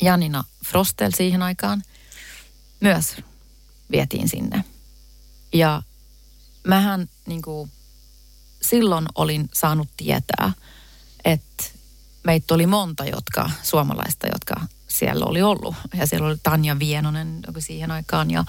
Janina 0.03 0.45
Frostel 0.67 1.11
siihen 1.17 1.43
aikaan 1.43 1.83
myös 2.81 3.17
vietiin 3.91 4.29
sinne. 4.29 4.65
Ja 5.53 5.83
mähän 6.67 7.09
niin 7.27 7.43
kuin, 7.43 7.71
silloin 8.63 9.07
olin 9.15 9.49
saanut 9.53 9.89
tietää, 9.97 10.53
että 11.25 11.65
meitä 12.25 12.55
oli 12.55 12.67
monta 12.67 13.05
jotka, 13.05 13.51
suomalaista, 13.63 14.27
jotka 14.27 14.67
siellä 14.89 15.25
oli 15.25 15.43
ollut. 15.43 15.75
Ja 15.95 16.07
siellä 16.07 16.27
oli 16.27 16.37
Tanja 16.43 16.79
Vienonen 16.79 17.41
siihen 17.59 17.91
aikaan 17.91 18.31
ja, 18.31 18.45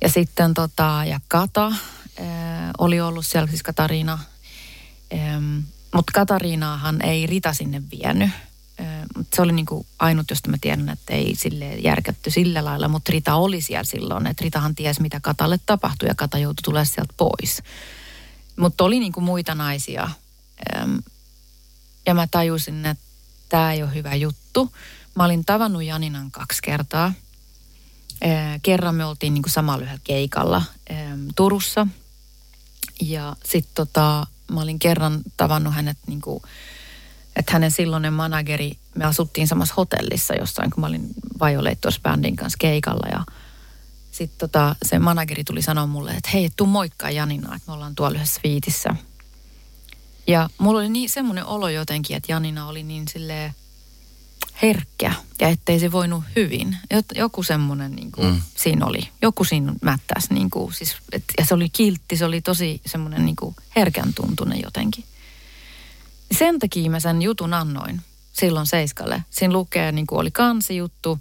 ja 0.00 0.08
sitten 0.08 0.54
tota, 0.54 1.02
ja 1.06 1.20
Kata 1.28 1.72
ää, 2.20 2.70
oli 2.78 3.00
ollut 3.00 3.26
siellä, 3.26 3.48
siis 3.48 3.62
Katariina. 3.62 4.18
Mutta 5.94 6.12
Katariinaahan 6.14 7.02
ei 7.02 7.26
Rita 7.26 7.52
sinne 7.52 7.82
vienyt. 7.90 8.30
Mutta 9.16 9.36
se 9.36 9.42
oli 9.42 9.52
niinku 9.52 9.86
ainut, 9.98 10.30
josta 10.30 10.50
mä 10.50 10.56
tiedän, 10.60 10.88
että 10.88 11.14
ei 11.14 11.34
sille 11.36 11.74
järkätty 11.74 12.30
sillä 12.30 12.64
lailla. 12.64 12.88
Mutta 12.88 13.12
Rita 13.12 13.34
oli 13.34 13.60
siellä 13.60 13.84
silloin, 13.84 14.26
että 14.26 14.44
Ritahan 14.44 14.74
tiesi, 14.74 15.02
mitä 15.02 15.20
Katalle 15.20 15.60
tapahtui 15.66 16.08
ja 16.08 16.14
Kata 16.14 16.38
joutui 16.38 16.62
tulemaan 16.62 16.86
sieltä 16.86 17.14
pois. 17.16 17.62
Mutta 18.56 18.84
oli 18.84 18.98
niinku 18.98 19.20
muita 19.20 19.54
naisia. 19.54 20.08
Ja 22.06 22.14
mä 22.14 22.26
tajusin, 22.30 22.86
että 22.86 23.04
tämä 23.48 23.72
ei 23.72 23.82
ole 23.82 23.94
hyvä 23.94 24.14
juttu. 24.14 24.72
Mä 25.14 25.24
olin 25.24 25.44
tavannut 25.44 25.82
Janinan 25.82 26.30
kaksi 26.30 26.62
kertaa. 26.62 27.12
Ee, 28.22 28.58
kerran 28.62 28.94
me 28.94 29.04
oltiin 29.04 29.34
niinku 29.34 29.48
samalla 29.48 29.82
yhdellä 29.82 30.00
keikalla 30.04 30.62
em, 30.86 31.28
Turussa. 31.36 31.86
Ja 33.00 33.36
sitten 33.44 33.74
tota, 33.74 34.26
mä 34.52 34.60
olin 34.60 34.78
kerran 34.78 35.20
tavannut 35.36 35.74
hänet 35.74 35.98
niinku, 36.06 36.42
että 37.36 37.52
hänen 37.52 37.70
silloinen 37.70 38.12
manageri, 38.12 38.78
me 38.94 39.04
asuttiin 39.04 39.48
samassa 39.48 39.74
hotellissa 39.76 40.34
jossain, 40.34 40.70
kun 40.70 40.80
mä 40.80 40.86
olin 40.86 41.08
Violators 41.44 42.00
Bandin 42.00 42.36
kanssa 42.36 42.56
keikalla 42.60 43.08
ja 43.12 43.24
sitten 44.10 44.38
tota, 44.38 44.76
se 44.84 44.98
manageri 44.98 45.44
tuli 45.44 45.62
sanoa 45.62 45.86
mulle, 45.86 46.10
että 46.10 46.30
hei, 46.32 46.50
tuu 46.56 46.66
moikkaa 46.66 47.10
Janina, 47.10 47.56
että 47.56 47.70
me 47.70 47.72
ollaan 47.74 47.94
tuolla 47.94 48.16
yhdessä 48.16 48.40
viitissä. 48.44 48.94
Ja 50.26 50.50
mulla 50.58 50.78
oli 50.78 50.88
niin 50.88 51.10
semmoinen 51.10 51.44
olo 51.44 51.68
jotenkin, 51.68 52.16
että 52.16 52.32
Janina 52.32 52.68
oli 52.68 52.82
niin 52.82 53.08
silleen 53.08 53.54
herkkä 54.62 55.12
ja 55.40 55.48
ettei 55.48 55.80
se 55.80 55.92
voinut 55.92 56.24
hyvin. 56.36 56.76
Joku 57.14 57.42
semmoinen 57.42 57.92
niin 57.96 58.12
kuin, 58.12 58.26
Mm. 58.26 58.42
siinä 58.56 58.86
oli. 58.86 59.08
Joku 59.22 59.44
siinä 59.44 59.72
mättäs 59.82 60.30
niin 60.30 60.50
kuin, 60.50 60.74
siis, 60.74 60.96
et, 61.12 61.24
ja 61.38 61.44
se 61.44 61.54
oli 61.54 61.68
kiltti, 61.68 62.16
se 62.16 62.24
oli 62.24 62.40
tosi 62.40 62.80
semmoinen 62.86 63.24
niin 63.26 63.36
kuin 63.36 63.56
herkän 63.76 64.14
tuntunen 64.14 64.60
jotenkin. 64.62 65.04
Sen 66.38 66.58
takia 66.58 66.90
mä 66.90 67.00
sen 67.00 67.22
jutun 67.22 67.54
annoin 67.54 68.00
silloin 68.32 68.66
Seiskalle. 68.66 69.24
Siinä 69.30 69.52
lukee, 69.52 69.92
niin 69.92 70.06
kuin 70.06 70.18
oli 70.18 70.30
kansijuttu 70.30 71.20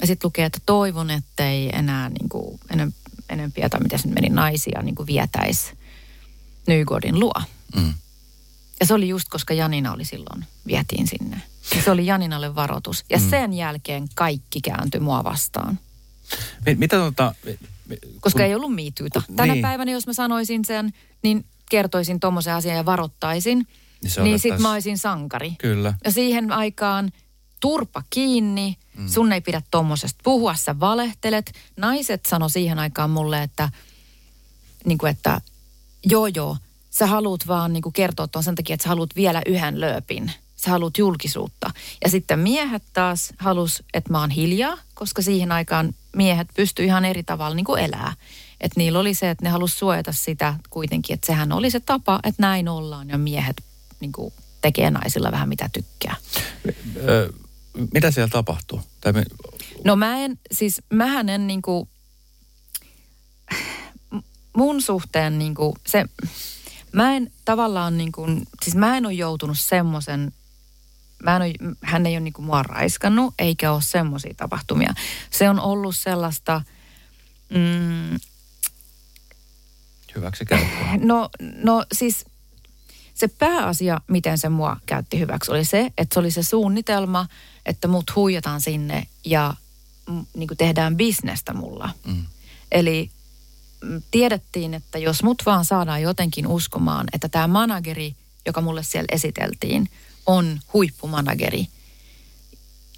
ja 0.00 0.06
sitten 0.06 0.26
lukee, 0.28 0.44
että 0.44 0.58
toivon, 0.66 1.10
ettei 1.10 1.70
enää 1.76 2.08
niin 2.08 2.28
kuin, 2.28 2.60
enem, 2.70 2.92
enempiä, 3.28 3.68
tai 3.68 3.80
miten 3.80 3.98
se 3.98 4.08
meni, 4.08 4.28
naisia 4.28 4.82
niin 4.82 4.94
kuin 4.94 5.06
vietäisi 5.06 5.72
Nygodin 6.66 7.20
luo. 7.20 7.34
Mm. 7.76 7.94
Ja 8.80 8.86
se 8.86 8.94
oli 8.94 9.08
just, 9.08 9.28
koska 9.28 9.54
Janina 9.54 9.92
oli 9.92 10.04
silloin, 10.04 10.44
vietiin 10.66 11.06
sinne. 11.08 11.42
Ja 11.76 11.82
se 11.82 11.90
oli 11.90 12.06
Janinalle 12.06 12.54
varoitus. 12.54 13.04
Ja 13.10 13.18
mm. 13.18 13.30
sen 13.30 13.52
jälkeen 13.52 14.08
kaikki 14.14 14.60
kääntyi 14.60 15.00
mua 15.00 15.24
vastaan. 15.24 15.78
Mi- 16.66 16.74
Mitä 16.74 16.96
tota... 16.96 17.34
Koska 18.20 18.38
kun- 18.38 18.46
ei 18.46 18.54
ollut 18.54 18.74
miityytä. 18.74 19.22
Tänä 19.36 19.52
niin. 19.52 19.62
päivänä, 19.62 19.92
jos 19.92 20.06
mä 20.06 20.12
sanoisin 20.12 20.64
sen, 20.64 20.92
niin 21.22 21.44
kertoisin 21.70 22.20
tommosen 22.20 22.54
asian 22.54 22.76
ja 22.76 22.84
varoittaisin. 22.84 23.58
Niin 23.58 23.66
Niin 24.02 24.12
otettaisiin- 24.12 24.38
sit 24.40 24.58
mä 24.58 24.72
olisin 24.72 24.98
sankari. 24.98 25.52
Kyllä. 25.58 25.94
Ja 26.04 26.12
siihen 26.12 26.52
aikaan 26.52 27.12
turpa 27.60 28.02
kiinni, 28.10 28.76
mm. 28.96 29.08
sun 29.08 29.32
ei 29.32 29.40
pidä 29.40 29.62
tommosesta 29.70 30.20
puhua, 30.24 30.54
sä 30.54 30.80
valehtelet. 30.80 31.52
Naiset 31.76 32.26
sano 32.26 32.48
siihen 32.48 32.78
aikaan 32.78 33.10
mulle, 33.10 33.42
että, 33.42 33.68
niin 34.84 34.98
kuin 34.98 35.10
että 35.10 35.40
joo 36.04 36.26
joo, 36.26 36.56
sä 36.90 37.06
haluat 37.06 37.46
vaan 37.46 37.72
niin 37.72 37.82
kuin 37.82 37.92
kertoa 37.92 38.28
tuon 38.28 38.42
sen 38.42 38.54
takia, 38.54 38.74
että 38.74 38.82
sä 38.84 38.88
haluat 38.88 39.16
vielä 39.16 39.42
yhden 39.46 39.80
lööpin. 39.80 40.32
Sä 40.64 40.70
haluat 40.70 40.98
julkisuutta. 40.98 41.70
Ja 42.04 42.10
sitten 42.10 42.38
miehet 42.38 42.82
taas 42.92 43.32
halus, 43.38 43.82
että 43.94 44.10
mä 44.10 44.20
oon 44.20 44.30
hiljaa, 44.30 44.78
koska 44.94 45.22
siihen 45.22 45.52
aikaan 45.52 45.94
miehet 46.16 46.48
pysty 46.54 46.84
ihan 46.84 47.04
eri 47.04 47.22
tavalla 47.22 47.56
niin 47.56 47.64
kuin 47.64 47.82
elää. 47.82 48.12
Että 48.60 48.80
niillä 48.80 48.98
oli 48.98 49.14
se, 49.14 49.30
että 49.30 49.44
ne 49.44 49.50
halus 49.50 49.78
suojata 49.78 50.12
sitä 50.12 50.54
kuitenkin, 50.70 51.14
että 51.14 51.26
sehän 51.26 51.52
oli 51.52 51.70
se 51.70 51.80
tapa, 51.80 52.20
että 52.24 52.42
näin 52.42 52.68
ollaan 52.68 53.08
ja 53.08 53.18
miehet 53.18 53.56
niin 54.00 54.12
kuin 54.12 54.32
tekee 54.60 54.90
naisilla 54.90 55.32
vähän 55.32 55.48
mitä 55.48 55.70
tykkää. 55.72 56.16
Ö, 57.08 57.32
mitä 57.92 58.10
siellä 58.10 58.30
tapahtuu? 58.30 58.80
Tai 59.00 59.12
me, 59.12 59.24
No 59.84 59.96
mä 59.96 60.18
en, 60.18 60.38
siis 60.52 60.82
mähän 60.90 61.28
en 61.28 61.46
niinku, 61.46 61.88
mun 64.56 64.82
suhteen 64.82 65.38
niinku 65.38 65.76
se, 65.86 66.04
mä 66.92 67.16
en 67.16 67.32
tavallaan 67.44 67.98
niinku, 67.98 68.26
siis 68.62 68.76
mä 68.76 68.96
en 68.96 69.06
ole 69.06 69.14
joutunut 69.14 69.58
semmoisen, 69.58 70.32
mä 71.22 71.36
en 71.36 71.42
ole, 71.42 71.76
hän 71.82 72.06
ei 72.06 72.14
ole 72.14 72.20
niinku 72.20 72.42
mua 72.42 72.62
raiskannut, 72.62 73.34
eikä 73.38 73.72
ole 73.72 73.82
semmoisia 73.82 74.34
tapahtumia. 74.36 74.94
Se 75.30 75.48
on 75.48 75.60
ollut 75.60 75.96
sellaista, 75.96 76.62
mm, 77.48 78.18
hyväksi 80.14 80.44
käyttöön. 80.44 81.00
No, 81.08 81.30
no 81.62 81.84
siis 81.92 82.24
se 83.14 83.28
pääasia, 83.28 84.00
miten 84.06 84.38
se 84.38 84.48
mua 84.48 84.76
käytti 84.86 85.18
hyväksi, 85.18 85.50
oli 85.50 85.64
se, 85.64 85.92
että 85.98 86.14
se 86.14 86.20
oli 86.20 86.30
se 86.30 86.42
suunnitelma, 86.42 87.26
että 87.66 87.88
mut 87.88 88.16
huijataan 88.16 88.60
sinne 88.60 89.06
ja 89.24 89.54
mm, 90.08 90.26
niin 90.34 90.48
kuin 90.48 90.58
tehdään 90.58 90.96
bisnestä 90.96 91.54
mulla. 91.54 91.90
Mm. 92.06 92.24
Eli 92.72 93.10
mm, 93.84 94.02
tiedettiin, 94.10 94.74
että 94.74 94.98
jos 94.98 95.22
mut 95.22 95.42
vaan 95.46 95.64
saadaan 95.64 96.02
jotenkin 96.02 96.46
uskomaan, 96.46 97.06
että 97.12 97.28
tämä 97.28 97.46
manageri, 97.46 98.14
joka 98.46 98.60
mulle 98.60 98.82
siellä 98.82 99.08
esiteltiin, 99.12 99.88
on 100.26 100.60
huippumanageri, 100.72 101.66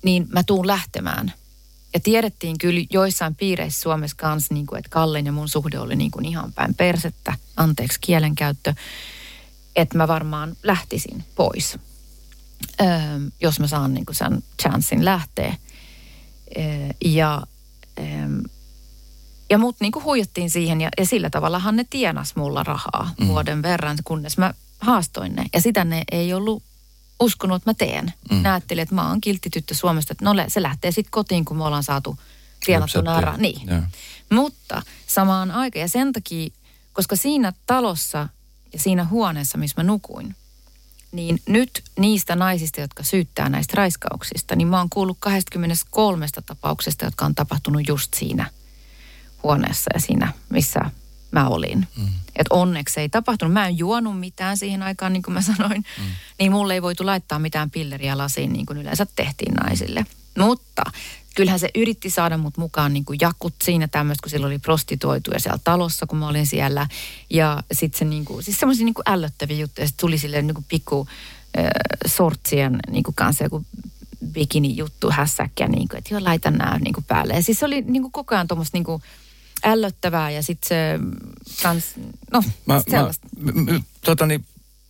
niin 0.02 0.26
mä 0.32 0.42
tuun 0.42 0.66
lähtemään. 0.66 1.32
Ja 1.94 2.00
tiedettiin 2.00 2.58
kyllä 2.58 2.86
joissain 2.90 3.34
piireissä 3.34 3.80
Suomessa 3.80 4.16
kanssa, 4.16 4.54
niin 4.54 4.66
kuin, 4.66 4.78
että 4.78 4.88
Kallen 4.88 5.26
ja 5.26 5.32
mun 5.32 5.48
suhde 5.48 5.78
oli 5.78 5.96
niin 5.96 6.10
kuin 6.10 6.24
ihan 6.24 6.52
päin 6.52 6.74
persettä, 6.74 7.34
anteeksi 7.56 7.98
kielenkäyttö, 8.00 8.74
että 9.76 9.98
mä 9.98 10.08
varmaan 10.08 10.56
lähtisin 10.62 11.24
pois, 11.34 11.78
öö, 12.80 12.88
jos 13.40 13.60
mä 13.60 13.66
saan 13.66 13.94
niin 13.94 14.06
kuin 14.06 14.16
sen 14.16 14.42
chanssin 14.62 15.04
lähteä. 15.04 15.56
Öö, 16.58 16.88
ja 17.04 17.42
öö, 17.98 18.04
ja 19.50 19.58
mut 19.58 19.76
niin 19.80 19.92
kuin 19.92 20.04
huijattiin 20.04 20.50
siihen 20.50 20.80
ja, 20.80 20.88
ja 20.98 21.06
sillä 21.06 21.30
tavallahan 21.30 21.76
ne 21.76 21.84
tienas 21.90 22.36
mulla 22.36 22.62
rahaa 22.62 23.10
mm. 23.20 23.26
vuoden 23.28 23.62
verran, 23.62 23.98
kunnes 24.04 24.38
mä 24.38 24.54
haastoin 24.78 25.36
ne. 25.36 25.44
Ja 25.54 25.60
sitä 25.60 25.84
ne 25.84 26.04
ei 26.12 26.34
ollut 26.34 26.62
uskonut, 27.24 27.56
että 27.56 27.70
mä 27.70 27.74
teen. 27.74 28.12
Mm. 28.30 28.44
Ajattelin, 28.44 28.82
että 28.82 28.94
mä 28.94 29.08
oon 29.08 29.20
kiltti 29.20 29.50
tyttö 29.50 29.74
Suomesta, 29.74 30.12
että 30.12 30.24
no 30.24 30.34
se 30.48 30.62
lähtee 30.62 30.92
sitten 30.92 31.10
kotiin, 31.10 31.44
kun 31.44 31.56
me 31.56 31.64
ollaan 31.64 31.84
saatu 31.84 32.18
tienattu 32.64 33.00
nara. 33.00 33.36
Niin. 33.36 33.68
Mutta 34.30 34.82
samaan 35.06 35.50
aikaan, 35.50 35.80
ja 35.80 35.88
sen 35.88 36.12
takia, 36.12 36.50
koska 36.92 37.16
siinä 37.16 37.52
talossa 37.66 38.28
ja 38.72 38.78
siinä 38.78 39.04
huoneessa, 39.04 39.58
missä 39.58 39.82
mä 39.82 39.84
nukuin, 39.84 40.36
niin 41.12 41.38
nyt 41.48 41.82
niistä 41.98 42.36
naisista, 42.36 42.80
jotka 42.80 43.02
syyttää 43.02 43.48
näistä 43.48 43.74
raiskauksista, 43.76 44.56
niin 44.56 44.68
mä 44.68 44.78
oon 44.78 44.90
kuullut 44.90 45.16
23 45.20 46.26
tapauksesta, 46.46 47.04
jotka 47.04 47.24
on 47.24 47.34
tapahtunut 47.34 47.88
just 47.88 48.14
siinä 48.14 48.50
huoneessa 49.42 49.90
ja 49.94 50.00
siinä, 50.00 50.32
missä 50.48 50.80
mä 51.30 51.48
olin. 51.48 51.86
Mm. 51.96 52.08
Että 52.36 52.54
onneksi 52.54 53.00
ei 53.00 53.08
tapahtunut. 53.08 53.52
Mä 53.52 53.66
en 53.66 53.78
juonut 53.78 54.20
mitään 54.20 54.56
siihen 54.56 54.82
aikaan, 54.82 55.12
niin 55.12 55.22
kuin 55.22 55.34
mä 55.34 55.40
sanoin. 55.42 55.84
Mm. 55.98 56.04
Niin 56.38 56.52
mulle 56.52 56.74
ei 56.74 56.82
voitu 56.82 57.06
laittaa 57.06 57.38
mitään 57.38 57.70
pilleriä 57.70 58.18
lasiin, 58.18 58.52
niin 58.52 58.66
kuin 58.66 58.78
yleensä 58.78 59.06
tehtiin 59.16 59.54
naisille. 59.54 60.06
Mutta 60.38 60.82
kyllähän 61.34 61.60
se 61.60 61.70
yritti 61.74 62.10
saada 62.10 62.38
mut 62.38 62.56
mukaan 62.56 62.92
niin 62.92 63.04
kuin 63.04 63.18
jakut 63.20 63.54
siinä 63.62 63.88
tämmöistä, 63.88 64.22
kun 64.22 64.30
sillä 64.30 64.46
oli 64.46 64.58
prostituoituja 64.58 65.40
siellä 65.40 65.60
talossa, 65.64 66.06
kun 66.06 66.18
mä 66.18 66.28
olin 66.28 66.46
siellä. 66.46 66.86
Ja 67.30 67.62
sitten 67.72 67.98
se 67.98 68.04
niin 68.04 68.24
kuin, 68.24 68.42
siis 68.42 68.60
semmoisia 68.60 68.84
niin 68.84 68.94
ällöttäviä 69.06 69.56
juttuja. 69.56 69.86
Sitten 69.86 70.00
tuli 70.00 70.18
silleen 70.18 70.46
niin 70.46 70.54
kuin 70.54 70.66
pikku 70.68 71.06
äh, 71.58 71.64
sortsien 72.06 72.78
niin 72.90 73.02
kuin 73.02 73.14
kanssa 73.14 73.44
joku 73.44 73.64
bikini-juttu, 74.32 75.10
hässäkkä, 75.10 75.68
niin 75.68 75.88
kuin, 75.88 75.98
että 75.98 76.14
joo, 76.14 76.24
laitan 76.24 76.54
nämä 76.54 76.78
niin 76.78 76.94
kuin 76.94 77.04
päälle. 77.04 77.34
Ja 77.34 77.42
siis 77.42 77.58
se 77.58 77.66
oli 77.66 77.82
niin 77.82 78.02
kuin 78.02 78.12
koko 78.12 78.34
ajan 78.34 78.48
tuommoista 78.48 78.76
niin 78.76 78.84
kuin, 78.84 79.02
ällöttävää 79.64 80.30
ja 80.30 80.42
sitten 80.42 80.68
se 80.68 80.98
kans, 81.62 81.84
no 82.32 82.42
mä, 82.66 82.82
sellaista. 82.90 83.28
Mä, 83.40 83.52
m, 83.52 83.74
m, 83.74 83.82
totani, 84.04 84.40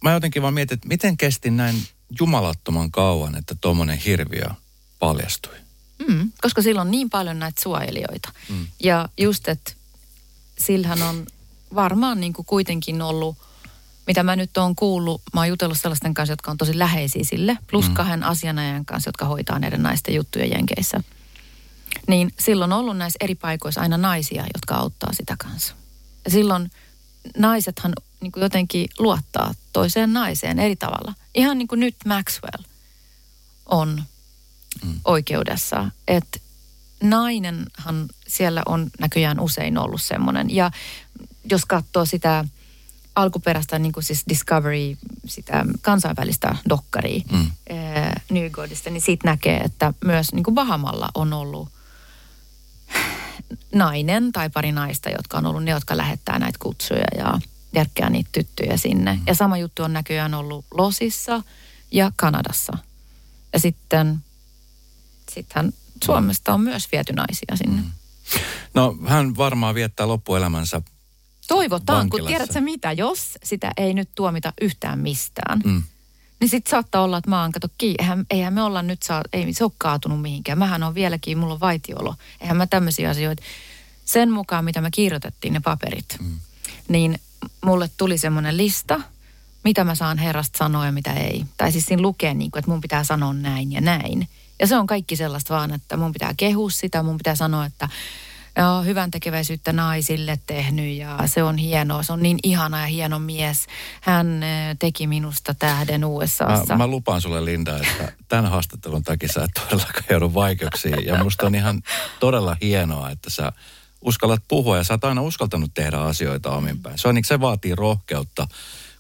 mä 0.03 0.13
jotenkin 0.13 0.43
vaan 0.43 0.55
mietin, 0.55 0.75
että 0.75 0.89
miten 0.89 1.17
kesti 1.17 1.51
näin 1.51 1.77
jumalattoman 2.21 2.91
kauan, 2.91 3.37
että 3.37 3.55
tuommoinen 3.61 3.99
hirviö 3.99 4.47
paljastui. 4.99 5.55
Mm, 6.09 6.33
koska 6.43 6.63
sillä 6.63 6.81
on 6.81 6.91
niin 6.91 7.11
paljon 7.11 7.39
näitä 7.39 7.63
suojelijoita. 7.63 8.33
Mm. 8.49 8.67
Ja 8.81 9.09
just, 9.19 9.49
että 9.49 9.73
sillähän 10.59 11.03
on 11.03 11.27
varmaan 11.75 12.21
niin 12.21 12.33
kuin 12.33 12.47
kuitenkin 12.47 13.03
ollut, 13.03 13.37
mitä 14.07 14.23
mä 14.23 14.37
nyt 14.37 14.57
oon 14.57 14.77
kuullut, 14.77 15.23
mä 15.35 15.41
oon 15.41 15.49
jutellut 15.49 15.79
sellaisten 15.81 16.15
kanssa, 16.15 16.33
jotka 16.33 16.51
on 16.51 16.59
tosi 16.59 16.79
läheisiä 16.79 17.23
sille, 17.25 17.59
plus 17.71 17.89
mm. 17.89 17.95
kahden 17.95 18.25
asianajan 18.25 18.85
kanssa, 18.85 19.09
jotka 19.09 19.25
hoitaa 19.25 19.59
näiden 19.59 19.83
naisten 19.83 20.15
juttuja 20.15 20.47
Jenkeissä– 20.47 21.01
niin 22.09 22.33
silloin 22.39 22.73
on 22.73 22.79
ollut 22.79 22.97
näissä 22.97 23.17
eri 23.21 23.35
paikoissa 23.35 23.81
aina 23.81 23.99
naisia, 23.99 24.45
jotka 24.55 24.75
auttaa 24.75 25.13
sitä 25.13 25.35
kanssa. 25.39 25.75
Ja 26.25 26.31
silloin 26.31 26.71
naisethan 27.37 27.93
niin 28.21 28.33
kuin 28.33 28.43
jotenkin 28.43 28.89
luottaa 28.99 29.55
toiseen 29.73 30.13
naiseen 30.13 30.59
eri 30.59 30.77
tavalla. 30.77 31.15
Ihan 31.35 31.59
niin 31.59 31.69
kuin 31.69 31.81
nyt 31.81 31.97
Maxwell 32.07 32.65
on 33.67 34.03
mm. 34.85 34.95
oikeudessa. 35.05 35.91
Että 36.09 36.41
nainenhan 37.03 38.09
siellä 38.29 38.63
on 38.67 38.91
näköjään 38.99 39.41
usein 39.41 39.79
ollut 39.79 40.03
semmoinen. 40.03 40.51
Ja 40.51 40.71
jos 41.51 41.65
katsoo 41.65 42.05
sitä 42.05 42.45
alkuperäistä 43.15 43.79
niin 43.79 43.93
kuin 43.93 44.05
siis 44.05 44.25
Discovery, 44.29 44.97
sitä 45.27 45.65
kansainvälistä 45.81 46.57
dokkaria 46.69 47.21
mm. 47.33 47.51
Newgodista, 48.31 48.91
niin 48.91 49.01
siitä 49.01 49.29
näkee, 49.29 49.61
että 49.61 49.95
myös 50.05 50.33
niin 50.33 50.45
kuin 50.45 50.55
Bahamalla 50.55 51.09
on 51.15 51.33
ollut– 51.33 51.69
nainen 53.75 54.33
tai 54.33 54.51
pari 54.51 54.73
naista, 54.73 55.11
jotka 55.11 55.39
on 55.39 55.47
ollut 55.47 55.65
ne, 55.65 55.71
jotka 55.71 55.97
lähettää 55.97 56.39
näitä 56.39 56.59
kutsuja 56.63 57.05
ja 57.17 57.41
järkkää 57.75 58.11
niitä 58.11 58.29
tyttöjä 58.33 58.77
sinne. 58.77 59.13
Mm. 59.15 59.23
Ja 59.27 59.35
sama 59.35 59.59
juttu 59.59 59.83
on 59.83 59.93
näköjään 59.93 60.35
ollut 60.35 60.65
Losissa 60.75 61.43
ja 61.91 62.13
Kanadassa. 62.17 62.79
Ja 63.53 63.59
sitten 63.59 64.19
sittenhän 65.31 65.73
Suomesta 66.05 66.55
on 66.55 66.61
myös 66.61 66.93
viety 66.93 67.13
naisia 67.13 67.57
sinne. 67.57 67.83
Mm. 67.83 67.91
No 68.75 68.97
hän 69.07 69.37
varmaan 69.37 69.75
viettää 69.75 70.09
loppuelämänsä 70.09 70.83
Toivotaan, 71.49 71.99
vankilassa. 71.99 72.23
kun 72.23 72.29
tiedätkö 72.29 72.61
mitä, 72.61 72.93
jos 72.93 73.39
sitä 73.45 73.73
ei 73.77 73.95
nyt 73.95 74.09
tuomita 74.15 74.53
yhtään 74.61 74.99
mistään, 74.99 75.61
mm 75.65 75.83
niin 76.43 76.49
sitten 76.49 76.71
saattaa 76.71 77.03
olla, 77.03 77.19
että 77.19 77.31
mä 77.31 77.43
oon, 77.43 77.53
kato, 77.53 77.69
eihän, 77.83 78.27
eihän 78.31 78.55
me 78.55 78.63
olla 78.63 78.83
nyt, 78.83 79.03
saa, 79.03 79.23
ei 79.33 79.53
se 79.53 79.65
ole 79.65 79.73
kaatunut 79.79 80.23
mihinkään. 80.23 80.59
Mähän 80.59 80.83
on 80.83 80.95
vieläkin, 80.95 81.39
mulla 81.39 81.55
on 81.55 81.61
vaitiolo. 81.61 82.15
Eihän 82.41 82.57
mä 82.57 82.67
tämmöisiä 82.67 83.11
asioita. 83.11 83.43
Sen 84.05 84.31
mukaan, 84.31 84.65
mitä 84.65 84.81
me 84.81 84.91
kirjoitettiin 84.91 85.53
ne 85.53 85.61
paperit, 85.61 86.17
mm. 86.21 86.39
niin 86.89 87.19
mulle 87.65 87.91
tuli 87.97 88.19
semmoinen 88.19 88.57
lista, 88.57 89.01
mitä 89.65 89.85
mä 89.85 89.95
saan 89.95 90.19
herrasta 90.19 90.59
sanoa 90.59 90.87
ja 90.87 90.93
mitä 90.93 91.13
ei. 91.13 91.45
Tai 91.57 91.73
siis 91.73 91.87
siinä 91.87 92.03
lukee, 92.03 92.35
niin 92.35 92.51
kuin, 92.51 92.59
että 92.59 92.71
mun 92.71 92.81
pitää 92.81 93.05
sanoa 93.05 93.33
näin 93.33 93.73
ja 93.73 93.81
näin. 93.81 94.29
Ja 94.61 94.67
se 94.67 94.77
on 94.77 94.87
kaikki 94.87 95.17
sellaista 95.17 95.55
vaan, 95.55 95.75
että 95.75 95.97
mun 95.97 96.13
pitää 96.13 96.35
kehua 96.37 96.71
sitä, 96.71 97.03
mun 97.03 97.19
pitää 97.19 97.35
sanoa, 97.35 97.67
että 97.67 97.89
hyvän 98.85 99.11
tekeväisyyttä 99.11 99.73
naisille 99.73 100.39
tehnyt 100.47 100.97
ja 100.97 101.19
se 101.27 101.43
on 101.43 101.59
hienoa. 101.59 102.03
Se 102.03 102.13
on 102.13 102.23
niin 102.23 102.39
ihana 102.43 102.81
ja 102.81 102.87
hieno 102.87 103.19
mies. 103.19 103.67
Hän 104.01 104.45
teki 104.79 105.07
minusta 105.07 105.55
tähden 105.55 106.05
USAssa. 106.05 106.75
Mä, 106.75 106.85
mä 106.85 106.87
lupaan 106.87 107.21
sulle 107.21 107.45
Linda, 107.45 107.77
että 107.77 108.13
tämän 108.29 108.51
haastattelun 108.51 109.03
takia 109.03 109.29
sä 109.33 109.45
et 109.45 109.51
todellakaan 109.65 110.05
joudu 110.11 110.35
vaikeuksiin. 110.35 111.07
Ja 111.07 111.25
musta 111.25 111.47
on 111.47 111.55
ihan 111.55 111.83
todella 112.21 112.57
hienoa, 112.63 113.11
että 113.11 113.31
sä 113.31 113.53
uskallat 114.01 114.43
puhua 114.49 114.77
ja 114.77 114.85
sä 114.85 114.95
oot 114.95 115.05
aina 115.05 115.23
uskaltanut 115.23 115.75
tehdä 115.75 115.99
asioita 115.99 116.51
ominpäin. 116.51 116.99
Se, 116.99 117.09
on, 117.09 117.15
niin, 117.15 117.25
se 117.25 117.41
vaatii 117.41 117.75
rohkeutta 117.75 118.49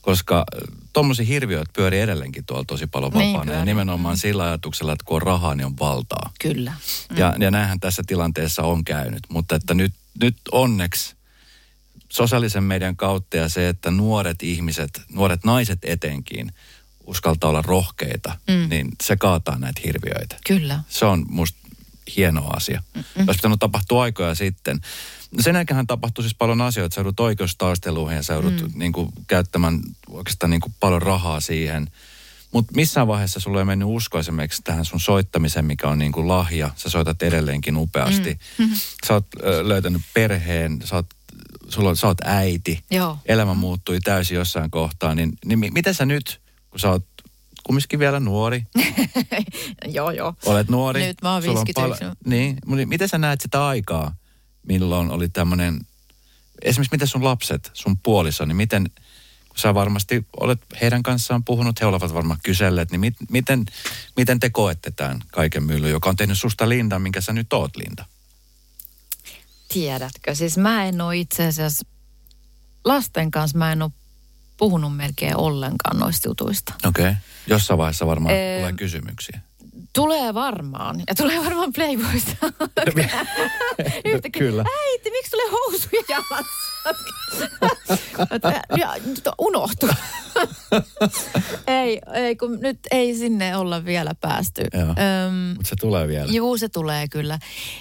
koska 0.02 0.38
äh, 0.38 0.78
tuommoisia 0.92 1.26
hirviöitä 1.26 1.70
pyörii 1.76 2.00
edelleenkin 2.00 2.44
tuolla 2.46 2.64
tosi 2.64 2.86
paljon 2.86 3.12
niin, 3.12 3.32
vapaana. 3.32 3.52
Niin, 3.52 3.58
ja 3.58 3.64
nimenomaan 3.64 4.16
sillä 4.16 4.44
ajatuksella, 4.44 4.92
että 4.92 5.04
kun 5.04 5.16
on 5.16 5.22
rahaa, 5.22 5.54
niin 5.54 5.66
on 5.66 5.78
valtaa. 5.80 6.30
Kyllä. 6.40 6.72
Mm. 7.10 7.16
Ja, 7.16 7.34
ja 7.38 7.50
näinhän 7.50 7.80
tässä 7.80 8.02
tilanteessa 8.06 8.62
on 8.62 8.84
käynyt. 8.84 9.22
Mutta 9.28 9.54
että 9.54 9.74
nyt, 9.74 9.92
nyt 10.20 10.36
onneksi 10.52 11.16
sosiaalisen 12.08 12.64
median 12.64 12.96
kautta 12.96 13.36
ja 13.36 13.48
se, 13.48 13.68
että 13.68 13.90
nuoret 13.90 14.42
ihmiset, 14.42 15.02
nuoret 15.12 15.44
naiset 15.44 15.78
etenkin, 15.82 16.52
uskaltaa 17.06 17.50
olla 17.50 17.62
rohkeita, 17.62 18.38
mm. 18.48 18.68
niin 18.68 18.88
se 19.02 19.16
kaataa 19.16 19.58
näitä 19.58 19.80
hirviöitä. 19.84 20.36
Kyllä. 20.46 20.80
Se 20.88 21.04
on 21.04 21.26
musta 21.28 21.61
hieno 22.16 22.46
asia. 22.56 22.82
Mm-mm. 22.94 23.28
Olisi 23.28 23.38
pitänyt 23.38 23.58
tapahtua 23.58 24.02
aikoja 24.02 24.34
sitten. 24.34 24.80
Sen 25.40 25.54
jälkeen 25.54 25.86
tapahtui 25.86 26.24
siis 26.24 26.34
paljon 26.34 26.60
asioita. 26.60 26.94
Sä 26.94 27.00
joudut 27.00 27.20
oikeustaisteluihin 27.20 28.16
ja 28.16 28.22
sä 28.22 28.32
joudut 28.32 28.60
mm. 28.60 28.70
niin 28.74 28.92
kuin, 28.92 29.08
käyttämään 29.26 29.80
oikeastaan 30.08 30.50
niin 30.50 30.60
kuin, 30.60 30.74
paljon 30.80 31.02
rahaa 31.02 31.40
siihen. 31.40 31.88
Mutta 32.52 32.72
missään 32.76 33.06
vaiheessa 33.06 33.40
sulla 33.40 33.58
ei 33.58 33.64
mennyt 33.64 33.88
usko 33.88 34.18
esimerkiksi 34.18 34.62
tähän 34.62 34.84
sun 34.84 35.00
soittamiseen, 35.00 35.64
mikä 35.64 35.88
on 35.88 35.98
niin 35.98 36.12
kuin 36.12 36.28
lahja. 36.28 36.70
Sä 36.76 36.90
soitat 36.90 37.22
edelleenkin 37.22 37.76
upeasti. 37.76 38.38
Mm. 38.58 38.64
Mm-hmm. 38.64 38.80
Sä 39.06 39.14
oot 39.14 39.26
ö, 39.44 39.68
löytänyt 39.68 40.02
perheen, 40.14 40.80
sä 40.84 40.96
oot, 40.96 41.06
sulla, 41.68 41.94
sä 41.94 42.06
oot 42.06 42.20
äiti. 42.24 42.82
Joo. 42.90 43.18
Elämä 43.26 43.54
muuttui 43.54 44.00
täysin 44.00 44.34
jossain 44.34 44.70
kohtaa. 44.70 45.14
Niin, 45.14 45.32
niin 45.44 45.72
miten 45.72 45.94
sä 45.94 46.06
nyt, 46.06 46.40
kun 46.70 46.80
sä 46.80 46.90
oot 46.90 47.04
kumminkin 47.62 47.98
vielä 47.98 48.20
nuori. 48.20 48.66
joo, 49.86 50.10
joo. 50.10 50.34
Olet 50.44 50.68
nuori. 50.68 51.06
Nyt 51.06 51.22
mä 51.22 51.32
oon 51.32 51.42
51. 51.42 52.04
Pal- 52.04 52.14
niin, 52.26 52.56
mutta 52.66 52.86
miten 52.86 53.08
sä 53.08 53.18
näet 53.18 53.40
sitä 53.40 53.66
aikaa, 53.66 54.14
milloin 54.68 55.10
oli 55.10 55.28
tämmöinen, 55.28 55.80
esimerkiksi 56.62 56.94
miten 56.94 57.08
sun 57.08 57.24
lapset, 57.24 57.70
sun 57.72 57.98
puoliso, 57.98 58.44
niin 58.44 58.56
miten, 58.56 58.90
kun 59.48 59.58
sä 59.58 59.74
varmasti 59.74 60.26
olet 60.40 60.60
heidän 60.80 61.02
kanssaan 61.02 61.44
puhunut, 61.44 61.80
he 61.80 61.86
ovat 61.86 62.14
varmaan 62.14 62.40
kyselleet, 62.42 62.90
niin 62.90 63.00
mit, 63.00 63.14
miten, 63.30 63.64
miten 64.16 64.40
te 64.40 64.50
koette 64.50 64.90
tämän 64.90 65.20
kaiken 65.32 65.62
myllyn, 65.62 65.90
joka 65.90 66.10
on 66.10 66.16
tehnyt 66.16 66.38
susta 66.38 66.68
Linda, 66.68 66.98
minkä 66.98 67.20
sä 67.20 67.32
nyt 67.32 67.52
oot 67.52 67.76
Linda? 67.76 68.04
Tiedätkö, 69.72 70.34
siis 70.34 70.58
mä 70.58 70.84
en 70.84 71.00
ole 71.00 71.16
itse 71.16 71.46
asiassa, 71.46 71.86
lasten 72.84 73.30
kanssa 73.30 73.58
mä 73.58 73.72
en 73.72 73.82
ole 73.82 73.90
puhunut 74.62 74.96
melkein 74.96 75.36
ollenkaan 75.36 75.98
noista 75.98 76.28
jutuista. 76.28 76.74
Okei. 76.86 77.02
Okay. 77.08 77.14
Jossain 77.46 77.78
vaiheessa 77.78 78.06
varmaan 78.06 78.34
ee, 78.34 78.58
tulee 78.58 78.72
kysymyksiä. 78.72 79.40
Tulee 79.92 80.34
varmaan. 80.34 81.00
Ja 81.08 81.14
tulee 81.14 81.44
varmaan 81.44 81.72
Playboysta. 81.72 82.36
Yhtäkkiä, 84.04 84.42
Kyllä. 84.42 84.64
äiti, 84.82 85.10
miksi 85.10 85.30
tulee 85.30 85.50
housuja 85.50 86.02
jalassa? 86.08 86.72
ja, 88.78 88.94
unohtu. 89.38 89.88
ei, 91.66 92.00
ei, 92.14 92.36
kun 92.36 92.60
nyt 92.60 92.78
ei 92.90 93.14
sinne 93.14 93.56
olla 93.56 93.84
vielä 93.84 94.14
päästy. 94.20 94.62
Öm, 94.74 95.34
Mutta 95.56 95.68
se 95.68 95.76
tulee 95.80 96.08
vielä. 96.08 96.32
Juu, 96.32 96.58
se 96.58 96.68
tulee 96.68 97.08
kyllä. 97.08 97.38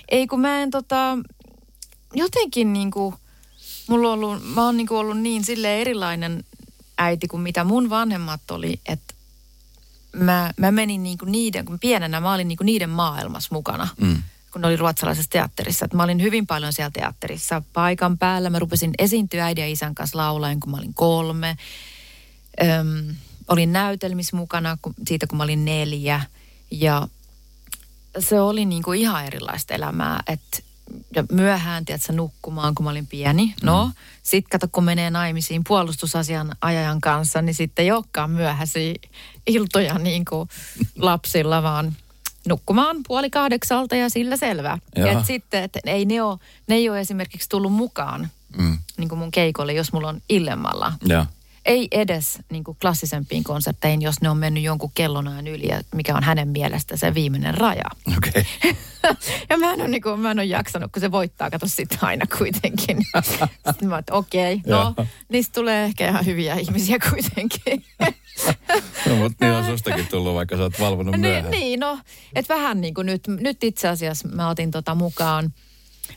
Ei 0.09 0.27
kun 0.27 0.39
mä 0.39 0.61
en 0.61 0.71
tota, 0.71 1.17
jotenkin 2.13 2.73
niinku, 2.73 3.13
mulla 3.87 4.07
on 4.07 4.13
ollut, 4.13 4.55
mä 4.55 4.65
oon 4.65 4.77
niinku 4.77 4.97
ollut 4.97 5.19
niin 5.19 5.45
sille 5.45 5.81
erilainen 5.81 6.43
äiti 7.01 7.27
kuin 7.27 7.41
mitä 7.41 7.63
mun 7.63 7.89
vanhemmat 7.89 8.51
oli, 8.51 8.79
että 8.85 9.13
mä, 10.15 10.53
mä 10.57 10.71
menin 10.71 11.03
niinku 11.03 11.25
niiden, 11.25 11.65
kun 11.65 11.79
pienenä 11.79 12.19
mä 12.19 12.33
olin 12.33 12.47
niinku 12.47 12.63
niiden 12.63 12.89
maailmassa 12.89 13.49
mukana. 13.51 13.87
Mm. 14.01 14.23
kun 14.51 14.65
oli 14.65 14.75
ruotsalaisessa 14.75 15.31
teatterissa. 15.31 15.85
Et 15.85 15.93
mä 15.93 16.03
olin 16.03 16.21
hyvin 16.21 16.47
paljon 16.47 16.73
siellä 16.73 16.91
teatterissa 16.91 17.61
paikan 17.73 18.17
päällä. 18.17 18.49
Mä 18.49 18.59
rupesin 18.59 18.91
esiintyä 18.99 19.45
äidin 19.45 19.61
ja 19.61 19.71
isän 19.71 19.95
kanssa 19.95 20.17
laulaen, 20.17 20.59
kun 20.59 20.71
mä 20.71 20.77
olin 20.77 20.93
kolme. 20.93 21.57
Öm, 22.63 23.15
olin 23.47 23.73
näytelmissä 23.73 24.37
mukana 24.37 24.77
kun, 24.81 24.93
siitä, 25.07 25.27
kun 25.27 25.37
mä 25.37 25.43
olin 25.43 25.65
neljä. 25.65 26.21
Ja 26.71 27.07
se 28.19 28.41
oli 28.41 28.65
niin 28.65 28.83
kuin 28.83 28.99
ihan 28.99 29.25
erilaista 29.25 29.73
elämää. 29.73 30.23
että 30.27 30.59
ja 31.15 31.23
myöhään, 31.31 31.85
tiedätkö, 31.85 32.13
nukkumaan, 32.13 32.75
kun 32.75 32.83
mä 32.83 32.89
olin 32.89 33.07
pieni. 33.07 33.53
No, 33.63 33.85
mm. 33.85 33.93
sit 34.23 34.47
kato, 34.47 34.67
kun 34.71 34.83
menee 34.83 35.09
naimisiin 35.09 35.63
puolustusasian 35.67 36.51
ajajan 36.61 37.01
kanssa, 37.01 37.41
niin 37.41 37.55
sitten 37.55 37.83
ei 37.83 37.91
olekaan 37.91 38.31
myöhäisiä 38.31 38.93
iltoja 39.47 39.97
niin 39.97 40.25
kuin 40.25 40.49
lapsilla, 40.97 41.63
vaan 41.63 41.95
nukkumaan 42.47 42.97
puoli 43.07 43.29
kahdeksalta 43.29 43.95
ja 43.95 44.09
sillä 44.09 44.37
selvä. 44.37 44.77
Ja 44.95 45.11
et 45.11 45.25
sitten, 45.25 45.63
että 45.63 45.79
ei 45.85 46.05
ne, 46.05 46.21
ole, 46.21 46.39
ne 46.67 46.75
ei 46.75 46.89
ole 46.89 46.99
esimerkiksi 46.99 47.49
tullut 47.49 47.73
mukaan 47.73 48.29
Mm. 48.57 48.77
niin 48.97 49.09
kuin 49.09 49.19
mun 49.19 49.31
keikolle, 49.31 49.73
jos 49.73 49.93
mulla 49.93 50.09
on 50.09 50.21
illemmalla. 50.29 50.93
Joo. 51.05 51.25
Ei 51.65 51.87
edes 51.91 52.39
niin 52.51 52.63
kuin 52.63 52.77
klassisempiin 52.81 53.43
konsertteihin, 53.43 54.01
jos 54.01 54.21
ne 54.21 54.29
on 54.29 54.37
mennyt 54.37 54.63
jonkun 54.63 54.91
kellonaan 54.95 55.47
yli, 55.47 55.67
ja 55.67 55.81
mikä 55.95 56.15
on 56.15 56.23
hänen 56.23 56.47
mielestä 56.47 56.97
se 56.97 57.13
viimeinen 57.13 57.57
raja. 57.57 57.83
Okei. 58.17 58.45
Okay. 58.57 58.75
ja 59.49 59.57
mä 59.57 59.73
en, 59.73 59.81
ole, 59.81 59.87
niin 59.87 60.01
kuin, 60.01 60.19
mä 60.19 60.31
en 60.31 60.39
ole 60.39 60.45
jaksanut, 60.45 60.91
kun 60.91 61.01
se 61.01 61.11
voittaa, 61.11 61.49
kato 61.49 61.67
sitten 61.67 61.99
aina 62.01 62.25
kuitenkin. 62.37 62.97
sitten 63.65 63.87
mä 63.87 63.97
että 63.97 64.13
okei, 64.13 64.53
okay, 64.53 64.71
no 64.71 64.95
niistä 65.29 65.53
tulee 65.53 65.85
ehkä 65.85 66.09
ihan 66.09 66.25
hyviä 66.25 66.55
ihmisiä 66.55 66.97
kuitenkin. 67.09 67.85
No, 69.09 69.15
mutta 69.15 69.45
niin 69.45 69.55
on 69.55 69.65
sustakin 69.65 70.07
tullut, 70.07 70.35
vaikka 70.35 70.57
sä 70.57 70.63
oot 70.63 70.79
valvonut 70.79 71.11
niin, 71.11 71.21
myöhään. 71.21 71.51
niin, 71.51 71.79
no, 71.79 71.99
että 72.35 72.53
vähän 72.53 72.81
niin 72.81 72.93
kuin 72.93 73.05
nyt, 73.05 73.27
nyt 73.27 73.63
itse 73.63 73.87
asiassa 73.87 74.27
mä 74.27 74.49
otin 74.49 74.71
tota 74.71 74.95
mukaan. 74.95 75.53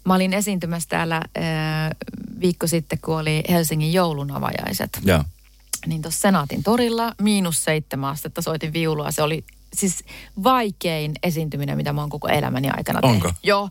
Mä 0.05 0.15
olin 0.15 0.33
esiintymässä 0.33 0.89
täällä 0.89 1.23
ää, 1.35 1.95
viikko 2.41 2.67
sitten, 2.67 2.99
kun 3.05 3.19
oli 3.19 3.43
Helsingin 3.49 3.93
joulunavajaiset. 3.93 5.01
Joo. 5.05 5.25
Niin 5.87 6.03
tuossa 6.03 6.21
Senaatin 6.21 6.63
torilla 6.63 7.15
miinus 7.23 7.65
seitsemän 7.65 8.11
astetta 8.11 8.43
soitin 8.43 8.73
viulua. 8.73 9.11
Se 9.11 9.23
oli 9.23 9.45
siis 9.75 10.05
vaikein 10.45 11.13
esiintyminen, 11.23 11.77
mitä 11.77 11.93
mä 11.93 12.01
oon 12.01 12.11
koko 12.11 12.29
elämäni 12.29 12.71
aikana 12.71 13.01
tehnyt. 13.01 13.25
Onko? 13.25 13.39
Joo. 13.43 13.71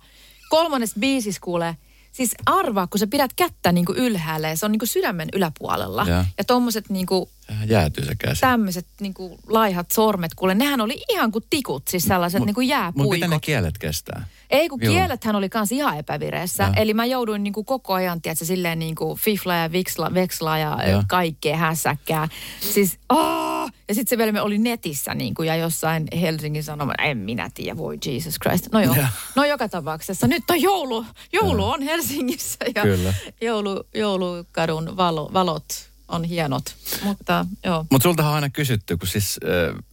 Kolmannes 0.50 0.94
biisis 1.00 1.40
kuulee, 1.40 1.78
siis 2.12 2.36
arvaa, 2.46 2.88
kun 2.88 3.00
sä 3.00 3.08
pidät 3.08 3.32
kättä 3.36 3.72
niin 3.72 3.86
kuin 3.86 3.98
ylhäällä 3.98 4.50
ja 4.50 4.58
se 4.58 4.66
on 4.66 4.72
niin 4.72 4.80
kuin 4.80 4.90
sydämen 4.90 5.30
yläpuolella. 5.34 6.06
Joo. 6.10 6.24
Ja 6.38 6.44
tommoset 6.44 6.90
niin 6.90 7.06
kuin 7.06 7.30
jäätyy 7.66 8.06
se 8.06 8.16
käsi. 8.16 8.42
tämmöiset 8.42 8.86
niin 9.00 9.14
kuin 9.14 9.40
laihat 9.48 9.92
sormet, 9.92 10.36
kuule, 10.36 10.56
nehän 10.56 10.82
oli 10.82 11.04
ihan 11.10 11.32
kuin 11.32 11.44
tikut, 11.50 11.88
siis 11.88 12.04
sellaiset 12.04 12.40
Mut- 12.42 12.46
niin 12.46 12.56
kuin 12.56 12.66
Mutta 12.68 12.76
jääpuikot. 12.80 13.12
miten 13.12 13.30
ne 13.30 13.40
kielet 13.40 13.78
kestää? 13.78 14.26
Ei, 14.50 14.70
kun 14.70 14.80
kielethän 14.80 15.36
oli 15.36 15.50
kans 15.50 15.72
ihan 15.72 15.98
epävireessä. 15.98 16.64
Joo. 16.64 16.74
Eli 16.76 16.94
mä 16.94 17.06
jouduin 17.06 17.44
niin 17.44 17.54
kuin 17.54 17.66
koko 17.66 17.94
ajan, 17.94 18.22
tiedätkö, 18.22 18.46
silleen 18.46 18.80
niin 18.80 18.96
kuin 18.96 19.20
fifla 19.20 19.56
ja 19.56 19.72
viksla, 19.72 20.14
veksla 20.14 20.58
ja 20.58 20.78
Joo. 20.90 21.04
kaikkea 21.08 21.58
hässäkkää. 21.58 22.28
Siis, 22.60 23.00
aah! 23.10 23.72
Ja 23.88 23.96
sitten 23.96 24.10
se 24.10 24.18
vielä 24.18 24.32
me 24.32 24.42
oli 24.42 24.58
netissä 24.58 25.14
niin 25.16 25.34
kuin, 25.34 25.48
ja 25.48 25.56
jossain 25.56 26.08
Helsingin 26.22 26.64
Sanomat, 26.64 26.96
en 27.02 27.18
minä 27.18 27.50
tiedä, 27.54 27.78
voi 27.78 27.98
Jesus 28.06 28.36
Christ. 28.42 28.68
No 28.72 28.80
joo, 28.82 28.96
no 29.36 29.46
joka 29.46 29.70
tapauksessa. 29.70 30.28
Nyt 30.28 30.44
on 30.50 30.62
joulu, 30.62 31.06
joulu 31.34 31.66
on 31.70 31.82
Helsingissä 31.82 32.58
ja 32.76 32.82
Kyllä. 32.82 33.14
Joulu, 33.42 33.84
joulukadun 33.96 34.98
valo, 34.98 35.30
valot 35.34 35.93
on 36.08 36.24
hienot. 36.24 36.76
Mutta 37.04 37.46
joo, 37.66 37.86
Mutta 37.92 38.04
sulta 38.04 38.28
on 38.30 38.36
aina 38.36 38.50
kysytty, 38.50 38.98
kun 38.98 39.08
siis 39.08 39.40
äh, 39.44 39.84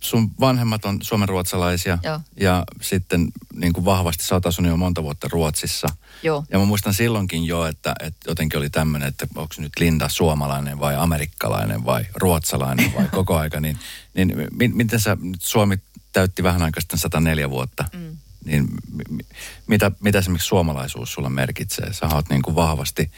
sun 0.00 0.30
vanhemmat 0.40 0.84
on 0.84 0.98
suomenruotsalaisia 1.02 1.98
Joo. 2.02 2.20
ja 2.40 2.64
sitten 2.80 3.28
niin 3.54 3.72
kuin 3.72 3.84
vahvasti 3.84 4.24
sä 4.24 4.34
oot 4.34 4.46
asunut 4.46 4.70
jo 4.70 4.76
monta 4.76 5.02
vuotta 5.02 5.28
Ruotsissa. 5.32 5.88
joo. 6.22 6.44
Ja 6.50 6.58
mä 6.58 6.64
muistan 6.64 6.94
silloinkin 6.94 7.44
jo, 7.44 7.66
että, 7.66 7.94
että 8.00 8.30
jotenkin 8.30 8.58
oli 8.58 8.70
tämmöinen, 8.70 9.08
että 9.08 9.26
onko 9.34 9.54
nyt 9.58 9.72
Linda 9.80 10.08
suomalainen 10.08 10.80
vai 10.80 10.96
amerikkalainen 10.96 11.84
vai 11.84 12.04
ruotsalainen 12.14 12.92
vai 12.94 13.08
koko 13.18 13.36
aika. 13.38 13.60
Niin, 13.60 13.78
niin 14.14 14.34
mi- 14.52 14.68
miten 14.68 15.00
sä, 15.00 15.16
nyt 15.20 15.42
Suomi 15.42 15.78
täytti 16.12 16.42
vähän 16.42 16.62
aikaa 16.62 16.80
sitten 16.80 16.98
104 16.98 17.50
vuotta, 17.50 17.84
mm. 17.92 18.16
niin 18.44 18.68
mi- 18.92 19.04
mi- 19.16 19.26
mitä, 19.66 19.90
mitä 20.00 20.18
esimerkiksi 20.18 20.48
suomalaisuus 20.48 21.12
sulle 21.12 21.28
merkitsee? 21.28 21.92
Sä 21.92 22.06
oot 22.06 22.28
niin 22.30 22.42
kuin 22.42 22.54
vahvasti 22.56 23.10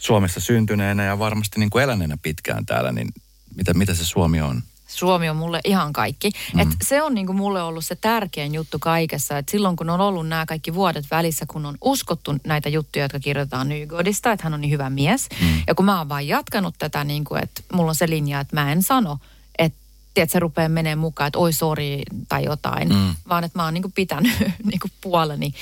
Suomessa 0.00 0.40
syntyneenä 0.40 1.04
ja 1.04 1.18
varmasti 1.18 1.60
niin 1.60 1.70
kuin 1.70 1.84
eläneenä 1.84 2.18
pitkään 2.22 2.66
täällä, 2.66 2.92
niin 2.92 3.08
mitä, 3.56 3.74
mitä 3.74 3.94
se 3.94 4.04
Suomi 4.04 4.40
on? 4.40 4.62
Suomi 4.88 5.28
on 5.28 5.36
mulle 5.36 5.60
ihan 5.64 5.92
kaikki. 5.92 6.30
Mm. 6.54 6.60
Et 6.60 6.68
se 6.82 7.02
on 7.02 7.14
niinku 7.14 7.32
mulle 7.32 7.62
ollut 7.62 7.84
se 7.84 7.96
tärkein 7.96 8.54
juttu 8.54 8.78
kaikessa, 8.78 9.38
että 9.38 9.50
silloin 9.50 9.76
kun 9.76 9.90
on 9.90 10.00
ollut 10.00 10.28
nämä 10.28 10.46
kaikki 10.46 10.74
vuodet 10.74 11.04
välissä, 11.10 11.46
kun 11.48 11.66
on 11.66 11.78
uskottu 11.80 12.36
näitä 12.44 12.68
juttuja, 12.68 13.04
jotka 13.04 13.20
kirjoitetaan 13.20 13.68
Nygodista, 13.68 14.32
että 14.32 14.44
hän 14.44 14.54
on 14.54 14.60
niin 14.60 14.70
hyvä 14.70 14.90
mies. 14.90 15.28
Mm. 15.40 15.62
Ja 15.66 15.74
kun 15.74 15.84
mä 15.84 15.98
oon 15.98 16.08
vaan 16.08 16.28
jatkanut 16.28 16.74
tätä, 16.78 17.04
niin 17.04 17.24
kuin, 17.24 17.42
että 17.42 17.62
mulla 17.72 17.88
on 17.88 17.94
se 17.94 18.10
linja, 18.10 18.40
että 18.40 18.56
mä 18.56 18.72
en 18.72 18.82
sano, 18.82 19.18
että 19.58 19.78
tiedät, 20.14 20.30
se 20.30 20.38
rupeaa 20.38 20.68
menee 20.68 20.96
mukaan, 20.96 21.28
että 21.28 21.38
oi 21.38 21.52
sori 21.52 22.02
tai 22.28 22.44
jotain, 22.44 22.88
mm. 22.88 23.14
vaan 23.28 23.44
että 23.44 23.58
mä 23.58 23.64
oon 23.64 23.74
niinku 23.74 23.92
pitänyt 23.94 24.32
niinku 24.70 24.88
puoleni. 25.00 25.54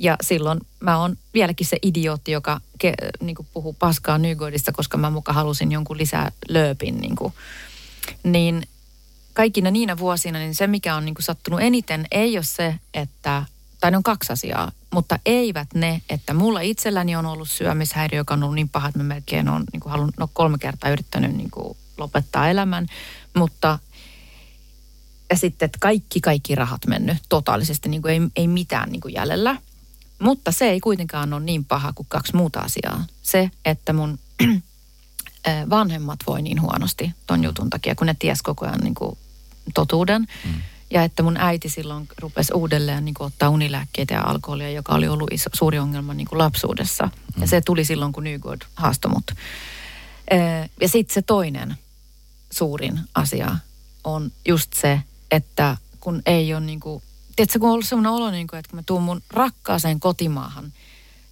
Ja 0.00 0.16
silloin 0.20 0.60
mä 0.80 0.98
oon 0.98 1.16
vieläkin 1.34 1.66
se 1.66 1.76
idiootti, 1.82 2.32
joka 2.32 2.60
ke, 2.78 2.94
niinku 3.20 3.46
puhuu 3.52 3.72
paskaa 3.72 4.18
Nygodista, 4.18 4.72
koska 4.72 4.98
mä 4.98 5.10
muka 5.10 5.32
halusin 5.32 5.72
jonkun 5.72 5.98
lisää 5.98 6.32
lööpin 6.48 7.00
niinku 7.00 7.32
niin 8.22 8.62
kaikkina 9.32 9.70
niinä 9.70 9.98
vuosina, 9.98 10.38
niin 10.38 10.54
se 10.54 10.66
mikä 10.66 10.96
on 10.96 11.04
niin 11.04 11.14
kuin 11.14 11.24
sattunut 11.24 11.60
eniten 11.60 12.06
ei 12.10 12.36
ole 12.36 12.44
se, 12.44 12.74
että, 12.94 13.44
tai 13.80 13.90
ne 13.90 13.96
on 13.96 14.02
kaksi 14.02 14.32
asiaa, 14.32 14.72
mutta 14.90 15.18
eivät 15.26 15.68
ne, 15.74 16.02
että 16.08 16.34
mulla 16.34 16.60
itselläni 16.60 17.16
on 17.16 17.26
ollut 17.26 17.50
syömishäiriö, 17.50 18.20
joka 18.20 18.34
on 18.34 18.42
ollut 18.42 18.54
niin 18.54 18.68
paha, 18.68 18.88
että 18.88 18.98
mä 18.98 19.04
melkein 19.04 19.48
on 19.48 19.64
niin 19.72 19.80
kuin 19.80 19.90
halunnut, 19.90 20.18
no 20.18 20.28
kolme 20.32 20.58
kertaa 20.58 20.90
yrittänyt 20.90 21.36
niin 21.36 21.50
kuin 21.50 21.76
lopettaa 21.98 22.48
elämän, 22.48 22.86
mutta 23.34 23.78
ja 25.30 25.36
sitten, 25.36 25.66
että 25.66 25.78
kaikki, 25.80 26.20
kaikki 26.20 26.54
rahat 26.54 26.86
mennyt 26.86 27.16
totaalisesti, 27.28 27.88
niin 27.88 28.02
kuin 28.02 28.12
ei, 28.14 28.20
ei 28.36 28.48
mitään 28.48 28.92
niin 28.92 29.00
kuin 29.00 29.14
jäljellä. 29.14 29.56
Mutta 30.20 30.52
se 30.52 30.70
ei 30.70 30.80
kuitenkaan 30.80 31.32
ole 31.32 31.44
niin 31.44 31.64
paha 31.64 31.92
kuin 31.92 32.06
kaksi 32.08 32.36
muuta 32.36 32.60
asiaa. 32.60 33.04
Se, 33.22 33.50
että 33.64 33.92
mun 33.92 34.18
vanhemmat 35.70 36.18
voi 36.26 36.42
niin 36.42 36.60
huonosti 36.60 37.14
ton 37.26 37.44
jutun 37.44 37.70
takia, 37.70 37.94
kun 37.94 38.06
ne 38.06 38.16
ties 38.18 38.42
koko 38.42 38.66
ajan 38.66 38.80
niin 38.80 38.94
kuin 38.94 39.18
totuuden. 39.74 40.26
Mm. 40.44 40.62
Ja 40.90 41.02
että 41.02 41.22
mun 41.22 41.36
äiti 41.36 41.68
silloin 41.68 42.08
rupesi 42.18 42.52
uudelleen 42.54 43.04
niin 43.04 43.14
kuin 43.14 43.26
ottaa 43.26 43.48
unilääkkeitä 43.48 44.14
ja 44.14 44.22
alkoholia, 44.22 44.70
joka 44.70 44.94
oli 44.94 45.08
ollut 45.08 45.32
iso, 45.32 45.50
suuri 45.52 45.78
ongelma 45.78 46.14
niin 46.14 46.26
kuin 46.26 46.38
lapsuudessa. 46.38 47.04
Mm. 47.04 47.40
Ja 47.40 47.46
se 47.46 47.60
tuli 47.60 47.84
silloin, 47.84 48.12
kun 48.12 48.24
Nygård 48.24 48.62
haastoi 48.74 49.10
mut. 49.10 49.30
Ja 50.80 50.88
sitten 50.88 51.14
se 51.14 51.22
toinen 51.22 51.76
suurin 52.50 53.00
asia 53.14 53.56
on 54.04 54.32
just 54.48 54.72
se, 54.72 55.02
että 55.30 55.76
kun 56.00 56.22
ei 56.26 56.54
ole 56.54 56.60
niin 56.60 56.80
kuin, 56.80 57.02
tiedätkö, 57.40 57.58
kun 57.58 57.68
on 57.68 57.72
ollut 57.72 57.86
sellainen 57.86 58.12
olo, 58.12 58.30
niin 58.30 58.46
kuin, 58.46 58.58
että 58.58 58.70
kun 58.70 58.78
mä 58.78 58.82
tuun 58.86 59.02
mun 59.02 59.22
rakkaaseen 59.30 60.00
kotimaahan, 60.00 60.72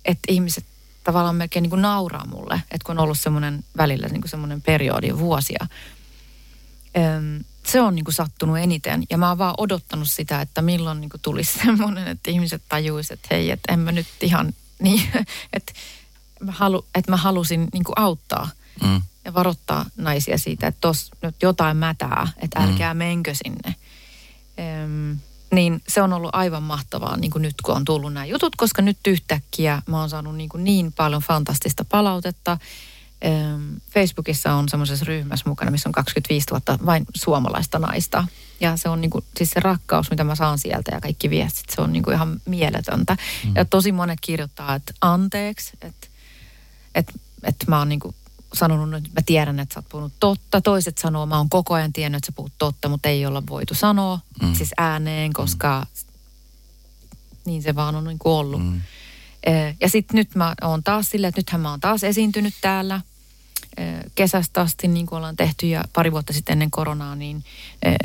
että 0.05 0.33
ihmiset 0.33 0.65
tavallaan 1.05 1.37
melkein 1.37 1.63
niin 1.63 1.71
kuin 1.71 1.83
nauraa 1.83 2.27
mulle, 2.27 2.55
että 2.55 2.87
kun 2.87 2.99
on 2.99 3.05
ollut 3.05 3.19
semmoinen 3.19 3.65
välillä 3.77 4.09
niin 4.09 4.21
kuin 4.21 4.31
semmoinen 4.31 4.63
periodi 4.63 5.19
vuosia. 5.19 5.67
Öm, 6.97 7.45
se 7.67 7.81
on 7.81 7.95
niin 7.95 8.05
kuin 8.05 8.15
sattunut 8.15 8.59
eniten 8.59 9.03
ja 9.11 9.19
mä 9.19 9.29
oon 9.29 9.39
vaan 9.39 9.55
odottanut 9.59 10.09
sitä, 10.09 10.41
että 10.41 10.63
milloin 10.63 11.01
niin 11.01 11.11
kuin 11.11 11.21
tulisi 11.21 11.59
semmoinen, 11.65 12.09
että 12.09 12.31
ihmiset 12.31 12.63
tajuisivat, 12.69 13.19
että 13.19 13.35
hei, 13.35 13.51
että 13.51 13.73
en 13.73 13.79
mä 13.79 13.93
nyt 13.93 14.07
ihan 14.21 14.53
niin, 14.83 15.11
että 15.53 15.73
mä, 16.41 16.53
halu, 16.53 16.87
että 16.95 17.11
mä 17.11 17.17
halusin 17.17 17.69
niin 17.73 17.85
kuin 17.85 17.99
auttaa 17.99 18.51
Mm. 18.83 19.03
ja 19.25 19.35
varoittaa 19.35 19.87
naisia 19.97 20.39
siitä, 20.39 20.67
että 20.67 20.81
tos 20.81 21.11
nyt 21.23 21.43
jotain 21.43 21.77
mätää, 21.77 22.29
että 22.37 22.61
älkää 22.61 22.95
mm. 22.95 22.99
menkö 22.99 23.35
sinne. 23.35 23.75
Öm, 24.59 25.19
niin 25.53 25.83
se 25.89 26.03
on 26.03 26.13
ollut 26.13 26.31
aivan 26.33 26.63
mahtavaa 26.63 27.17
niin 27.17 27.31
kuin 27.31 27.43
nyt, 27.43 27.55
kun 27.63 27.77
on 27.77 27.85
tullut 27.85 28.13
nämä 28.13 28.27
jutut, 28.27 28.57
koska 28.57 28.83
nyt 28.83 28.99
yhtäkkiä 29.07 29.83
mä 29.87 30.01
oon 30.01 30.11
saanut 30.11 30.37
niin, 30.37 30.49
kuin 30.49 30.65
niin 30.65 30.93
paljon 30.93 31.23
fantastista 31.23 31.85
palautetta. 31.85 32.59
Facebookissa 33.91 34.53
on 34.55 34.69
semmoisessa 34.69 35.05
ryhmässä 35.05 35.49
mukana, 35.49 35.71
missä 35.71 35.89
on 35.89 35.93
25 35.93 36.47
000 36.51 36.87
vain 36.87 37.07
suomalaista 37.15 37.79
naista. 37.79 38.25
Ja 38.61 38.77
se 38.77 38.89
on 38.89 39.01
niin 39.01 39.11
kuin, 39.11 39.25
siis 39.37 39.51
se 39.51 39.61
rakkaus, 39.61 40.11
mitä 40.11 40.25
mä 40.25 40.35
saan 40.35 40.59
sieltä 40.59 40.91
ja 40.95 41.01
kaikki 41.01 41.31
viestit, 41.31 41.71
se 41.71 41.81
on 41.81 41.93
niin 41.93 42.03
kuin 42.03 42.15
ihan 42.15 42.41
mieletöntä. 42.45 43.17
Mm. 43.45 43.53
Ja 43.55 43.65
tosi 43.65 43.93
monet 43.93 44.19
kirjoittaa, 44.21 44.75
että 44.75 44.93
anteeksi, 45.01 45.73
että, 45.83 46.09
että, 46.95 47.13
että 47.43 47.67
mä 47.69 47.79
oon 47.79 47.89
niin 47.89 48.01
kuin 48.01 48.15
sanonut, 48.55 48.95
että 48.95 49.21
mä 49.21 49.23
tiedän, 49.27 49.61
että 49.61 49.75
sä 49.75 49.79
oot 49.81 49.89
puhunut 49.89 50.13
totta. 50.21 50.61
Toiset 50.61 50.99
sanoo, 50.99 51.27
mä 51.27 51.39
oon 51.39 51.49
koko 51.49 51.75
ajan 51.75 51.93
tiennyt, 51.93 52.19
että 52.19 52.27
sä 52.27 52.33
puhut 52.37 52.53
totta, 52.59 52.89
mutta 52.89 53.09
ei 53.09 53.27
olla 53.27 53.43
voitu 53.51 53.75
sanoa 53.75 54.21
mm. 54.43 54.55
siis 54.55 54.71
ääneen, 54.77 55.33
koska 55.33 55.87
mm. 55.91 56.07
niin 57.45 57.63
se 57.63 57.75
vaan 57.75 57.97
on 57.97 58.05
niin 58.05 58.19
kuin 58.19 58.33
ollut. 58.33 58.63
Mm. 58.63 58.81
Ja 59.81 59.89
sitten 59.89 60.17
nyt 60.17 60.35
mä 60.35 60.55
oon 60.63 60.85
taas 60.85 61.11
silleen, 61.11 61.29
että 61.29 61.39
nythän 61.39 61.61
mä 61.61 61.71
oon 61.71 61.81
taas 61.81 62.05
esiintynyt 62.05 62.55
täällä 62.61 63.01
kesästä 64.15 64.61
asti, 64.61 64.89
niin 64.89 65.07
kuin 65.07 65.17
ollaan 65.17 65.37
tehty 65.37 65.67
ja 65.67 65.85
pari 65.93 66.13
vuotta 66.13 66.33
sitten 66.33 66.53
ennen 66.53 66.71
koronaa, 66.71 67.15
niin, 67.15 67.45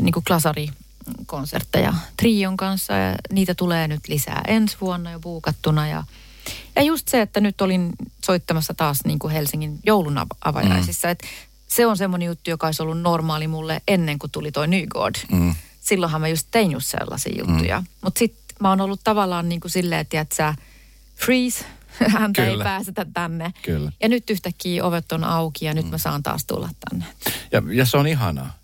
niin 0.01 0.13
kuin 0.13 0.23
klasarikonsertteja 0.23 1.93
Trion 2.17 2.57
kanssa 2.57 2.93
ja 2.93 3.15
niitä 3.31 3.55
tulee 3.55 3.87
nyt 3.87 4.07
lisää 4.07 4.41
ensi 4.47 4.77
vuonna 4.81 5.11
jo 5.11 5.19
buukattuna 5.19 5.87
ja 5.87 6.03
ja 6.75 6.81
just 6.81 7.07
se, 7.07 7.21
että 7.21 7.39
nyt 7.39 7.61
olin 7.61 7.93
soittamassa 8.25 8.73
taas 8.73 8.99
niin 9.05 9.19
kuin 9.19 9.33
Helsingin 9.33 9.79
joulun 9.85 10.19
avajaisissa, 10.45 11.07
mm. 11.07 11.11
että 11.11 11.27
se 11.67 11.85
on 11.85 11.97
semmoinen 11.97 12.25
juttu, 12.25 12.49
joka 12.49 12.67
olisi 12.67 12.83
ollut 12.83 13.01
normaali 13.01 13.47
mulle 13.47 13.81
ennen 13.87 14.19
kuin 14.19 14.31
tuli 14.31 14.51
toi 14.51 14.67
God. 14.89 15.15
Mm. 15.31 15.55
Silloinhan 15.81 16.21
mä 16.21 16.27
just 16.27 16.47
tein 16.51 16.71
just 16.71 16.87
sellaisia 16.87 17.35
juttuja. 17.37 17.79
Mm. 17.79 17.87
Mutta 18.01 18.19
sitten 18.19 18.43
mä 18.59 18.69
oon 18.69 18.81
ollut 18.81 19.01
tavallaan 19.03 19.49
niin 19.49 19.61
kuin 19.61 19.71
silleen, 19.71 20.01
että, 20.01 20.21
että 20.21 20.35
sä 20.35 20.55
freeze, 21.15 21.65
häntä 22.19 22.41
Kyllä. 22.41 22.53
ei 22.53 22.63
pääsetä 22.63 23.05
tänne. 23.13 23.53
Kyllä. 23.61 23.91
Ja 24.01 24.09
nyt 24.09 24.29
yhtäkkiä 24.29 24.83
ovet 24.83 25.11
on 25.11 25.23
auki 25.23 25.65
ja 25.65 25.73
nyt 25.73 25.85
mm. 25.85 25.91
mä 25.91 25.97
saan 25.97 26.23
taas 26.23 26.45
tulla 26.45 26.69
tänne. 26.89 27.05
Ja, 27.51 27.61
ja 27.71 27.85
se 27.85 27.97
on 27.97 28.07
ihanaa. 28.07 28.57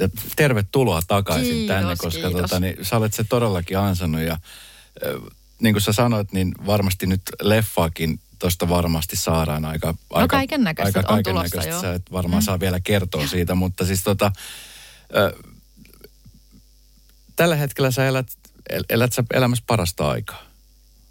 Ja 0.00 0.08
tervetuloa 0.36 1.00
takaisin 1.08 1.52
kiitos, 1.52 1.76
tänne, 1.76 1.96
koska 1.96 2.30
tota, 2.30 2.60
niin, 2.60 2.76
sä 2.82 2.96
olet 2.96 3.14
se 3.14 3.24
todellakin 3.24 3.78
ansannut 3.78 4.20
ja 4.20 4.38
niin 5.62 5.74
kuin 5.74 5.82
sä 5.82 5.92
sanoit, 5.92 6.32
niin 6.32 6.54
varmasti 6.66 7.06
nyt 7.06 7.22
leffaakin 7.42 8.20
tuosta 8.38 8.68
varmasti 8.68 9.16
saadaan 9.16 9.64
aika... 9.64 9.86
No 9.86 9.96
aika 10.10 10.36
kaiken 10.36 10.64
näköistä 10.64 10.98
aika 10.98 11.12
on 11.12 11.22
tulossa, 11.22 11.62
joo. 11.62 11.80
Sä 11.80 11.94
et 11.94 12.12
varmaan 12.12 12.42
mm. 12.42 12.44
saa 12.44 12.60
vielä 12.60 12.80
kertoa 12.80 13.26
siitä, 13.26 13.54
mutta 13.54 13.84
siis 13.84 14.02
tota... 14.02 14.32
Ö, 15.16 15.36
tällä 17.36 17.56
hetkellä 17.56 17.90
sä 17.90 18.08
elät, 18.08 18.26
el, 18.70 18.84
elät 18.88 19.12
sä 19.12 19.24
elämässä 19.34 19.64
parasta 19.66 20.10
aikaa. 20.10 20.42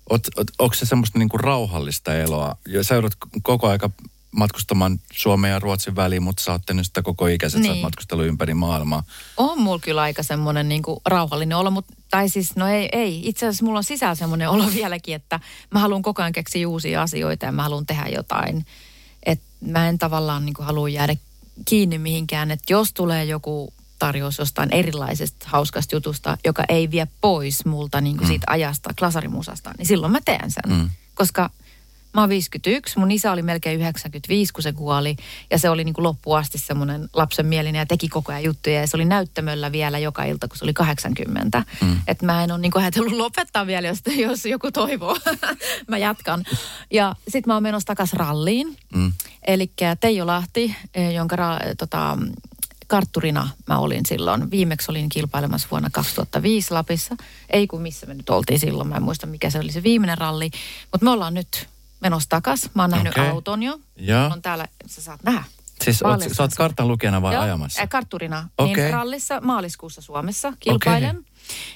Oot, 0.09 0.27
oot, 0.37 0.47
onko 0.59 0.75
se 0.75 0.85
semmoista 0.85 1.19
niinku 1.19 1.37
rauhallista 1.37 2.15
eloa? 2.15 2.57
Ja 2.67 2.83
sä 2.83 2.95
joudut 2.95 3.15
koko 3.43 3.67
aika 3.67 3.89
matkustamaan 4.37 4.99
Suomen 5.13 5.51
ja 5.51 5.59
Ruotsin 5.59 5.95
väliin, 5.95 6.23
mutta 6.23 6.43
sä 6.43 6.51
oot 6.51 6.61
sitä 6.81 7.01
koko 7.01 7.27
ikäiset, 7.27 7.59
niin. 7.59 7.65
sä 7.65 7.69
oot 7.69 7.75
niin. 7.75 7.85
matkustellut 7.85 8.25
ympäri 8.25 8.53
maailmaa. 8.53 9.03
On 9.37 9.61
mulla 9.61 9.79
kyllä 9.79 10.01
aika 10.01 10.23
semmoinen 10.23 10.69
niin 10.69 10.83
rauhallinen 11.05 11.57
olo, 11.57 11.71
mutta 11.71 11.93
tai 12.09 12.29
siis 12.29 12.55
no 12.55 12.67
ei, 12.67 12.89
ei. 12.91 13.21
Itse 13.23 13.47
asiassa 13.47 13.65
mulla 13.65 13.77
on 13.77 13.83
sisällä 13.83 14.15
semmoinen 14.15 14.49
olo 14.49 14.63
vieläkin, 14.75 15.15
että 15.15 15.39
mä 15.71 15.79
haluan 15.79 16.01
koko 16.01 16.21
ajan 16.21 16.33
keksiä 16.33 16.67
uusia 16.67 17.01
asioita 17.01 17.45
ja 17.45 17.51
mä 17.51 17.63
haluan 17.63 17.85
tehdä 17.85 18.05
jotain. 18.07 18.65
Että 19.25 19.45
mä 19.61 19.89
en 19.89 19.97
tavallaan 19.97 20.45
niin 20.45 20.55
halua 20.59 20.89
jäädä 20.89 21.15
kiinni 21.65 21.97
mihinkään, 21.97 22.51
että 22.51 22.73
jos 22.73 22.93
tulee 22.93 23.25
joku 23.25 23.73
tarjous 23.99 24.37
jostain 24.37 24.73
erilaisesta 24.73 25.45
hauskasta 25.49 25.95
jutusta, 25.95 26.37
joka 26.45 26.63
ei 26.69 26.91
vie 26.91 27.07
pois 27.21 27.65
multa 27.65 28.01
niin 28.01 28.17
kuin 28.17 28.27
mm. 28.27 28.27
siitä 28.27 28.45
ajasta, 28.49 28.89
klasarimusasta, 28.99 29.71
niin 29.77 29.85
silloin 29.85 30.11
mä 30.11 30.19
teen 30.25 30.51
sen. 30.51 30.77
Mm. 30.77 30.89
Koska 31.15 31.49
Mä 32.17 32.21
oon 32.21 32.29
51, 32.29 32.99
mun 32.99 33.11
isä 33.11 33.31
oli 33.31 33.41
melkein 33.41 33.79
95, 33.79 34.53
kun 34.53 34.63
se 34.63 34.73
kuoli. 34.73 35.15
Ja 35.51 35.59
se 35.59 35.69
oli 35.69 35.83
niin 35.83 35.93
kuin 35.93 36.03
loppuun 36.03 36.37
asti 36.37 36.57
semmoinen 36.57 37.09
lapsenmielinen 37.13 37.79
ja 37.79 37.85
teki 37.85 38.07
koko 38.07 38.31
ajan 38.31 38.43
juttuja. 38.43 38.79
Ja 38.81 38.87
se 38.87 38.97
oli 38.97 39.05
näyttämöllä 39.05 39.71
vielä 39.71 39.99
joka 39.99 40.23
ilta, 40.23 40.47
kun 40.47 40.57
se 40.57 40.65
oli 40.65 40.73
80. 40.73 41.63
Mm. 41.81 41.97
Että 42.07 42.25
mä 42.25 42.43
en 42.43 42.51
ole 42.51 42.59
niin 42.59 42.71
kuin 42.71 42.81
ajatellut 42.81 43.13
lopettaa 43.13 43.67
vielä, 43.67 43.87
jos, 43.87 43.99
jos 44.15 44.45
joku 44.45 44.71
toivoo. 44.71 45.17
mä 45.87 45.97
jatkan. 45.97 46.45
Ja 46.91 47.15
sit 47.27 47.45
mä 47.45 47.53
oon 47.53 47.63
menossa 47.63 47.87
takas 47.87 48.13
ralliin. 48.13 48.77
Mm. 48.95 49.13
Eli 49.47 49.71
Teijo 49.99 50.27
Lahti, 50.27 50.75
eh, 50.95 51.13
jonka 51.13 51.35
ra- 51.35 51.75
tota, 51.77 52.17
kartturina 52.87 53.49
mä 53.67 53.77
olin 53.77 54.05
silloin. 54.05 54.51
Viimeksi 54.51 54.91
olin 54.91 55.09
kilpailemassa 55.09 55.67
vuonna 55.71 55.89
2005 55.91 56.73
Lapissa. 56.73 57.15
Ei 57.49 57.67
kun 57.67 57.81
missä 57.81 58.05
me 58.05 58.13
nyt 58.13 58.29
oltiin 58.29 58.59
silloin. 58.59 58.89
Mä 58.89 58.95
en 58.95 59.03
muista 59.03 59.27
mikä 59.27 59.49
se 59.49 59.59
oli 59.59 59.71
se 59.71 59.83
viimeinen 59.83 60.17
ralli. 60.17 60.51
Mutta 60.91 61.05
me 61.05 61.09
ollaan 61.09 61.33
nyt 61.33 61.67
menossa 61.99 62.29
takas. 62.29 62.69
Mä 62.73 62.83
oon 62.83 62.89
nähnyt 62.89 63.13
okay. 63.13 63.29
auton 63.29 63.63
jo. 63.63 63.79
Ja. 63.95 64.29
On 64.33 64.41
täällä, 64.41 64.67
sä 64.85 65.01
saat 65.01 65.23
nähdä. 65.23 65.43
Siis 65.83 66.01
oot, 66.01 66.19
sä 66.31 66.43
oot 66.43 66.53
kartan 66.57 66.87
lukijana 66.87 67.21
vai 67.21 67.33
Joo, 67.33 67.43
ajamassa? 67.43 67.81
Äh, 67.81 67.89
kartturina. 67.89 68.49
Okay. 68.57 68.75
Niin 68.75 68.93
rallissa 68.93 69.41
maaliskuussa 69.41 70.01
Suomessa 70.01 70.53
kilpailen. 70.59 71.09
Okay. 71.09 71.23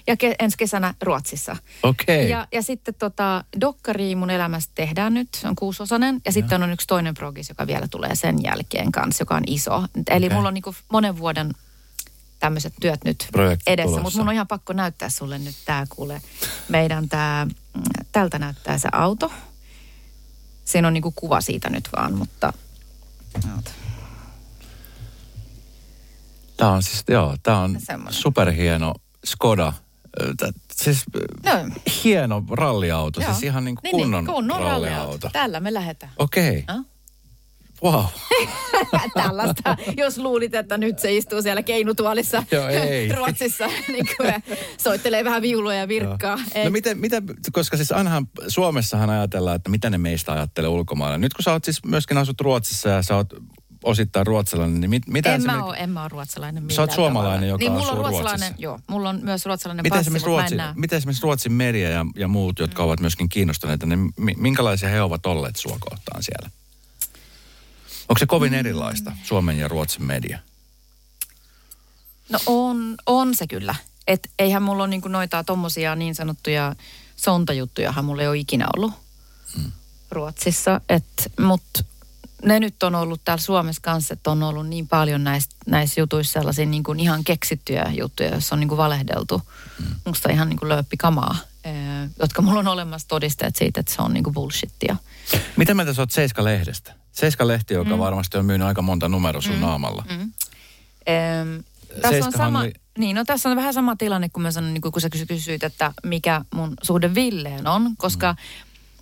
Ja 0.08 0.18
ke, 0.18 0.36
ensi 0.40 0.58
kesänä 0.58 0.94
Ruotsissa. 1.02 1.56
Okay. 1.84 2.16
Ja, 2.16 2.48
ja 2.52 2.62
sitten 2.62 2.94
tota, 2.94 3.44
dokkari 3.62 4.16
mun 4.16 4.30
elämästä 4.30 4.72
tehdään 4.76 5.14
nyt, 5.14 5.28
se 5.34 5.48
on 5.48 5.56
kuusosainen. 5.56 6.16
Ja, 6.16 6.22
ja 6.26 6.32
sitten 6.32 6.64
on 6.64 6.72
yksi 6.72 6.88
toinen 6.88 7.14
progis, 7.14 7.50
joka 7.50 7.68
vielä 7.68 7.88
tulee 7.88 8.16
sen 8.16 8.44
jälkeen 8.44 8.92
kanssa, 8.92 9.22
joka 9.22 9.36
on 9.36 9.44
iso. 9.48 9.84
Eli 10.10 10.26
okay. 10.26 10.38
mulla 10.38 10.48
on 10.48 10.54
niinku 10.54 10.76
monen 10.92 11.18
vuoden 11.18 11.52
tämmöiset 12.40 12.74
työt 12.82 13.04
nyt 13.06 13.28
Projekti 13.32 13.72
edessä. 13.72 14.02
Mutta 14.02 14.20
mun 14.20 14.28
on 14.28 14.34
ihan 14.34 14.48
pakko 14.48 14.74
näyttää 14.74 15.10
sulle 15.10 15.40
nyt 15.40 15.56
tämä 15.66 15.86
kuule. 15.90 16.22
Meidän 16.70 17.10
tämä, 17.10 17.48
mm, 17.74 17.82
tältä 18.12 18.40
näyttää 18.40 18.78
se 18.78 18.90
auto. 18.92 19.32
Siinä 20.72 20.88
on 20.88 20.94
niinku 20.94 21.12
kuva 21.12 21.42
siitä 21.42 21.70
nyt 21.70 21.90
vaan, 21.98 22.14
mutta... 22.14 22.54
Tämä 26.58 26.72
on 26.72 26.84
siis, 26.84 27.04
joo, 27.08 27.36
tämä 27.44 27.60
on 27.60 27.78
superhieno 28.10 28.94
Skoda. 29.26 29.74
Siis 30.76 31.04
no. 31.46 31.52
hieno 32.04 32.44
ralliauto, 32.52 33.22
joo. 33.22 33.32
siis 33.32 33.44
ihan 33.44 33.66
niin 33.66 33.76
kuin 33.76 33.84
niin, 33.84 34.04
kunnon, 34.04 34.24
niin, 34.26 34.34
kunnon 34.34 34.60
ralliauto. 34.60 35.02
ralliauto. 35.02 35.30
Tällä 35.34 35.60
me 35.60 35.74
lähdetään. 35.74 36.12
Okei. 36.18 36.60
Okay. 36.60 36.78
Ah? 36.78 36.86
Wow. 37.84 38.06
Tällaista, 39.24 39.78
jos 39.98 40.18
luulit, 40.18 40.56
että 40.56 40.78
nyt 40.78 41.00
se 41.00 41.16
istuu 41.16 41.42
siellä 41.42 41.64
keinutuolissa 41.64 42.44
Joo, 42.52 42.68
ei. 42.68 43.12
Ruotsissa, 43.12 43.68
niin 43.88 44.06
kuin 44.18 44.34
soittelee 44.78 45.24
vähän 45.24 45.42
viulua 45.42 45.74
ja 45.74 45.88
virkkaa. 45.88 46.40
No 46.64 46.70
miten, 46.70 46.98
miten, 46.98 47.24
koska 47.52 47.78
siis 47.78 47.92
ainahan 47.92 48.28
Suomessahan 48.48 49.10
ajatellaan, 49.10 49.56
että 49.56 49.70
mitä 49.70 49.90
ne 49.90 49.98
meistä 49.98 50.34
ajattelee 50.34 50.70
ulkomailla. 50.70 51.18
Nyt 51.18 51.34
kun 51.34 51.44
sä 51.44 51.52
oot 51.52 51.64
siis 51.64 51.84
myöskin 51.86 52.18
asut 52.18 52.42
Ruotsissa 52.42 52.90
ja 52.90 53.04
sä 53.04 53.16
oot 53.16 53.34
osittain 53.84 54.28
ruotsalainen, 54.28 54.82
niin 54.82 54.90
mit, 54.90 55.08
mitä 55.08 55.36
en 55.36 55.44
mä, 55.46 55.64
ole, 55.64 55.78
en 55.78 55.90
mä 55.90 56.02
ole 56.02 56.10
ruotsalainen 56.10 56.64
Sä 56.70 56.82
oot 56.82 56.92
suomalainen, 56.92 57.50
tavalla. 57.50 57.64
joka 57.64 57.64
niin, 57.64 57.72
mulla 57.72 57.92
on 57.92 57.98
ruotsalainen, 57.98 58.40
Ruotsissa. 58.40 58.62
Joo, 58.62 58.80
mulla 58.88 59.10
on 59.10 59.20
myös 59.24 59.46
ruotsalainen 59.46 59.84
miten 59.84 59.98
passi, 59.98 60.12
mutta 60.12 60.26
Ruotsi, 60.26 60.56
mä 60.56 60.70
en 60.70 60.80
Miten 60.80 60.98
esimerkiksi 60.98 61.24
Ruotsin 61.24 61.54
media 61.54 61.90
ja, 61.90 62.06
ja 62.16 62.28
muut, 62.28 62.60
jotka 62.60 62.82
mm. 62.82 62.86
ovat 62.86 63.00
myöskin 63.00 63.30
kiinnostuneita, 63.30 63.86
niin 63.86 64.14
minkälaisia 64.38 64.90
he 64.90 65.02
ovat 65.02 65.26
olleet 65.26 65.56
sua 65.56 65.78
kohtaan 65.80 66.24
siellä? 66.24 66.50
Onko 68.12 68.20
se 68.20 68.26
kovin 68.26 68.54
erilaista, 68.54 69.12
Suomen 69.24 69.60
ja 69.60 69.68
Ruotsin 69.68 70.06
media? 70.06 70.40
No 72.30 72.40
on, 72.46 72.96
on 73.06 73.36
se 73.36 73.48
kyllä. 73.48 73.76
Et 74.08 74.30
eihän 74.40 74.64
mulla 74.64 74.84
ole 74.84 74.90
niinku 74.90 75.08
noita 75.08 75.44
tommosia 75.44 75.96
niin 75.96 76.16
sanottuja 76.16 76.76
sontajuttujahan 77.16 78.06
mulla 78.06 78.22
ei 78.22 78.28
ole 78.28 78.38
ikinä 78.38 78.68
ollut 78.78 78.94
hmm. 79.56 79.72
Ruotsissa. 80.12 80.82
Mutta 81.40 81.84
ne 82.44 82.60
nyt 82.60 82.84
on 82.84 82.96
ollut 82.96 83.22
täällä 83.26 83.42
Suomessa 83.42 83.82
kanssa, 83.82 84.14
että 84.14 84.32
on 84.32 84.44
ollut 84.44 84.68
niin 84.68 84.88
paljon 84.88 85.24
näistä 85.24 85.56
näissä 85.68 86.02
jutuissa 86.02 86.34
sellaisia 86.34 86.66
niin 86.66 86.84
kuin 86.84 87.00
ihan 87.00 87.24
keksittyjä 87.24 87.92
juttuja, 87.98 88.30
joissa 88.30 88.56
on 88.56 88.60
niin 88.60 88.70
kuin 88.70 88.78
valehdeltu. 88.78 89.42
Hmm. 89.78 89.96
Musta 90.06 90.32
ihan 90.32 90.50
niin 90.50 90.60
kuin 90.60 90.70
lööppikamaa, 90.70 91.36
jotka 92.20 92.42
mulla 92.42 92.60
on 92.60 92.68
olemassa 92.68 93.08
todisteet 93.08 93.56
siitä, 93.56 93.80
että 93.80 93.94
se 93.94 94.02
on 94.02 94.14
niin 94.14 94.24
kuin 94.24 94.34
bullshittia. 94.34 94.96
Mitä 95.58 95.74
mieltä 95.74 95.94
sä 95.94 96.02
oot 96.02 96.12
Seiska-lehdestä? 96.12 97.01
Seiska-lehti, 97.12 97.74
joka 97.74 97.96
mm. 97.96 98.00
varmasti 98.00 98.38
on 98.38 98.46
myynyt 98.46 98.68
aika 98.68 98.82
monta 98.82 99.10
numeroa 99.10 99.42
sun 99.42 99.56
mm. 99.56 99.62
naamalla. 99.62 100.06
Mm. 100.10 100.32
Ehm, 101.06 101.60
tässä 102.02 102.26
on 102.26 102.32
sama, 102.32 102.60
oli... 102.60 102.74
niin, 102.98 103.16
no 103.16 103.26
tässä 103.26 103.50
on 103.50 103.56
vähän 103.56 103.74
sama 103.74 103.96
tilanne, 103.96 104.30
kun 104.30 104.44
mä 104.44 104.52
sanoin, 104.52 104.74
niin 104.74 104.82
kun 104.82 105.02
sä 105.02 105.10
kysyit, 105.28 105.64
että 105.64 105.94
mikä 106.04 106.42
mun 106.54 106.74
suhde 106.82 107.16
Villeen 107.16 107.68
on, 107.68 107.94
koska 107.98 108.34
mm. 108.34 108.38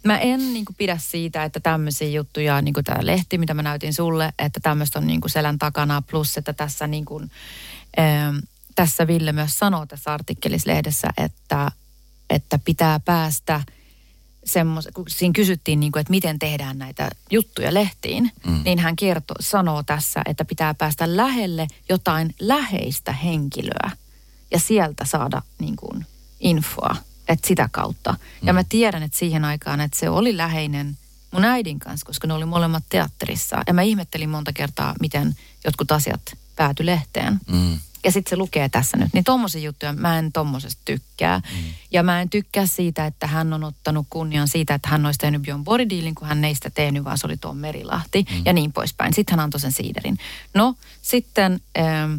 mä 0.07 0.18
en 0.18 0.53
niin 0.53 0.66
kuin, 0.66 0.76
pidä 0.76 0.97
siitä, 0.97 1.43
että 1.43 1.60
tämmöisiä 1.60 2.10
juttuja, 2.10 2.62
niin 2.62 2.74
kuin 2.74 2.84
tämä 2.84 3.05
lehti, 3.05 3.38
mitä 3.38 3.53
mä 3.53 3.64
näytin 3.64 3.93
sulle, 3.93 4.34
että 4.39 4.60
tämmöistä 4.64 4.99
on 4.99 5.07
niin 5.07 5.22
kuin 5.22 5.32
selän 5.32 5.60
takana, 5.60 6.01
plus 6.01 6.38
että 6.38 6.53
tässä 6.53 6.88
niin 6.88 7.05
kuin, 7.05 7.32
ähm, 7.99 8.38
tässä 8.76 9.07
Ville 9.07 9.32
myös 9.32 9.60
sanoo 9.60 9.86
tässä 9.86 10.14
artikkelissa 10.14 10.70
lehdessä, 10.70 11.07
että, 11.18 11.72
että 12.30 12.60
pitää 12.66 12.99
päästä– 12.99 13.62
semmos, 14.53 14.87
kun 14.93 15.05
siinä 15.07 15.33
kysyttiin, 15.33 15.79
niin 15.79 15.91
kuin, 15.91 16.01
että 16.01 16.11
miten 16.11 16.39
tehdään 16.39 16.79
näitä 16.79 17.09
juttuja 17.31 17.73
lehtiin, 17.73 18.31
mm. 18.45 18.61
niin 18.65 18.79
hän 18.79 18.95
kertoo, 18.95 19.35
sanoo 19.39 19.83
tässä, 19.83 20.21
että 20.25 20.45
pitää 20.45 20.73
päästä 20.73 21.17
lähelle 21.17 21.67
jotain 21.89 22.35
läheistä 22.39 23.11
henkilöä 23.11 23.91
ja 24.51 24.59
sieltä 24.59 25.05
saada 25.05 25.41
niin 25.59 25.75
kuin, 25.75 26.05
infoa, 26.39 26.95
että 27.27 27.47
sitä 27.47 27.69
kautta. 27.71 28.11
Mm. 28.11 28.47
Ja 28.47 28.53
mä 28.53 28.63
tiedän, 28.69 29.03
että 29.03 29.17
siihen 29.17 29.45
aikaan, 29.45 29.81
että 29.81 29.99
se 29.99 30.09
oli 30.09 30.37
läheinen 30.37 30.97
mun 31.31 31.45
äidin 31.45 31.79
kanssa, 31.79 32.05
koska 32.05 32.27
ne 32.27 32.33
oli 32.33 32.45
molemmat 32.45 32.83
teatterissa. 32.89 33.63
Ja 33.67 33.73
mä 33.73 33.81
ihmettelin 33.81 34.29
monta 34.29 34.53
kertaa, 34.53 34.95
miten 34.99 35.35
jotkut 35.65 35.91
asiat 35.91 36.21
pääty 36.55 36.85
lehteen. 36.85 37.39
Mm. 37.51 37.79
Ja 38.03 38.11
sitten 38.11 38.29
se 38.29 38.35
lukee 38.35 38.69
tässä 38.69 38.97
nyt. 38.97 39.09
Niin 39.13 39.23
tommosia 39.23 39.61
juttuja 39.61 39.93
mä 39.93 40.19
en 40.19 40.31
tommosesta 40.31 40.81
tykkää. 40.85 41.37
Mm. 41.39 41.73
Ja 41.91 42.03
mä 42.03 42.21
en 42.21 42.29
tykkää 42.29 42.65
siitä, 42.65 43.05
että 43.05 43.27
hän 43.27 43.53
on 43.53 43.63
ottanut 43.63 44.07
kunnian 44.09 44.47
siitä, 44.47 44.73
että 44.73 44.89
hän 44.89 45.05
olisi 45.05 45.19
tehnyt 45.19 45.41
Björn 45.41 45.63
Bordealin, 45.63 46.15
kun 46.15 46.27
hän 46.27 46.45
ei 46.45 46.55
sitä 46.55 46.69
tehnyt, 46.69 47.03
vaan 47.03 47.17
se 47.17 47.27
oli 47.27 47.37
tuo 47.37 47.53
Merilahti 47.53 48.25
mm. 48.29 48.41
ja 48.45 48.53
niin 48.53 48.73
poispäin. 48.73 49.13
Sitten 49.13 49.33
hän 49.33 49.43
antoi 49.43 49.59
sen 49.59 49.71
siiderin. 49.71 50.17
No, 50.53 50.75
sitten... 51.01 51.59
Ähm, 51.77 52.13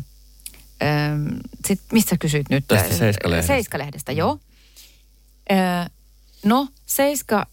ähm, 0.82 1.26
sit, 1.66 1.80
mistä 1.92 2.16
kysyit 2.16 2.50
nyt? 2.50 2.64
Tästä 2.68 2.96
Seiska-lehdestä. 2.96 3.46
Seiska-lehdestä, 3.46 4.12
joo. 4.12 4.38
Äh, 5.52 5.90
no, 6.44 6.68
Seiska, 6.86 7.46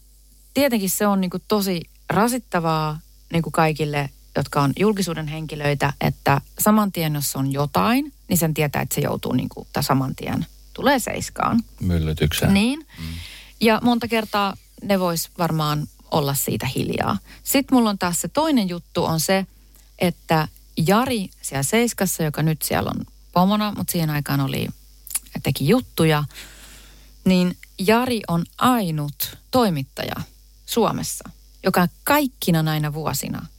tietenkin 0.53 0.89
se 0.89 1.07
on 1.07 1.21
niinku 1.21 1.39
tosi 1.47 1.81
rasittavaa 2.09 2.99
niinku 3.33 3.51
kaikille 3.51 4.09
jotka 4.39 4.61
on 4.61 4.73
julkisuuden 4.79 5.27
henkilöitä, 5.27 5.93
että 6.01 6.41
saman 6.59 6.91
tien, 6.91 7.15
jos 7.15 7.35
on 7.35 7.53
jotain, 7.53 8.13
niin 8.27 8.37
sen 8.37 8.53
tietää, 8.53 8.81
että 8.81 8.95
se 8.95 9.01
joutuu 9.01 9.33
niin 9.33 9.49
kuin, 9.49 9.67
saman 9.81 10.15
tien 10.15 10.45
tulee 10.73 10.99
seiskaan. 10.99 11.63
Myllytykseen. 11.79 12.53
Niin. 12.53 12.79
Mm. 12.79 13.05
Ja 13.61 13.79
monta 13.83 14.07
kertaa 14.07 14.57
ne 14.83 14.99
vois 14.99 15.29
varmaan 15.37 15.87
olla 16.11 16.33
siitä 16.33 16.67
hiljaa. 16.75 17.17
Sitten 17.43 17.75
mulla 17.75 17.89
on 17.89 17.97
taas 17.97 18.21
se 18.21 18.27
toinen 18.27 18.69
juttu 18.69 19.05
on 19.05 19.19
se, 19.19 19.45
että 19.99 20.47
Jari 20.87 21.29
siellä 21.41 21.63
Seiskassa, 21.63 22.23
joka 22.23 22.43
nyt 22.43 22.61
siellä 22.61 22.91
on 22.95 23.05
pomona, 23.31 23.73
mutta 23.77 23.91
siihen 23.91 24.09
aikaan 24.09 24.39
oli, 24.39 24.67
teki 25.43 25.67
juttuja, 25.67 26.23
niin 27.25 27.57
Jari 27.79 28.21
on 28.27 28.45
ainut 28.57 29.37
toimittaja 29.51 30.15
Suomessa, 30.65 31.29
joka 31.63 31.87
kaikkina 32.03 32.63
näinä 32.63 32.93
vuosina– 32.93 33.45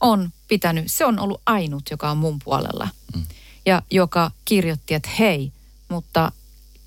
on 0.00 0.30
pitänyt, 0.48 0.84
se 0.88 1.06
on 1.06 1.18
ollut 1.18 1.40
ainut, 1.46 1.82
joka 1.90 2.10
on 2.10 2.18
mun 2.18 2.38
puolella. 2.44 2.88
Mm. 3.14 3.22
Ja 3.66 3.82
joka 3.90 4.30
kirjoitti, 4.44 4.94
että 4.94 5.10
hei, 5.18 5.52
mutta 5.88 6.32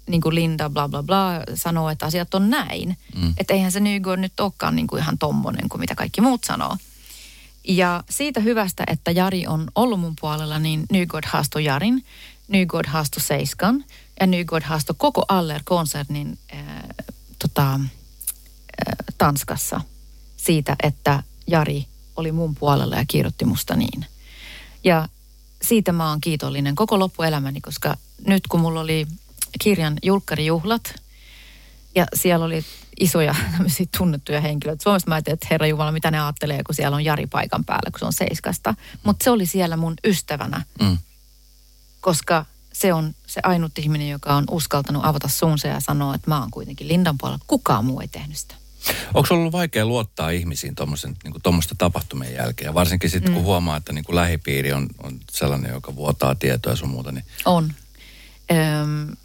niin 0.07 0.21
kuin 0.21 0.35
Linda 0.35 0.69
bla 0.69 0.89
bla 0.89 1.03
bla 1.03 1.31
sanoo, 1.55 1.89
että 1.89 2.05
asiat 2.05 2.33
on 2.33 2.49
näin. 2.49 2.97
Mm. 3.15 3.33
Että 3.37 3.53
eihän 3.53 3.71
se 3.71 3.79
Nygård 3.79 4.19
nyt 4.19 4.39
olekaan 4.39 4.75
niin 4.75 4.87
kuin 4.87 5.01
ihan 5.01 5.17
tommonen 5.17 5.69
kuin 5.69 5.81
mitä 5.81 5.95
kaikki 5.95 6.21
muut 6.21 6.43
sanoo. 6.43 6.77
Ja 7.67 8.03
siitä 8.09 8.39
hyvästä, 8.39 8.83
että 8.87 9.11
Jari 9.11 9.47
on 9.47 9.67
ollut 9.75 9.99
mun 9.99 10.15
puolella, 10.21 10.59
niin 10.59 10.85
Nygård 10.91 11.25
haastoi 11.27 11.63
Jarin, 11.63 12.05
Nygård 12.47 12.87
haastoi 12.87 13.21
Seiskan 13.21 13.85
ja 14.19 14.27
Nygård 14.27 14.63
haastoi 14.63 14.95
koko 14.97 15.25
Aller-konsernin 15.27 16.37
äh, 16.53 16.63
tota, 17.39 17.73
äh, 17.73 17.79
Tanskassa 19.17 19.81
siitä, 20.37 20.75
että 20.83 21.23
Jari 21.47 21.87
oli 22.15 22.31
mun 22.31 22.55
puolella 22.55 22.95
ja 22.95 23.05
kirjoitti 23.07 23.45
musta 23.45 23.75
niin. 23.75 24.05
Ja 24.83 25.07
siitä 25.61 25.91
mä 25.91 26.09
oon 26.09 26.21
kiitollinen 26.21 26.75
koko 26.75 26.99
loppuelämäni, 26.99 27.61
koska 27.61 27.97
nyt 28.27 28.47
kun 28.47 28.59
mulla 28.59 28.81
oli 28.81 29.07
kirjan 29.61 29.93
julkkarijuhlat 30.03 30.95
ja 31.95 32.05
siellä 32.13 32.45
oli 32.45 32.65
isoja 32.99 33.35
tunnettuja 33.97 34.41
henkilöitä. 34.41 34.83
Suomessa 34.83 35.09
mä 35.09 35.15
ajattelin, 35.15 35.33
että 35.33 35.47
herra 35.51 35.67
Jumala, 35.67 35.91
mitä 35.91 36.11
ne 36.11 36.19
ajattelee, 36.19 36.63
kun 36.63 36.75
siellä 36.75 36.95
on 36.95 37.05
Jari 37.05 37.27
paikan 37.27 37.65
päällä, 37.65 37.91
kun 37.91 37.99
se 37.99 38.05
on 38.05 38.13
Seiskasta. 38.13 38.75
Mutta 39.03 39.23
se 39.23 39.29
oli 39.29 39.45
siellä 39.45 39.77
mun 39.77 39.93
ystävänä, 40.03 40.65
mm. 40.81 40.97
koska 42.01 42.45
se 42.73 42.93
on 42.93 43.15
se 43.27 43.41
ainut 43.43 43.77
ihminen, 43.79 44.09
joka 44.09 44.35
on 44.35 44.43
uskaltanut 44.51 45.05
avata 45.05 45.27
suunsa 45.27 45.67
ja 45.67 45.79
sanoa, 45.79 46.15
että 46.15 46.29
mä 46.29 46.39
oon 46.39 46.51
kuitenkin 46.51 46.87
Lindan 46.87 47.17
puolella. 47.17 47.43
Kukaan 47.47 47.85
muu 47.85 47.99
ei 47.99 48.07
tehnyt 48.07 48.37
sitä. 48.37 48.55
Onko 49.13 49.33
ollut 49.33 49.51
vaikea 49.51 49.85
luottaa 49.85 50.29
ihmisiin 50.29 50.75
tuommoista 50.75 51.07
niin 51.07 51.63
tapahtumien 51.77 52.33
jälkeen? 52.33 52.73
Varsinkin 52.73 53.09
sitten, 53.09 53.31
mm. 53.31 53.35
kun 53.35 53.43
huomaa, 53.43 53.77
että 53.77 53.93
niin 53.93 54.05
kuin 54.05 54.15
lähipiiri 54.15 54.73
on, 54.73 54.87
on 55.03 55.19
sellainen, 55.31 55.71
joka 55.71 55.95
vuotaa 55.95 56.35
tietoa 56.35 56.73
ja 56.73 56.77
sun 56.77 56.89
muuta. 56.89 57.11
Niin... 57.11 57.25
On. 57.45 57.73
Öm, 58.51 59.15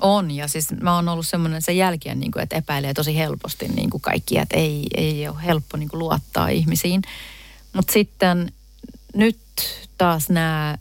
on, 0.00 0.30
ja 0.30 0.48
siis 0.48 0.68
mä 0.80 0.94
oon 0.94 1.08
ollut 1.08 1.26
semmoinen 1.26 1.62
sen 1.62 1.76
jälkeen, 1.76 2.20
niin 2.20 2.32
kuin, 2.32 2.42
että 2.42 2.56
epäilee 2.56 2.94
tosi 2.94 3.16
helposti 3.16 3.68
niin 3.68 3.90
kuin 3.90 4.00
kaikki, 4.00 4.38
että 4.38 4.56
ei, 4.56 4.86
ei 4.96 5.28
ole 5.28 5.44
helppo 5.44 5.76
niin 5.76 5.88
kuin 5.88 5.98
luottaa 5.98 6.48
ihmisiin. 6.48 7.02
Mutta 7.72 7.92
sitten 7.92 8.52
nyt 9.14 9.38
taas 9.98 10.28
nämä 10.28 10.78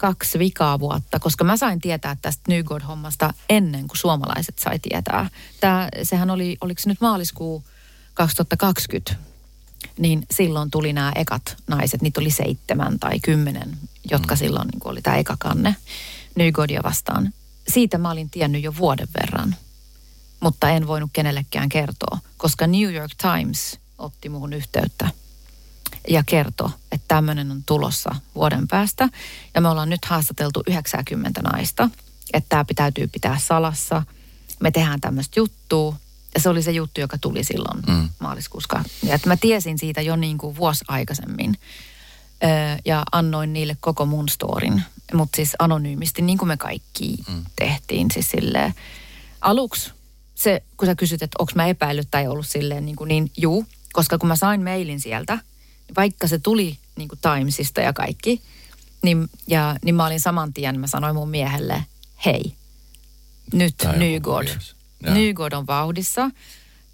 kaksi 0.00 0.38
vikaa 0.38 0.80
vuotta, 0.80 1.20
koska 1.20 1.44
mä 1.44 1.56
sain 1.56 1.80
tietää 1.80 2.16
tästä 2.22 2.42
Nygård-hommasta 2.52 3.34
ennen 3.48 3.88
kuin 3.88 3.98
suomalaiset 3.98 4.58
sai 4.58 4.78
tietää. 4.78 5.30
Tää, 5.60 5.88
sehän 6.02 6.30
oli, 6.30 6.56
oliko 6.60 6.80
se 6.80 6.88
nyt 6.88 7.00
maaliskuu 7.00 7.64
2020, 8.14 9.14
niin 9.98 10.26
silloin 10.30 10.70
tuli 10.70 10.92
nämä 10.92 11.12
ekat 11.14 11.56
naiset, 11.66 12.02
niitä 12.02 12.20
oli 12.20 12.30
seitsemän 12.30 12.98
tai 12.98 13.20
kymmenen, 13.20 13.78
jotka 14.10 14.34
mm. 14.34 14.38
silloin 14.38 14.68
niin 14.68 14.80
oli 14.84 15.02
tämä 15.02 15.16
eka 15.16 15.36
kanne 15.38 15.76
Nygårdia 16.34 16.82
vastaan. 16.82 17.32
Siitä 17.68 17.98
mä 17.98 18.10
olin 18.10 18.30
tiennyt 18.30 18.62
jo 18.62 18.76
vuoden 18.76 19.08
verran, 19.20 19.56
mutta 20.40 20.70
en 20.70 20.86
voinut 20.86 21.10
kenellekään 21.12 21.68
kertoa, 21.68 22.18
koska 22.36 22.66
New 22.66 22.94
York 22.94 23.12
Times 23.22 23.78
otti 23.98 24.28
muuhun 24.28 24.52
yhteyttä 24.52 25.10
ja 26.08 26.22
kertoi, 26.26 26.70
että 26.92 27.04
tämmöinen 27.08 27.50
on 27.50 27.62
tulossa 27.66 28.14
vuoden 28.34 28.68
päästä. 28.68 29.08
Ja 29.54 29.60
me 29.60 29.68
ollaan 29.68 29.90
nyt 29.90 30.04
haastateltu 30.04 30.62
90 30.66 31.42
naista, 31.42 31.88
että 32.32 32.48
tämä 32.48 32.64
täytyy 32.76 33.06
pitää 33.06 33.38
salassa. 33.38 34.02
Me 34.60 34.70
tehdään 34.70 35.00
tämmöistä 35.00 35.40
juttua. 35.40 35.96
Ja 36.34 36.40
se 36.40 36.48
oli 36.48 36.62
se 36.62 36.70
juttu, 36.70 37.00
joka 37.00 37.18
tuli 37.18 37.44
silloin 37.44 37.82
mm. 37.86 38.08
maaliskuussa. 38.18 38.84
Ja 39.02 39.14
että 39.14 39.28
mä 39.28 39.36
tiesin 39.36 39.78
siitä 39.78 40.00
jo 40.00 40.16
niin 40.16 40.38
kuin 40.38 40.56
vuosi 40.56 40.84
aikaisemmin. 40.88 41.58
Öö, 42.44 42.50
ja 42.84 43.02
annoin 43.12 43.52
niille 43.52 43.76
koko 43.80 44.06
mun 44.06 44.28
storin. 44.28 44.82
Mutta 45.12 45.36
siis 45.36 45.56
anonyymisti, 45.58 46.22
niin 46.22 46.38
kuin 46.38 46.48
me 46.48 46.56
kaikki 46.56 47.16
mm. 47.28 47.44
tehtiin. 47.56 48.10
Siis 48.10 48.30
silleen, 48.30 48.74
aluksi 49.40 49.92
se, 50.34 50.62
kun 50.76 50.86
sä 50.86 50.94
kysyt, 50.94 51.22
että 51.22 51.36
onko 51.38 51.52
mä 51.54 51.66
epäillyt 51.66 52.08
tai 52.10 52.28
ollut 52.28 52.46
silleen 52.46 52.86
niin, 52.86 52.96
kuin 52.96 53.08
niin 53.08 53.30
juu. 53.36 53.66
Koska 53.92 54.18
kun 54.18 54.28
mä 54.28 54.36
sain 54.36 54.64
mailin 54.64 55.00
sieltä– 55.00 55.38
vaikka 55.96 56.26
se 56.26 56.38
tuli 56.38 56.78
niin 56.96 57.08
kuin 57.08 57.18
Timesista 57.22 57.80
ja 57.80 57.92
kaikki, 57.92 58.42
niin, 59.02 59.30
ja, 59.46 59.76
niin 59.84 59.94
mä 59.94 60.06
olin 60.06 60.20
saman 60.20 60.52
tien, 60.52 60.80
mä 60.80 60.86
sanoin 60.86 61.14
mun 61.14 61.30
miehelle, 61.30 61.84
hei, 62.26 62.54
nyt 63.52 63.74
Nygård. 63.96 64.48
Nygård 65.02 65.52
on 65.52 65.66
vauhdissa. 65.66 66.30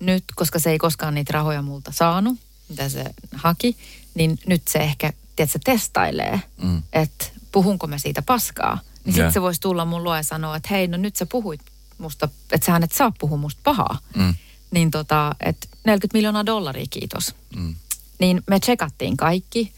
Nyt, 0.00 0.24
koska 0.34 0.58
se 0.58 0.70
ei 0.70 0.78
koskaan 0.78 1.14
niitä 1.14 1.32
rahoja 1.32 1.62
multa 1.62 1.92
saanut, 1.92 2.38
mitä 2.68 2.88
se 2.88 3.04
haki, 3.34 3.76
niin 4.14 4.38
nyt 4.46 4.68
se 4.68 4.78
ehkä, 4.78 5.12
tiedätkö, 5.36 5.58
testailee, 5.64 6.40
mm. 6.62 6.82
että 6.92 7.24
puhunko 7.52 7.86
mä 7.86 7.98
siitä 7.98 8.22
paskaa. 8.22 8.78
Niin 9.04 9.14
sitten 9.14 9.32
se 9.32 9.42
voisi 9.42 9.60
tulla 9.60 9.84
mun 9.84 10.04
luo 10.04 10.16
ja 10.16 10.22
sanoa, 10.22 10.56
että 10.56 10.68
hei, 10.70 10.86
no 10.86 10.96
nyt 10.96 11.16
sä 11.16 11.26
puhuit 11.26 11.60
musta, 11.98 12.28
että 12.52 12.66
sä 12.66 12.80
et 12.82 12.92
saa 12.92 13.12
puhua 13.18 13.38
musta 13.38 13.60
pahaa. 13.64 13.98
Mm. 14.16 14.34
Niin 14.70 14.90
tota, 14.90 15.34
että 15.40 15.66
40 15.84 16.18
miljoonaa 16.18 16.46
dollaria, 16.46 16.86
kiitos. 16.90 17.34
Mm. 17.56 17.74
Niin 18.18 18.42
me 18.46 18.60
tsekattiin 18.60 19.16
kaikki, 19.16 19.72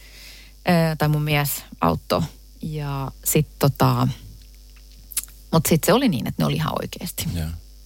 tai 0.98 1.08
mun 1.08 1.22
mies 1.22 1.64
auttoi. 1.80 2.22
Ja 2.62 3.10
sitten 3.24 3.56
tota, 3.58 4.08
mutta 5.52 5.68
sitten 5.68 5.86
se 5.86 5.92
oli 5.92 6.08
niin, 6.08 6.26
että 6.26 6.42
ne 6.42 6.46
oli 6.46 6.54
ihan 6.54 6.74
oikeasti. 6.82 7.26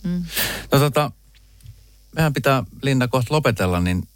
Mm. 0.04 0.24
No 0.72 0.78
tota, 0.78 1.10
mehän 2.16 2.32
pitää 2.32 2.64
Linda 2.82 3.08
kohta 3.08 3.34
lopetella, 3.34 3.80
niin 3.80 4.08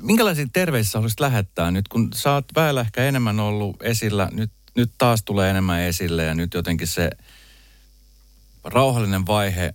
minkälaisia 0.00 0.46
terveisiä 0.52 0.90
haluaisit 0.94 1.20
lähettää 1.20 1.70
nyt, 1.70 1.88
kun 1.88 2.10
sä 2.14 2.32
oot 2.32 2.44
väellä 2.56 2.80
ehkä 2.80 3.04
enemmän 3.04 3.40
ollut 3.40 3.82
esillä, 3.82 4.28
nyt, 4.32 4.50
nyt 4.74 4.92
taas 4.98 5.22
tulee 5.22 5.50
enemmän 5.50 5.80
esille 5.80 6.24
ja 6.24 6.34
nyt 6.34 6.54
jotenkin 6.54 6.86
se 6.86 7.10
rauhallinen 8.64 9.26
vaihe, 9.26 9.74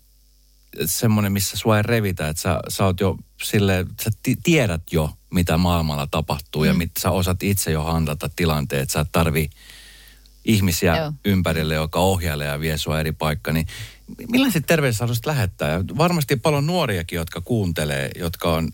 semmoinen, 0.86 1.32
missä 1.32 1.58
sua 1.58 1.78
ei 1.78 1.84
revitä, 1.84 2.28
että 2.28 2.42
sä, 2.42 2.60
sä 2.70 2.86
oot 2.86 3.00
jo 3.00 3.18
silleen, 3.44 3.88
sä 4.04 4.12
tiedät 4.44 4.82
jo, 4.92 5.10
mitä 5.32 5.58
maailmalla 5.58 6.08
tapahtuu 6.12 6.62
mm. 6.62 6.68
ja 6.68 6.74
mitä 6.74 7.02
sä 7.02 7.12
osat 7.12 7.44
itse 7.44 7.72
jo 7.72 7.84
handlata 7.84 8.30
tilanteet. 8.36 8.90
Sä 8.90 9.00
et 9.00 9.08
tarvi 9.12 9.50
ihmisiä 10.46 10.98
Joo. 10.98 11.14
ympärille, 11.26 11.76
joka 11.76 12.00
ohjailee 12.00 12.48
ja 12.48 12.60
vie 12.60 12.78
sua 12.78 13.00
eri 13.00 13.12
paikka. 13.12 13.52
Niin 13.52 13.68
millaiset 14.32 14.64
haluaisit 15.00 15.26
lähettää? 15.26 15.70
Ja 15.70 15.84
varmasti 15.98 16.36
paljon 16.36 16.68
nuoriakin, 16.68 17.16
jotka 17.16 17.42
kuuntelee, 17.42 18.12
jotka 18.16 18.54
on 18.54 18.72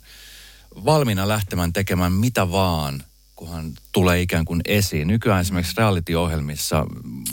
valmiina 0.86 1.28
lähtemään 1.28 1.74
tekemään 1.74 2.12
mitä 2.12 2.52
vaan, 2.52 3.04
kunhan 3.36 3.72
tulee 3.92 4.22
ikään 4.22 4.46
kuin 4.46 4.62
esiin. 4.66 5.08
Nykyään 5.08 5.40
mm. 5.40 5.42
esimerkiksi 5.42 5.78
reality-ohjelmissa 5.78 6.86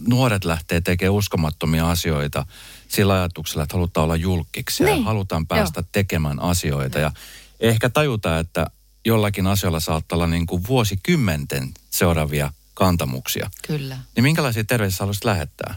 nuoret 0.08 0.44
lähtee 0.44 0.80
tekemään 0.80 1.14
uskomattomia 1.14 1.90
asioita 1.90 2.46
sillä 2.88 3.14
ajatuksella, 3.14 3.62
että 3.62 3.76
halutaan 3.76 4.04
olla 4.04 4.16
julkiksi 4.16 4.84
niin. 4.84 4.96
ja 4.98 5.04
halutaan 5.04 5.46
päästä 5.46 5.80
Joo. 5.80 5.88
tekemään 5.92 6.42
asioita. 6.42 6.98
Ja 6.98 7.12
ehkä 7.60 7.88
tajuta, 7.88 8.38
että 8.38 8.66
jollakin 9.04 9.46
asioilla 9.46 9.80
saattaa 9.80 10.16
olla 10.16 10.26
niin 10.26 10.46
kuin 10.46 10.66
vuosikymmenten 10.68 11.74
seuraavia 11.90 12.52
kantamuksia. 12.74 13.50
Kyllä. 13.66 13.98
Niin 14.16 14.24
minkälaisia 14.24 14.64
terveisiä 14.64 14.98
haluaisit 15.00 15.24
lähettää? 15.24 15.74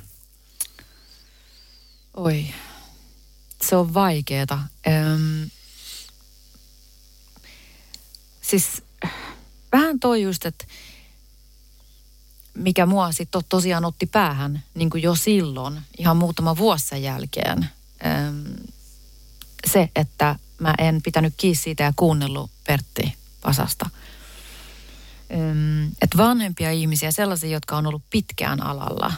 Oi, 2.13 2.45
se 3.61 3.75
on 3.75 3.93
vaikeeta. 3.93 4.59
Öm, 4.87 5.49
siis 8.41 8.83
vähän 9.71 9.99
toi 9.99 10.21
just, 10.21 10.45
että 10.45 10.65
mikä 12.53 12.85
mua 12.85 13.11
sitten 13.11 13.41
tosiaan 13.49 13.85
otti 13.85 14.05
päähän 14.05 14.63
niin 14.73 14.89
kuin 14.89 15.03
jo 15.03 15.15
silloin, 15.15 15.81
ihan 15.97 16.17
muutama 16.17 16.57
vuosi 16.57 16.87
sen 16.87 17.03
jälkeen, 17.03 17.69
se, 19.67 19.89
että 19.95 20.35
mä 20.59 20.73
en 20.77 21.01
pitänyt 21.01 21.33
kiinni 21.37 21.55
siitä 21.55 21.83
ja 21.83 21.93
kuunnellut 21.95 22.51
Pertti 22.67 23.15
Pasasta. 23.41 23.89
Että 26.01 26.17
vanhempia 26.17 26.71
ihmisiä, 26.71 27.11
sellaisia, 27.11 27.49
jotka 27.49 27.77
on 27.77 27.87
ollut 27.87 28.03
pitkään 28.09 28.63
alalla. 28.63 29.13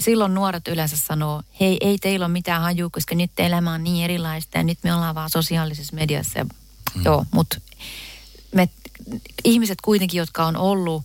Silloin 0.00 0.34
nuoret 0.34 0.68
yleensä 0.68 0.96
sanoo, 0.96 1.42
hei, 1.60 1.78
ei 1.80 1.98
teillä 1.98 2.26
ole 2.26 2.32
mitään 2.32 2.62
haju, 2.62 2.90
koska 2.90 3.14
nyt 3.14 3.30
elämä 3.38 3.72
on 3.72 3.84
niin 3.84 4.04
erilaista 4.04 4.58
ja 4.58 4.64
nyt 4.64 4.78
me 4.82 4.94
ollaan 4.94 5.14
vaan 5.14 5.30
sosiaalisessa 5.30 5.96
mediassa. 5.96 6.44
Mm. 6.44 7.04
Joo, 7.04 7.26
mutta 7.30 7.60
me 8.54 8.68
ihmiset 9.44 9.78
kuitenkin, 9.80 10.18
jotka 10.18 10.46
on 10.46 10.56
ollut 10.56 11.02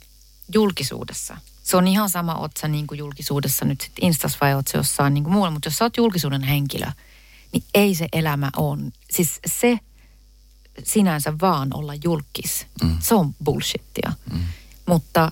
julkisuudessa, 0.54 1.38
se 1.64 1.78
on 1.78 1.88
ihan 1.88 2.10
sama 2.10 2.36
otsa 2.36 2.68
niin 2.68 2.88
kuin 2.88 2.98
julkisuudessa 2.98 3.66
nyt 3.66 3.82
sitten 3.82 4.06
Instas 4.06 4.38
vai 4.42 4.56
otsa 4.56 4.78
jossain 4.78 5.14
niin 5.14 5.24
kuin 5.24 5.34
muualla, 5.34 5.52
mutta 5.52 5.68
jos 5.68 5.78
sä 5.78 5.86
oot 5.86 5.98
julkisuuden 5.98 6.44
henkilö, 6.44 6.88
niin 7.52 7.64
ei 7.74 7.96
se 7.96 8.08
elämä 8.14 8.50
on. 8.56 8.92
Siis 9.12 9.40
se 9.48 9.80
sinänsä 10.84 11.34
vaan 11.42 11.70
olla 11.74 11.94
julkis, 12.04 12.68
mm. 12.84 12.98
se 13.00 13.16
on 13.16 13.36
bullshittia. 13.44 14.14
Mm. 14.34 14.40
Mutta 14.86 15.32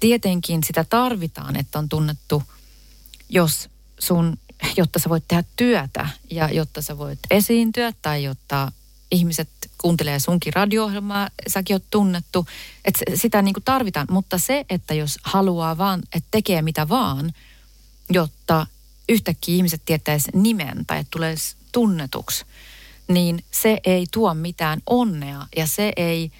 tietenkin 0.00 0.64
sitä 0.64 0.84
tarvitaan, 0.84 1.56
että 1.56 1.78
on 1.78 1.88
tunnettu, 1.88 2.42
jos 3.28 3.68
sun, 3.98 4.38
jotta 4.76 4.98
sä 4.98 5.08
voit 5.08 5.24
tehdä 5.28 5.44
työtä 5.56 6.08
ja 6.30 6.48
jotta 6.52 6.82
sä 6.82 6.98
voit 6.98 7.18
esiintyä 7.30 7.92
tai 8.02 8.24
jotta 8.24 8.72
ihmiset 9.10 9.48
kuuntelee 9.78 10.18
sunkin 10.18 10.52
radio-ohjelmaa, 10.52 11.28
säkin 11.48 11.74
oot 11.74 11.84
tunnettu, 11.90 12.46
että 12.84 13.00
sitä 13.14 13.42
niin 13.42 13.54
tarvitaan. 13.64 14.06
Mutta 14.10 14.38
se, 14.38 14.64
että 14.70 14.94
jos 14.94 15.18
haluaa 15.22 15.78
vaan, 15.78 16.02
että 16.12 16.28
tekee 16.30 16.62
mitä 16.62 16.88
vaan, 16.88 17.32
jotta 18.10 18.66
yhtäkkiä 19.08 19.54
ihmiset 19.54 19.82
tietäisi 19.84 20.30
nimen 20.34 20.86
tai 20.86 20.98
että 20.98 21.10
tulee 21.10 21.34
tunnetuksi, 21.72 22.44
niin 23.08 23.44
se 23.50 23.80
ei 23.84 24.06
tuo 24.12 24.34
mitään 24.34 24.82
onnea 24.86 25.46
ja 25.56 25.66
se 25.66 25.92
ei, 25.96 26.32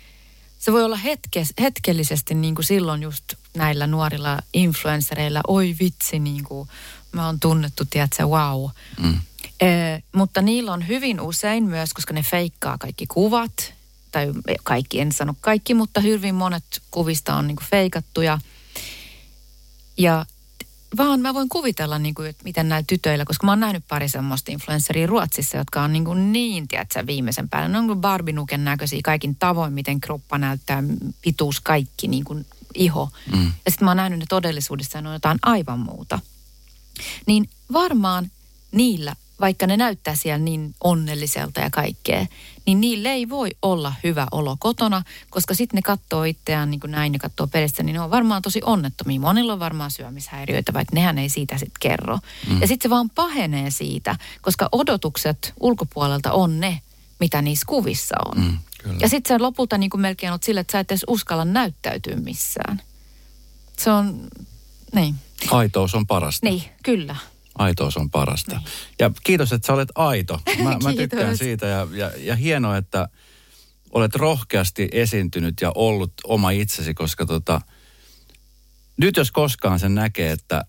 se 0.59 0.73
voi 0.73 0.85
olla 0.85 0.97
hetke, 0.97 1.43
hetkellisesti 1.61 2.35
niin 2.35 2.55
kuin 2.55 2.65
silloin 2.65 3.03
just 3.03 3.25
näillä 3.57 3.87
nuorilla 3.87 4.39
influenssereilla, 4.53 5.41
oi 5.49 5.77
vitsi, 5.81 6.19
niin 6.19 6.45
kuin 6.45 6.69
mä 7.13 7.27
oon 7.27 7.41
tunnettu, 7.41 7.85
tiedätkö, 7.85 8.25
wow. 8.27 8.71
Mm. 9.01 9.21
E, 9.61 9.67
mutta 10.13 10.43
niillä 10.43 10.73
on 10.73 10.89
hyvin 10.89 11.21
usein 11.21 11.65
myös, 11.65 11.93
koska 11.93 12.15
ne 12.15 12.23
feikkaa 12.23 12.79
kaikki 12.79 13.07
kuvat, 13.07 13.75
tai 14.13 14.33
kaikki, 14.63 15.01
en 15.01 15.13
sano 15.13 15.35
kaikki, 15.41 15.75
mutta 15.75 16.01
hyvin 16.01 16.35
monet 16.35 16.83
kuvista 16.91 17.35
on 17.35 17.47
niin 17.47 17.57
kuin 17.57 17.67
feikattuja. 17.71 18.39
Ja 19.99 20.27
vaan 20.97 21.21
mä 21.21 21.35
voin 21.35 21.49
kuvitella, 21.49 21.99
niin 21.99 22.15
kuin, 22.15 22.29
että 22.29 22.45
miten 22.45 22.69
näillä 22.69 22.85
tytöillä, 22.87 23.25
koska 23.25 23.47
mä 23.47 23.53
oon 23.53 23.61
nähnyt 23.61 23.85
pari 23.89 24.09
semmoista 24.09 24.53
influenceria 24.53 25.07
Ruotsissa, 25.07 25.57
jotka 25.57 25.83
on 25.83 25.93
niin, 25.93 26.05
kuin 26.05 26.33
niin 26.33 26.69
tiedätkö, 26.69 27.07
viimeisen 27.07 27.49
päälle. 27.49 27.69
Ne 27.69 27.79
on 27.79 27.87
kuin 27.87 28.01
Barbie-nuken 28.01 28.65
näköisiä 28.65 29.01
kaikin 29.05 29.37
tavoin, 29.37 29.73
miten 29.73 30.01
kroppa 30.01 30.39
näyttää, 30.39 30.83
pituus, 31.23 31.61
kaikki, 31.61 32.09
niin 32.09 32.25
kuin 32.25 32.47
iho. 32.75 33.11
Mm. 33.33 33.53
Ja 33.65 33.71
sitten 33.71 33.87
mä 33.87 33.91
oon 33.91 33.97
nähnyt 33.97 34.19
ne 34.19 34.27
todellisuudessa 34.29 35.01
ne 35.01 35.09
on 35.09 35.15
jotain 35.15 35.39
aivan 35.43 35.79
muuta. 35.79 36.19
Niin 37.27 37.49
varmaan 37.73 38.31
niillä 38.77 39.15
vaikka 39.41 39.67
ne 39.67 39.77
näyttää 39.77 40.15
siellä 40.15 40.39
niin 40.39 40.75
onnelliselta 40.85 41.61
ja 41.61 41.71
kaikkea, 41.71 42.27
niin 42.67 42.81
niille 42.81 43.09
ei 43.09 43.29
voi 43.29 43.51
olla 43.63 43.95
hyvä 44.05 44.27
olo 44.33 44.57
kotona, 44.59 45.03
koska 45.31 45.55
sitten 45.55 45.79
ne 45.79 45.83
katsoo 45.83 46.25
itseään 46.25 46.71
niin 46.71 46.81
kuin 46.81 46.91
näin, 46.91 47.13
ne 47.13 47.19
katsoo 47.19 47.47
peristä, 47.47 47.83
niin 47.83 47.95
ne 47.95 48.01
on 48.01 48.11
varmaan 48.11 48.43
tosi 48.43 48.61
onnettomia. 48.65 49.21
Monilla 49.21 49.53
on 49.53 49.59
varmaan 49.59 49.91
syömishäiriöitä, 49.91 50.73
vaikka 50.73 50.95
nehän 50.95 51.19
ei 51.19 51.29
siitä 51.29 51.59
sitten 51.59 51.81
kerro. 51.81 52.19
Mm. 52.49 52.61
Ja 52.61 52.67
sitten 52.67 52.89
se 52.89 52.91
vaan 52.91 53.11
pahenee 53.11 53.71
siitä, 53.71 54.17
koska 54.43 54.69
odotukset 54.73 55.53
ulkopuolelta 55.61 56.33
on 56.33 56.61
ne, 56.61 56.81
mitä 57.21 57.43
niissä 57.43 57.67
kuvissa 57.67 58.17
on. 58.25 58.43
Mm, 58.43 58.59
ja 59.01 59.09
sitten 59.09 59.37
se 59.37 59.43
lopulta 59.43 59.79
niin 59.79 59.91
kuin 59.91 60.01
melkein 60.01 60.33
on 60.33 60.39
sille, 60.43 60.61
että 60.61 60.73
sä 60.73 60.81
et 60.81 60.91
edes 60.91 61.05
uskalla 61.09 61.45
näyttäytyä 61.45 62.17
missään. 62.17 62.83
Se 63.79 63.91
on, 63.91 64.29
niin. 64.95 65.15
Aitous 65.51 65.95
on 65.95 66.07
parasta. 66.07 66.47
Niin, 66.47 66.63
kyllä. 66.83 67.17
Aitous 67.59 67.97
on 67.97 68.11
parasta. 68.11 68.57
Niin. 68.57 68.69
Ja 68.99 69.11
kiitos, 69.25 69.53
että 69.53 69.67
sä 69.67 69.73
olet 69.73 69.89
aito. 69.95 70.41
Mä, 70.65 70.71
mä 70.83 70.93
tykkään 70.97 71.39
siitä 71.39 71.67
ja, 71.67 71.89
ja, 71.93 72.11
ja 72.19 72.37
hienoa, 72.37 72.77
että 72.77 73.09
olet 73.93 74.15
rohkeasti 74.15 74.89
esiintynyt 74.93 75.61
ja 75.61 75.73
ollut 75.75 76.13
oma 76.25 76.51
itsesi, 76.51 76.95
koska 76.95 77.27
tota, 77.27 77.61
nyt 78.97 79.17
jos 79.17 79.33
koskaan 79.33 79.81
sen 79.81 79.95
näkee, 79.95 80.33
että 80.33 80.65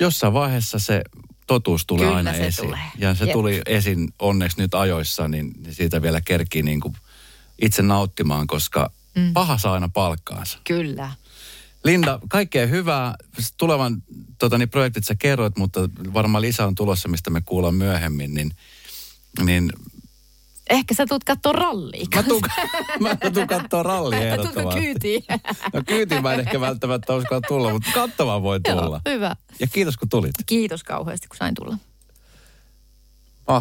jossain 0.00 0.32
vaiheessa 0.32 0.78
se 0.78 1.02
totuus 1.46 1.86
tulee 1.86 2.04
Kyllä 2.04 2.16
aina 2.16 2.32
se 2.32 2.46
esiin. 2.46 2.66
Tulee. 2.66 2.80
Ja 2.98 3.14
se 3.14 3.24
Jep. 3.24 3.32
tuli 3.32 3.62
esiin 3.66 4.08
onneksi 4.18 4.58
nyt 4.58 4.74
ajoissa, 4.74 5.28
niin 5.28 5.52
siitä 5.70 6.02
vielä 6.02 6.20
kerkii 6.20 6.62
niin 6.62 6.80
kuin 6.80 6.96
itse 7.62 7.82
nauttimaan, 7.82 8.46
koska 8.46 8.90
mm. 9.14 9.32
paha 9.32 9.58
saa 9.58 9.72
aina 9.72 9.88
palkkaansa. 9.88 10.58
Kyllä. 10.64 11.10
Linda, 11.84 12.18
kaikkea 12.28 12.66
hyvää. 12.66 13.14
Tulevan 13.56 14.02
tota, 14.38 14.58
niin 14.58 14.70
projektit 14.70 15.04
sä 15.04 15.14
kerroit, 15.18 15.56
mutta 15.58 15.80
varmaan 16.14 16.42
lisää 16.42 16.66
on 16.66 16.74
tulossa, 16.74 17.08
mistä 17.08 17.30
me 17.30 17.40
kuullaan 17.40 17.74
myöhemmin. 17.74 18.34
Niin, 18.34 18.50
niin 19.44 19.72
Ehkä 20.70 20.94
sä 20.94 21.06
tuut 21.06 21.24
kattoo 21.24 21.52
rallia. 21.62 22.06
Mä 22.14 22.22
tuun, 22.22 22.42
mä 23.00 23.16
tuun 23.32 23.46
kattoo 23.46 23.82
rallia 23.82 24.28
ehdottomasti. 24.28 24.80
kyytiin? 24.80 25.22
No 25.72 25.82
kyytiin 25.86 26.22
mä 26.22 26.34
en 26.34 26.40
ehkä 26.40 26.60
välttämättä 26.60 27.14
uskalla 27.14 27.40
tulla, 27.48 27.72
mutta 27.72 27.90
katsomaan 27.94 28.42
voi 28.42 28.60
tulla. 28.60 29.00
Joo, 29.06 29.14
hyvä. 29.14 29.36
Ja 29.60 29.66
kiitos 29.66 29.96
kun 29.96 30.08
tulit. 30.08 30.34
Kiitos 30.46 30.84
kauheasti 30.84 31.28
kun 31.28 31.36
sain 31.36 31.54
tulla. 31.54 31.78